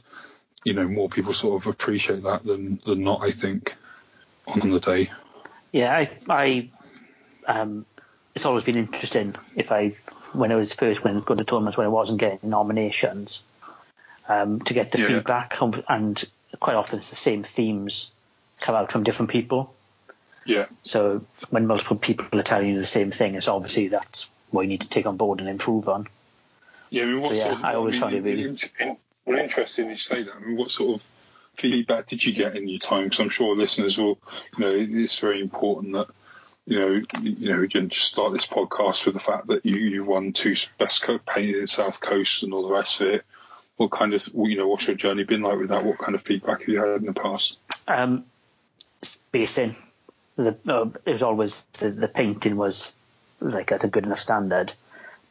[0.65, 3.23] you know, more people sort of appreciate that than than not.
[3.25, 3.75] I think
[4.47, 5.11] on the day.
[5.73, 6.71] Yeah, I, I
[7.49, 7.85] um,
[8.35, 9.95] it's always been interesting if I,
[10.33, 13.43] when I was first when going to tournaments when I wasn't getting nominations,
[14.29, 15.07] um, to get the Yeah.
[15.09, 15.57] feedback
[15.89, 16.25] and
[16.61, 18.11] quite often it's the same themes
[18.61, 19.75] come out from different people.
[20.47, 20.67] Yeah.
[20.85, 24.69] So when multiple people are telling you the same thing, it's obviously that's what you
[24.69, 26.07] need to take on board and improve on.
[26.91, 28.59] Yeah, I mean, what So, yeah, sort of, I always mean, found it really- in-
[28.79, 28.97] in-
[29.27, 30.35] Well, interesting you say that.
[30.37, 31.07] I mean, what sort of
[31.57, 33.05] feedback did you get in your time?
[33.05, 34.19] Because I'm sure listeners will,
[34.59, 36.09] you know, it's very important that,
[36.67, 40.05] you know, you know, didn't just start this podcast with the fact that you, you
[40.05, 43.25] won two best coat painted in South Coast and all the rest of it.
[43.77, 45.85] What kind of, you know, what's your journey been like with that?
[45.85, 47.59] What kind of feedback have you had in the past?
[47.89, 48.25] Um,
[49.33, 49.77] basing,
[50.37, 52.95] the uh, it was always the, the painting was
[53.41, 54.73] like at a good enough standard,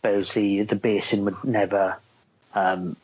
[0.01, 1.97] but the the basing would never,
[2.53, 2.95] um,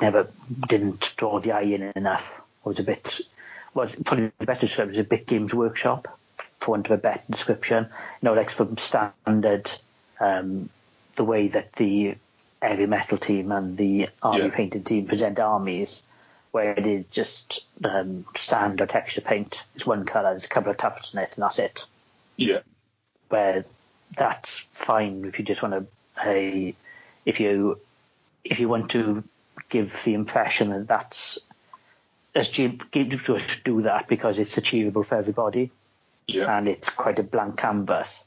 [0.00, 0.28] never
[0.68, 2.40] didn't draw the eye in enough.
[2.64, 3.20] It was a bit,
[3.74, 6.18] was probably the best description was a bit games workshop.
[6.64, 7.84] For want of a better description.
[7.84, 9.70] You know, like from standard,
[10.20, 10.70] um,
[11.16, 12.16] the way that the
[12.60, 14.50] heavy metal team and the army Yeah.
[14.50, 16.02] painted team present armies,
[16.50, 19.64] where it is just um, sand or texture paint.
[19.74, 21.84] It's one colour, there's a couple of tufts in it, and that's it.
[22.36, 22.60] Yeah,
[23.28, 23.64] Where
[24.16, 25.86] that's fine if you just want to,
[26.28, 26.74] a,
[27.26, 27.78] if you
[28.44, 29.24] if you want to
[29.68, 31.38] give the impression that that's
[32.34, 35.70] as to do that because it's achievable for everybody
[36.26, 36.56] yeah.
[36.56, 38.24] and it's quite a blank canvas.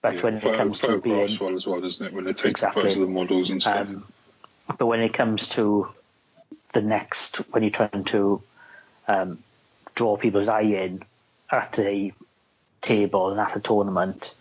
[0.00, 0.22] But yeah.
[0.22, 2.12] when it comes to being, well as well, doesn't it?
[2.12, 2.82] When they take Exactly.
[2.82, 3.88] photos of the models and stuff.
[3.88, 4.04] um,
[4.78, 5.88] but when it comes to
[6.72, 8.42] the next, when you're trying to
[9.08, 9.38] um,
[9.94, 11.02] draw people's eye in
[11.50, 12.12] at a
[12.80, 14.34] table and at a tournament,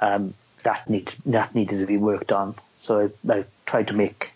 [0.00, 0.34] um,
[0.64, 2.54] that need that needed to be worked on.
[2.78, 4.32] So I, I tried to make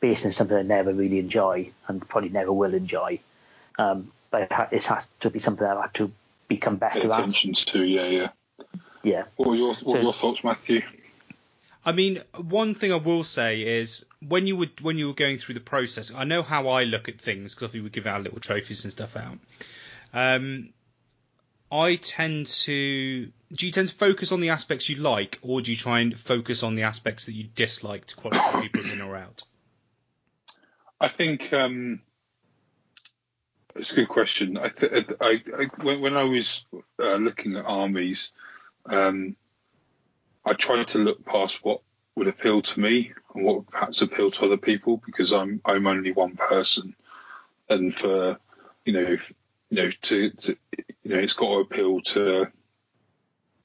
[0.00, 3.20] on something I never really enjoy and probably never will enjoy.
[3.78, 6.12] Um, but it, ha- it has to be something I had to
[6.50, 7.18] become Pay better at.
[7.20, 8.28] attention to, yeah, yeah.
[9.02, 9.24] Yeah.
[9.36, 10.82] What are your, what are So- your thoughts, Matthew?
[11.82, 15.38] I mean, one thing I will say is when you would when you were going
[15.38, 18.20] through the process, I know how I look at things because we would give our
[18.20, 19.38] little trophies and stuff out.
[20.12, 20.74] Um,
[21.72, 23.32] I tend to.
[23.52, 26.20] Do you tend to focus on the aspects you like, or do you try and
[26.20, 29.42] focus on the aspects that you dislike to qualify people in or out?
[31.00, 32.02] I think um,
[33.76, 34.58] it's a good question.
[34.58, 36.64] I, th- I, I when, I was
[37.02, 38.32] uh, looking at armies,
[38.86, 39.36] um,
[40.44, 41.80] I tried to look past what
[42.16, 45.86] would appeal to me and what would perhaps appeal to other people because I'm I'm
[45.86, 46.94] only one person,
[47.68, 48.38] and for
[48.84, 49.16] you know
[49.70, 50.56] you know to, to
[51.02, 52.46] you know it's got to appeal to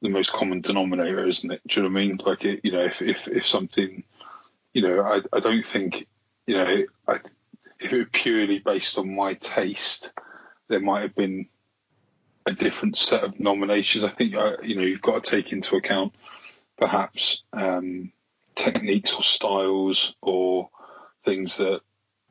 [0.02, 1.61] the most common denominator, isn't it?
[1.68, 2.19] Do you know what I mean?
[2.23, 4.03] Like it, you know if if if something
[4.73, 6.07] you know I I don't think
[6.45, 7.19] you know I
[7.80, 10.11] if it were purely based on my taste,
[10.68, 11.47] there might have been
[12.45, 14.03] a different set of nominations.
[14.03, 16.14] I think uh, you know you've got to take into account
[16.77, 18.11] perhaps um,
[18.56, 20.69] techniques or styles or
[21.23, 21.81] things that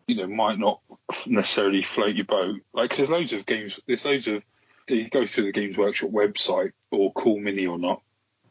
[0.06, 0.80] you know might not
[1.26, 2.60] necessarily float your boat.
[2.72, 3.78] Like there's loads of games.
[3.86, 4.42] There's loads of
[4.88, 8.02] you go through the Games Workshop website or Cool Mini or not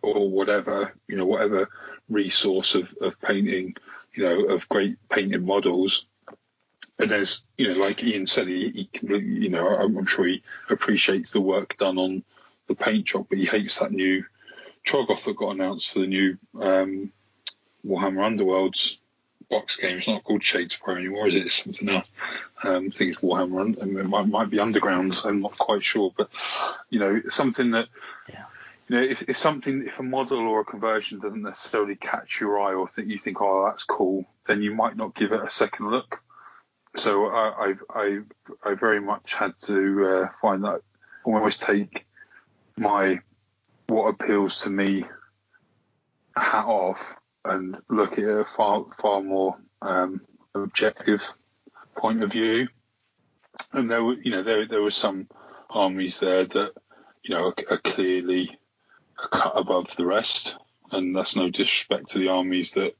[0.01, 1.69] or whatever you know whatever
[2.09, 3.75] resource of, of painting
[4.13, 6.05] you know of great painted models
[6.99, 11.31] and there's you know like Ian said he, he you know I'm, sure he appreciates
[11.31, 12.23] the work done on
[12.67, 14.25] the paint job but he hates that new
[14.85, 17.11] Troggoth that got announced for the new um,
[17.85, 18.97] Warhammer Underworlds
[19.49, 22.07] box game it's not called Shadespire anymore is it it's something else
[22.63, 26.13] um, I think it's Warhammer and it might, might be Undergrounds I'm not quite sure
[26.15, 26.29] but
[26.89, 27.87] you know it's something that
[28.29, 28.45] Yeah.
[28.87, 32.59] you know, if, if something, if a model or a conversion doesn't necessarily catch your
[32.59, 35.49] eye or think you think, oh, that's cool, then you might not give it a
[35.49, 36.21] second look.
[36.95, 38.25] So I, I've, I've,
[38.63, 40.81] I very much had to uh, find that
[41.23, 42.05] almost take
[42.77, 43.19] my
[43.87, 45.05] what appeals to me
[46.35, 50.21] hat off and look at a far, far more um,
[50.55, 51.23] objective
[51.95, 52.67] point of view.
[53.71, 55.27] And there were, you know, there there were some
[55.69, 56.73] armies there that,
[57.23, 58.57] you know, are, are clearly
[59.15, 60.55] cut above the rest,
[60.91, 62.95] and that's no disrespect to the armies that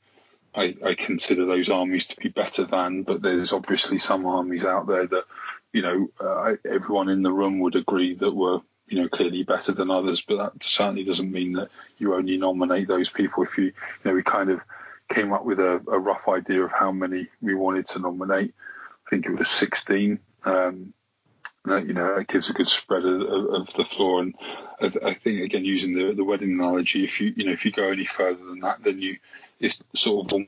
[0.55, 3.03] I, I consider those armies to be better than.
[3.03, 5.25] But there's obviously some armies out there that,
[5.71, 9.71] you know, uh, everyone in the room would agree that were, you know, clearly better
[9.71, 10.21] than others.
[10.21, 13.43] But that certainly doesn't mean that you only nominate those people.
[13.43, 13.73] If you, you
[14.05, 14.61] know, we kind of
[15.09, 18.53] came up with a, a rough idea of how many we wanted to nominate.
[19.05, 20.19] I think it was 16.
[20.45, 20.93] Um,
[21.65, 24.21] you know, it gives a good spread of, of, the floor.
[24.21, 24.35] And
[24.81, 27.71] I, I think again, using the, the wedding analogy, if you you know if you
[27.71, 29.17] go any further than that, then you
[29.59, 30.41] it's sort of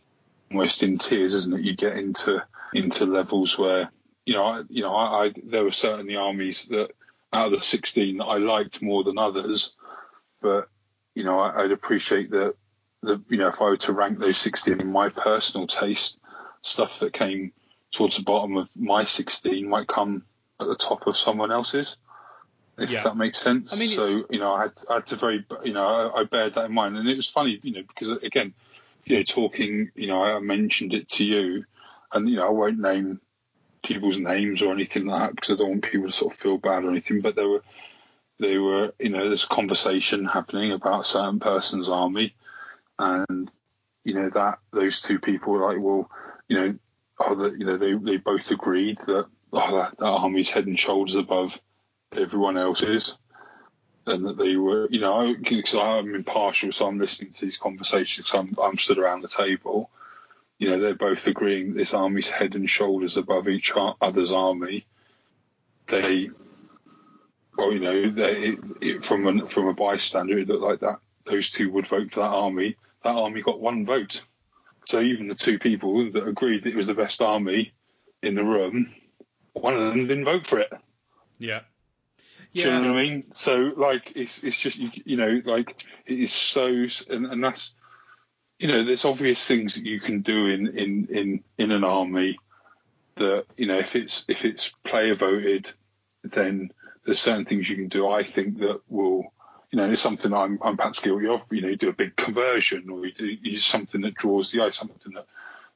[0.51, 1.61] almost in tears, isn't it?
[1.61, 3.89] You get into into levels where
[4.25, 6.91] you know I, you know I, I there were certainly armies that
[7.33, 9.75] out of the 16 that I liked more than others,
[10.41, 10.69] but
[11.13, 12.55] you know I, I'd appreciate that
[13.01, 16.19] the you know if I were to rank those 16 in my personal taste,
[16.61, 17.53] stuff that came
[17.91, 20.25] towards the bottom of my 16 might come
[20.59, 21.97] at the top of someone else's,
[22.77, 23.03] if Yeah.
[23.03, 23.73] that makes sense.
[23.73, 26.23] I mean, so you know, I had, I had to very, you know, I, I
[26.23, 28.53] bared that in mind, and it was funny, you know, because again,
[29.05, 31.65] you know, talking, you know, I mentioned it to you,
[32.11, 33.21] and you know, I won't name
[33.83, 36.57] people's names or anything like that because I don't want people to sort of feel
[36.57, 37.63] bad or anything, but there were,
[38.39, 42.35] they were, you know, a conversation happening about certain person's army,
[42.97, 43.49] and
[44.03, 46.09] you know that those two people were like, well,
[46.47, 46.75] you know,
[47.19, 50.79] oh, that you know, they they both agreed that oh, that, that army's head and
[50.79, 51.59] shoulders above
[52.11, 53.17] everyone else's,
[54.07, 58.27] and that they were, you know, because I'm impartial, so I'm listening to these conversations.
[58.27, 59.89] So I'm, I'm stood around the table.
[60.59, 63.71] You know, they're both agreeing this army's head and shoulders above each
[64.01, 64.85] other's army.
[65.87, 66.29] They
[67.57, 71.49] well, you know, they, it, from a, from a bystander, it looked like that those
[71.49, 72.75] two would vote for that army.
[73.03, 74.23] That army got one vote.
[74.85, 77.73] So even the two people that agreed that it was the best army
[78.21, 78.93] in the room,
[79.53, 80.71] one of them didn't vote for it.
[81.39, 81.61] Yeah.
[82.55, 82.63] Yeah.
[82.63, 83.23] Do you know what I mean?
[83.33, 86.67] So like it's it's just you, you know like it is so
[87.09, 87.75] and, and that's
[88.59, 92.39] you know there's obvious things that you can do in in in in an army
[93.15, 95.69] that you know if it's if it's player voted
[96.23, 96.71] then
[97.03, 99.33] there's certain things you can do I think that will
[99.71, 101.41] you know, it's something I'm, I'm perhaps guilty of.
[101.51, 104.61] You know, you do a big conversion or you do you something that draws the
[104.61, 105.25] eye, something that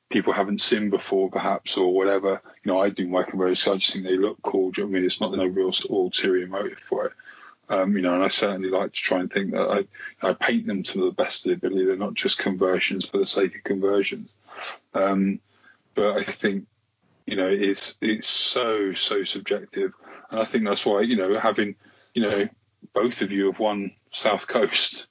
[0.09, 2.41] people haven't seen before, perhaps, or whatever.
[2.63, 4.71] You know, I do conversions, so I just think they look cool.
[4.71, 5.05] Do you know I mean?
[5.05, 7.13] It's not no real ulterior motive for it.
[7.69, 9.87] Um, you know, and I certainly like to try and think that
[10.23, 11.85] I, I paint them to the best of the ability.
[11.85, 14.31] They're not just conversions for the sake of conversions.
[14.95, 15.39] Um,
[15.93, 16.65] but I think,
[17.27, 19.93] you know, it's it's so so subjective,
[20.31, 21.75] and I think that's why you know having,
[22.15, 22.49] you know,
[22.93, 25.07] both of you have won South Coast,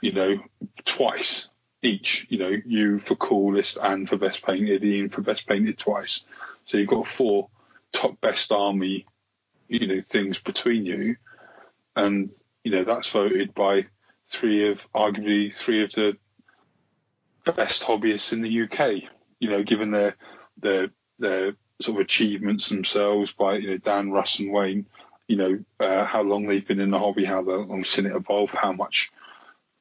[0.00, 0.38] you know,
[0.86, 1.48] twice
[1.84, 2.26] each.
[2.28, 6.24] You know, you for coolest and for best painted, Ian for best painted twice.
[6.64, 7.48] So you've got four
[7.92, 9.06] top best army,
[9.68, 11.16] you know, things between you,
[11.96, 12.30] and
[12.62, 13.86] you know that's voted by
[14.28, 16.16] three of arguably three of the
[17.44, 19.02] best hobbyists in the UK.
[19.38, 20.16] You know, given their
[20.60, 24.86] their their sort of achievements themselves by you know Dan, Russ, and Wayne
[25.26, 28.14] you know, uh, how long they've been in the hobby, how long they've seen it
[28.14, 29.10] evolve, how much,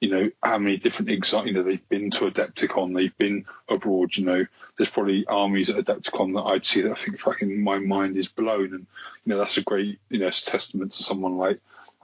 [0.04, 4.16] you know, how many different exo- you know, they've been to Adepticon, they've been abroad,
[4.16, 4.46] you know,
[4.78, 8.28] there's probably armies at Adepticon that I'd see that I think fucking my mind is
[8.28, 8.74] blown.
[8.74, 8.88] And,
[9.24, 11.60] you know, that's a great, you know, testament to someone like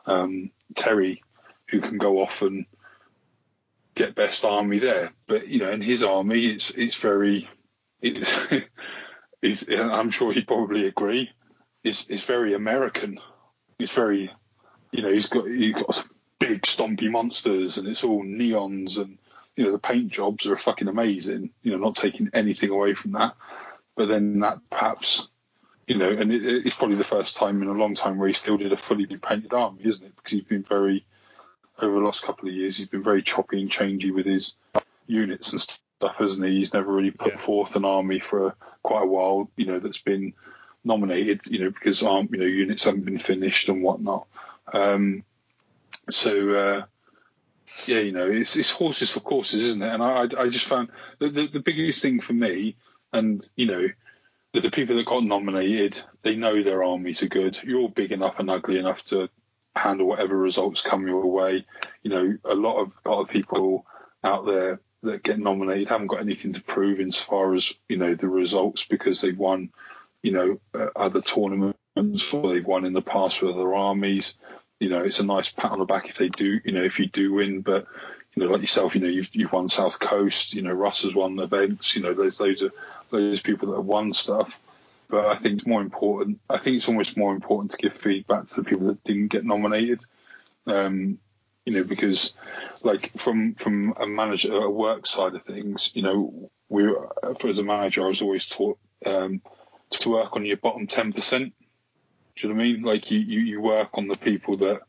[0.05, 1.23] um, Terry
[1.67, 2.65] who can go off and
[3.95, 5.11] get best army there.
[5.27, 7.49] But, you know, in his army, it's, it's very,
[8.01, 8.31] it's,
[9.41, 11.31] it's, I'm sure he'd probably agree
[11.83, 13.19] it's, it's very American.
[13.77, 14.31] It's very,
[14.91, 16.03] you know, he's got he's got
[16.39, 19.17] big stompy monsters, and it's all neons, and
[19.55, 21.51] you know the paint jobs are fucking amazing.
[21.61, 23.35] You know, not taking anything away from that,
[23.95, 25.27] but then that perhaps,
[25.87, 28.37] you know, and it, it's probably the first time in a long time where he's
[28.37, 30.15] fielded a fully painted army, isn't it?
[30.15, 31.05] Because he's been very
[31.81, 34.57] over the last couple of years, he's been very choppy and changey with his
[35.07, 36.55] units and stuff, hasn't he?
[36.55, 37.39] He's never really put yeah.
[37.39, 40.33] forth an army for quite a while, you know, that's been
[40.83, 44.27] nominated, you know, because um, you know units haven't been finished and whatnot.
[44.71, 45.23] Um,
[46.09, 46.83] so uh,
[47.85, 49.93] yeah, you know, it's, it's horses for courses, isn't it?
[49.93, 52.75] And I, I just found the, the, the biggest thing for me,
[53.13, 53.87] and you know,
[54.53, 57.59] the, the people that got nominated, they know their armies are good.
[57.63, 59.29] You're big enough and ugly enough to
[59.75, 61.65] handle whatever results come your way.
[62.03, 63.85] You know, a lot of a lot of people
[64.23, 68.15] out there that get nominated haven't got anything to prove as far as you know
[68.15, 69.71] the results because they've won
[70.21, 74.35] you know, uh, other tournaments or they've won in the past with other armies.
[74.79, 76.99] You know, it's a nice pat on the back if they do, you know, if
[76.99, 77.61] you do win.
[77.61, 77.85] But
[78.35, 80.53] you know, like yourself, you know, you've you've won South Coast.
[80.53, 81.95] You know, Russ has won events.
[81.95, 82.73] You know, there's loads of
[83.09, 84.57] those people that have won stuff.
[85.09, 86.39] But I think it's more important.
[86.49, 89.43] I think it's almost more important to give feedback to the people that didn't get
[89.43, 90.01] nominated.
[90.67, 91.17] Um,
[91.65, 92.33] you know, because
[92.83, 96.87] like from from a manager, a work side of things, you know, we
[97.23, 99.41] as a manager, I was always taught um,
[99.91, 101.51] to work on your bottom 10%.
[102.39, 102.81] Do you know what I mean?
[102.83, 104.81] Like you, you, you work on the people that,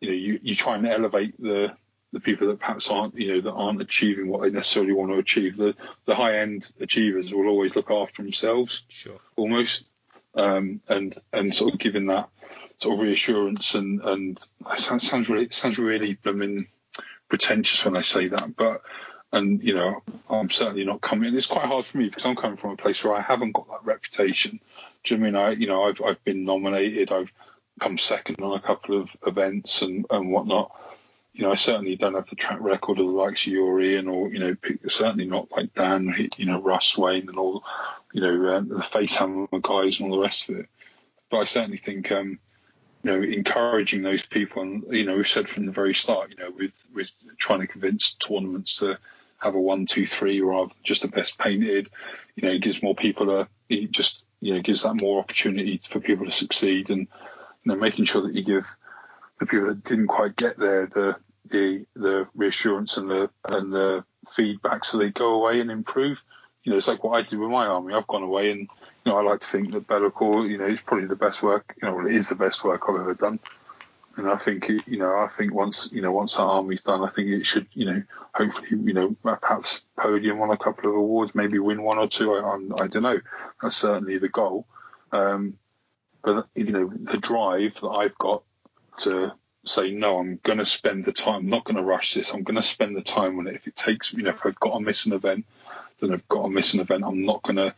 [0.00, 1.74] you know, you, you try and elevate the,
[2.12, 5.18] the people that perhaps aren't, you know, that aren't achieving what they necessarily want to
[5.18, 5.56] achieve.
[5.56, 5.74] The,
[6.04, 8.84] the high end achievers will always look after themselves.
[8.88, 9.18] Sure.
[9.34, 9.88] Almost.
[10.34, 12.28] Um, and, and sort of giving that
[12.78, 14.38] sort of reassurance and, and
[14.70, 16.68] it sounds really, it sounds really, I mean,
[17.28, 18.82] pretentious when I say that, but
[19.32, 21.34] and you know I'm certainly not coming.
[21.34, 23.68] It's quite hard for me because I'm coming from a place where I haven't got
[23.68, 24.60] that reputation.
[25.04, 27.32] Do you I mean I you know I've I've been nominated, I've
[27.80, 30.76] come second on a couple of events and and whatnot.
[31.32, 34.28] You know I certainly don't have the track record of the likes of Ian or
[34.28, 34.56] you know
[34.88, 37.64] certainly not like Dan, you know Russ Wayne and all
[38.12, 40.66] you know uh, the Facehammer guys and all the rest of it.
[41.30, 42.38] But I certainly think um,
[43.02, 46.36] you know, encouraging those people, and you know, we've said from the very start, you
[46.36, 48.98] know, with with trying to convince tournaments to
[49.38, 51.90] have a one, two, three rather than just the best painted.
[52.36, 53.48] You know, it gives more people a
[53.86, 57.06] just know gives that more opportunity for people to succeed, and
[57.64, 58.66] you know, making sure that you give
[59.38, 61.16] the people that didn't quite get there the
[61.50, 64.04] the the reassurance and the and the
[64.34, 66.22] feedback so they go away and improve.
[66.64, 67.94] You know, it's like what I did with my army.
[67.94, 68.68] I've gone away and you
[69.06, 71.74] know I like to think that Be'lakor, you know, is probably the best work.
[71.80, 73.40] You know, well, it is the best work I've ever done.
[74.16, 77.10] And I think, you know, I think once, you know, once that army's done, I
[77.10, 78.02] think it should, you know,
[78.34, 82.34] hopefully, you know, perhaps podium on a couple of awards, maybe win one or two.
[82.34, 83.20] I, I, I don't know.
[83.62, 84.66] That's certainly the goal.
[85.12, 85.58] Um,
[86.22, 88.42] but you know the drive that I've got
[89.00, 89.32] to
[89.64, 91.40] say no, I'm going to spend the time.
[91.40, 92.30] I'm not going to rush this.
[92.30, 93.54] I'm going to spend the time on it.
[93.54, 95.44] If it takes, you know, if I've got to miss an event,
[96.00, 97.04] then I've got to miss an event.
[97.04, 97.74] I'm not going to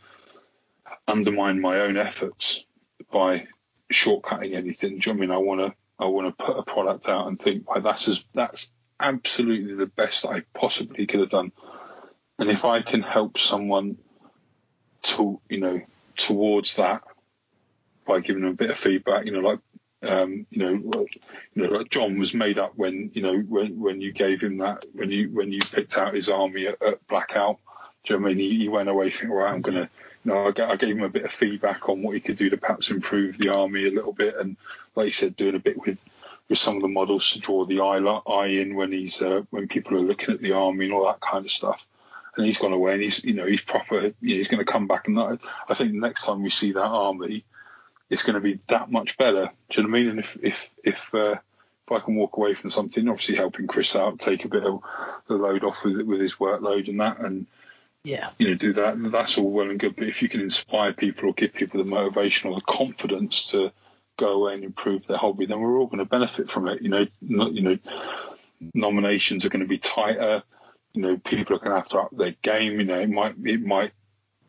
[1.07, 2.65] undermine my own efforts
[3.13, 3.47] by
[3.93, 4.99] shortcutting anything.
[4.99, 7.29] Do you know I mean I want to I want to put a product out
[7.29, 11.53] and think, well, that's as that's absolutely the best I possibly could have done.
[12.39, 13.99] And if I can help someone
[15.03, 15.81] to you know
[16.17, 17.03] towards that
[18.07, 19.61] by giving them a bit of feedback, you know, like
[20.03, 21.07] um, you know,
[21.55, 24.59] you know, like John was made up when you know when when you gave him
[24.59, 27.59] that when you when you picked out his army at, at Blackout.
[28.05, 28.39] Do you know I mean?
[28.39, 29.89] He, he went away thinking, right, I'm gonna
[30.25, 32.57] no, I, I, gave him a bit of feedback on what he could do to
[32.57, 34.57] perhaps improve the army a little bit, and
[34.95, 35.99] like you said, doing a bit with
[36.49, 39.69] with some of the models to draw the eye, eye in when he's uh, when
[39.69, 41.85] people are looking at the army and all that kind of stuff.
[42.37, 43.97] And he's gone away, and he's you know he's proper.
[43.97, 45.39] You know, he's going to come back, and I,
[45.69, 47.45] I think next time we see that army,
[48.11, 49.51] it's going to be that much better.
[49.71, 50.11] Do you know what I mean?
[50.11, 51.37] And if if if uh,
[51.87, 54.81] if I can walk away from something, obviously helping Chris out, take a bit of
[55.29, 57.47] the load off with with his workload and that, and
[58.05, 59.03] yeah, you know, do that.
[59.11, 59.97] That's all well and good.
[59.97, 63.73] But if you can inspire people or give people the motivation or the confidence to
[64.19, 66.83] go away and improve their hobby, then we're all going to benefit from it.
[66.83, 67.79] You know, not, you know,
[68.75, 70.43] nominations are going to be tighter.
[70.93, 72.79] You know, people are going to have to up their game.
[72.79, 73.93] You know, it might it might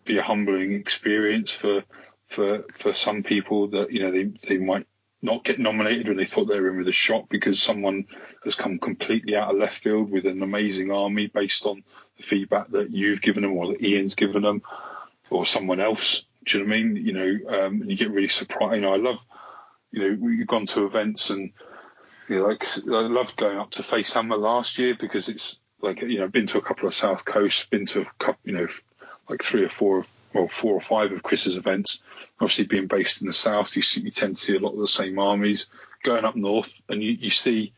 [0.04, 1.84] be a humbling experience for
[2.28, 4.86] for for some people that you know they they might
[5.22, 8.06] not get nominated when they thought they were in with a shot because someone
[8.44, 11.84] has come completely out of left field with an amazing army based on
[12.18, 14.62] the feedback that you've given them or that Ian's given them
[15.30, 16.24] or someone else.
[16.46, 16.96] Do you know what I mean?
[17.06, 18.76] You know, um, you get really surprised.
[18.76, 19.24] You know, I love,
[19.92, 21.52] you know, we've gone to events and,
[22.30, 26.20] you know, like I loved going up to Facehammer last year because it's like, you
[26.20, 28.68] know, I've been to a couple of South Coast, been to a couple, you know,
[29.30, 32.00] like three or four of, well, four or five of Chris's events.
[32.40, 34.80] Obviously, being based in the south, you, see, you tend to see a lot of
[34.80, 35.68] the same armies.
[36.04, 37.74] Going up north, and you, you see,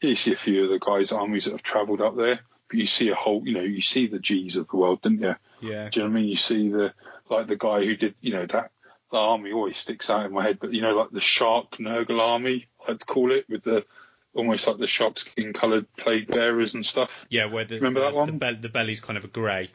[0.00, 2.40] you see a few of the guys' armies that have travelled up there
[2.72, 5.36] you see a whole, you know, you see the G's of the world, didn't you?
[5.60, 5.88] Yeah.
[5.88, 6.28] Do you know what I mean?
[6.28, 6.92] You see the
[7.28, 8.70] like the guy who did, you know, that
[9.10, 12.20] the army always sticks out in my head, but you know, like the shark Nurgle
[12.20, 13.84] army, I'd call it, with the
[14.34, 17.26] almost like the shark skin coloured plague bearers and stuff.
[17.28, 18.26] Yeah, where the remember the, that one?
[18.26, 19.70] The, be- the belly's kind of a grey.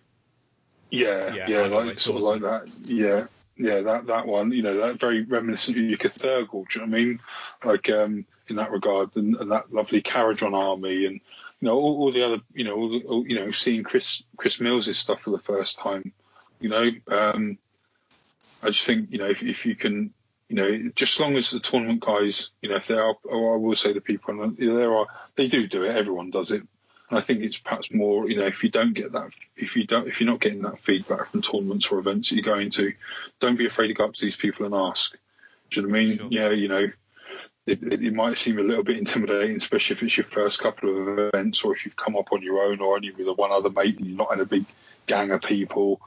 [0.89, 2.35] Yeah, yeah, yeah like sort awesome.
[2.35, 2.87] of like that.
[2.87, 4.51] Yeah, yeah, that that one.
[4.51, 6.51] You know, that very reminiscent of your Cthulhu.
[6.51, 7.19] Do you know what I mean?
[7.63, 11.21] Like um, in that regard, and, and that lovely Kharadron army, and
[11.59, 14.59] you know, all, all the other, you know, all, all, you know, seeing Chris Chris
[14.59, 16.11] Mills' stuff for the first time,
[16.59, 17.57] you know, um,
[18.61, 20.13] I just think, you know, if, if you can,
[20.49, 23.55] you know, just as long as the tournament guys, you know, if there are, or
[23.55, 26.63] I will say to people, and there are, they do do it, everyone does it.
[27.09, 29.85] And I think it's perhaps more, you know, if you don't get that, if you
[29.85, 32.93] don't, if you're not getting that feedback from tournaments or events that you're going to,
[33.39, 35.17] don't be afraid to go up to these people and ask.
[35.69, 36.17] Do you know what I mean?
[36.17, 36.27] Sure.
[36.31, 36.89] Yeah, you know,
[37.67, 41.19] it, it, might seem a little bit intimidating, especially if it's your first couple of
[41.19, 43.97] events or if you've come up on your own or only with one other mate
[43.97, 44.65] and you're not in a big
[45.05, 46.01] gang of people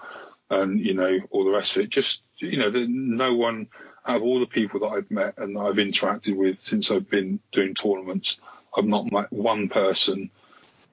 [0.48, 1.90] and, you know, all the rest of it.
[1.90, 3.68] Just, you know, no one
[4.06, 7.40] out of all the people that I've met and I've interacted with since I've been
[7.52, 8.38] doing tournaments,
[8.76, 10.30] I've not met one person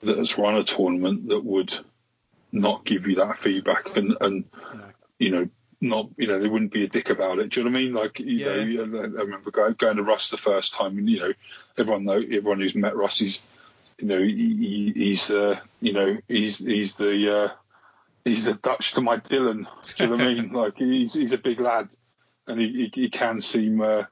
[0.02, 1.74] that has run a tournament that would
[2.52, 4.44] not give you that feedback and, and
[5.18, 7.50] you know, not you know they wouldn't be a dick about it.
[7.50, 7.94] Do you know what I mean?
[7.94, 8.86] Like you yeah.
[8.86, 11.34] know, I remember going, to Russ the first time, and you know,
[11.78, 13.42] everyone know everyone who's met Russ, he's
[14.00, 17.50] you know he, he's uh, you know he's he's the uh,
[18.26, 19.68] he's the Dutch to my Dillon.
[19.98, 20.50] Do you know what I mean?
[20.54, 21.90] Like he's he's a big lad,
[22.48, 24.04] and he he, he can seem uh,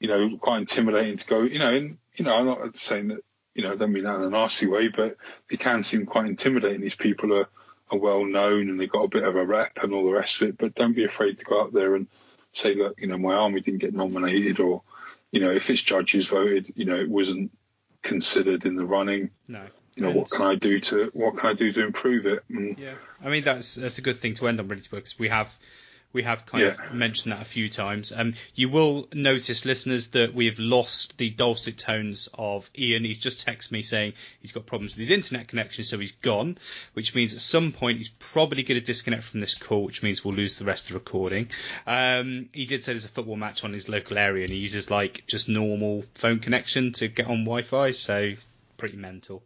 [0.00, 1.42] you know quite intimidating to go.
[1.42, 3.20] You know, and you know I'm not saying that
[3.54, 5.16] you know I don't mean that in a nasty way, but
[5.48, 6.80] he can seem quite intimidating.
[6.80, 7.48] These people are
[7.90, 10.40] are well known and they've got a bit of a rep and all the rest
[10.40, 10.58] of it.
[10.58, 12.06] But don't be afraid to go out there and
[12.52, 14.82] say, look, you know, my army didn't get nominated, or
[15.32, 17.50] you know, if its judges voted, you know, it wasn't
[18.02, 19.30] considered in the running.
[19.48, 19.64] No.
[19.96, 22.42] You know, and what can I do to what can I do to improve it?
[22.48, 25.28] And, yeah, I mean that's that's a good thing to end on, really, because we
[25.28, 25.56] have
[26.14, 26.86] we have kind yeah.
[26.86, 28.12] of mentioned that a few times.
[28.16, 33.04] Um, you will notice, listeners, that we've lost the dulcet tones of Ian.
[33.04, 36.56] He's just texted me saying he's got problems with his internet connection, so he's gone,
[36.94, 40.24] which means at some point he's probably going to disconnect from this call, which means
[40.24, 41.50] we'll lose the rest of the recording.
[41.86, 44.90] Um, he did say there's a football match on his local area, and he uses
[44.90, 48.34] like just normal phone connection to get on Wi-Fi, so
[48.78, 49.42] pretty mental.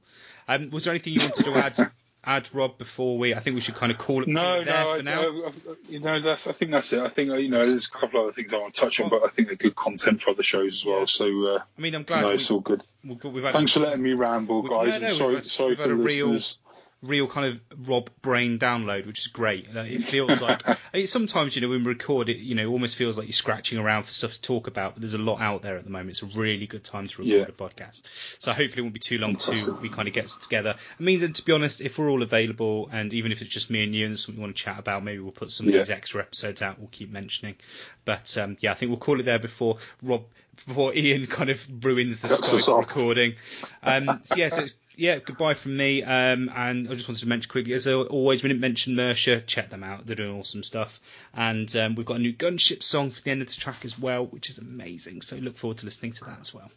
[0.47, 1.91] Um, was there anything you wanted to add
[2.29, 3.35] add, Rob, before we?
[3.35, 5.21] I think we should kind of call it no, no, for I, now.
[5.21, 5.51] I,
[5.89, 6.47] you know, that's.
[6.47, 7.01] I think that's it.
[7.01, 9.09] I think uh, you know, there's a couple other things I want to touch on,
[9.09, 11.07] but I think they're good content for other shows as well.
[11.07, 12.23] So uh, I mean, I'm glad.
[12.23, 12.83] No, it's all good.
[13.03, 15.01] We've, we've Thanks for letting me ramble, guys.
[15.01, 16.59] No, no, sorry, had, sorry for the listeners.
[17.03, 19.67] Real kind of Rob brain download, which is great.
[19.73, 20.63] It feels like
[20.93, 23.33] it, sometimes you know when we record it, you know, it almost feels like you're
[23.33, 24.95] scratching around for stuff to talk about.
[24.95, 26.11] But there's a lot out there at the moment.
[26.11, 27.43] It's a really good time to record Yeah.
[27.43, 28.03] a podcast.
[28.41, 29.81] So hopefully it won't be too long Fantastic.
[29.81, 30.75] we kind of get together.
[30.99, 33.71] I mean, then, to be honest, if we're all available and even if it's just
[33.71, 35.69] me and you and there's something we want to chat about, maybe we'll put some
[35.69, 35.81] of Yeah.
[35.81, 36.79] these extra episodes out.
[36.79, 37.57] We'll keep mentioning.
[38.05, 40.25] But um, yeah, I think we'll call it there before Rob,
[40.67, 43.35] before Ian kind of ruins the Skype recording.
[43.83, 46.03] Um, so yeah, so it's- yeah, goodbye from me.
[46.03, 49.41] Um, and I just wanted to mention quickly, as always, we didn't mention Mercia.
[49.41, 51.01] Check them out; they're doing awesome stuff.
[51.33, 53.97] And um, we've got a new Gunship song for the end of the track as
[53.99, 55.23] well, which is amazing.
[55.23, 56.71] So look forward to listening to that as well.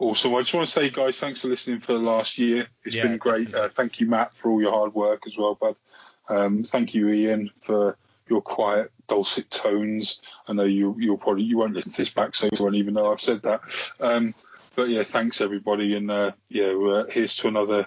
[0.00, 0.34] Awesome.
[0.34, 2.66] I just want to say, guys, thanks for listening for the last year.
[2.84, 3.54] It's Yeah, been great.
[3.54, 5.76] Uh, thank you, Matt, for all your hard work as well, bud.
[6.28, 7.96] Um, thank you, Ian, for
[8.28, 10.22] your quiet, dulcet tones.
[10.48, 12.94] I know you you'll probably you won't listen to this back, so you won't even
[12.94, 13.60] know I've said that.
[14.00, 14.34] Um,
[14.74, 17.86] but yeah, thanks everybody, and uh, yeah, we're, here's to another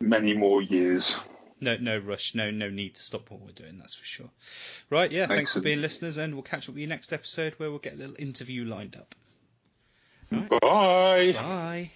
[0.00, 1.18] many more years.
[1.60, 3.78] No, no rush, no, no need to stop what we're doing.
[3.78, 4.30] That's for sure.
[4.90, 5.26] Right, yeah.
[5.26, 7.94] Thanks for being listeners, and we'll catch up with you next episode where we'll get
[7.94, 9.14] a little interview lined up.
[10.30, 11.32] Bye.
[11.32, 11.90] Bye.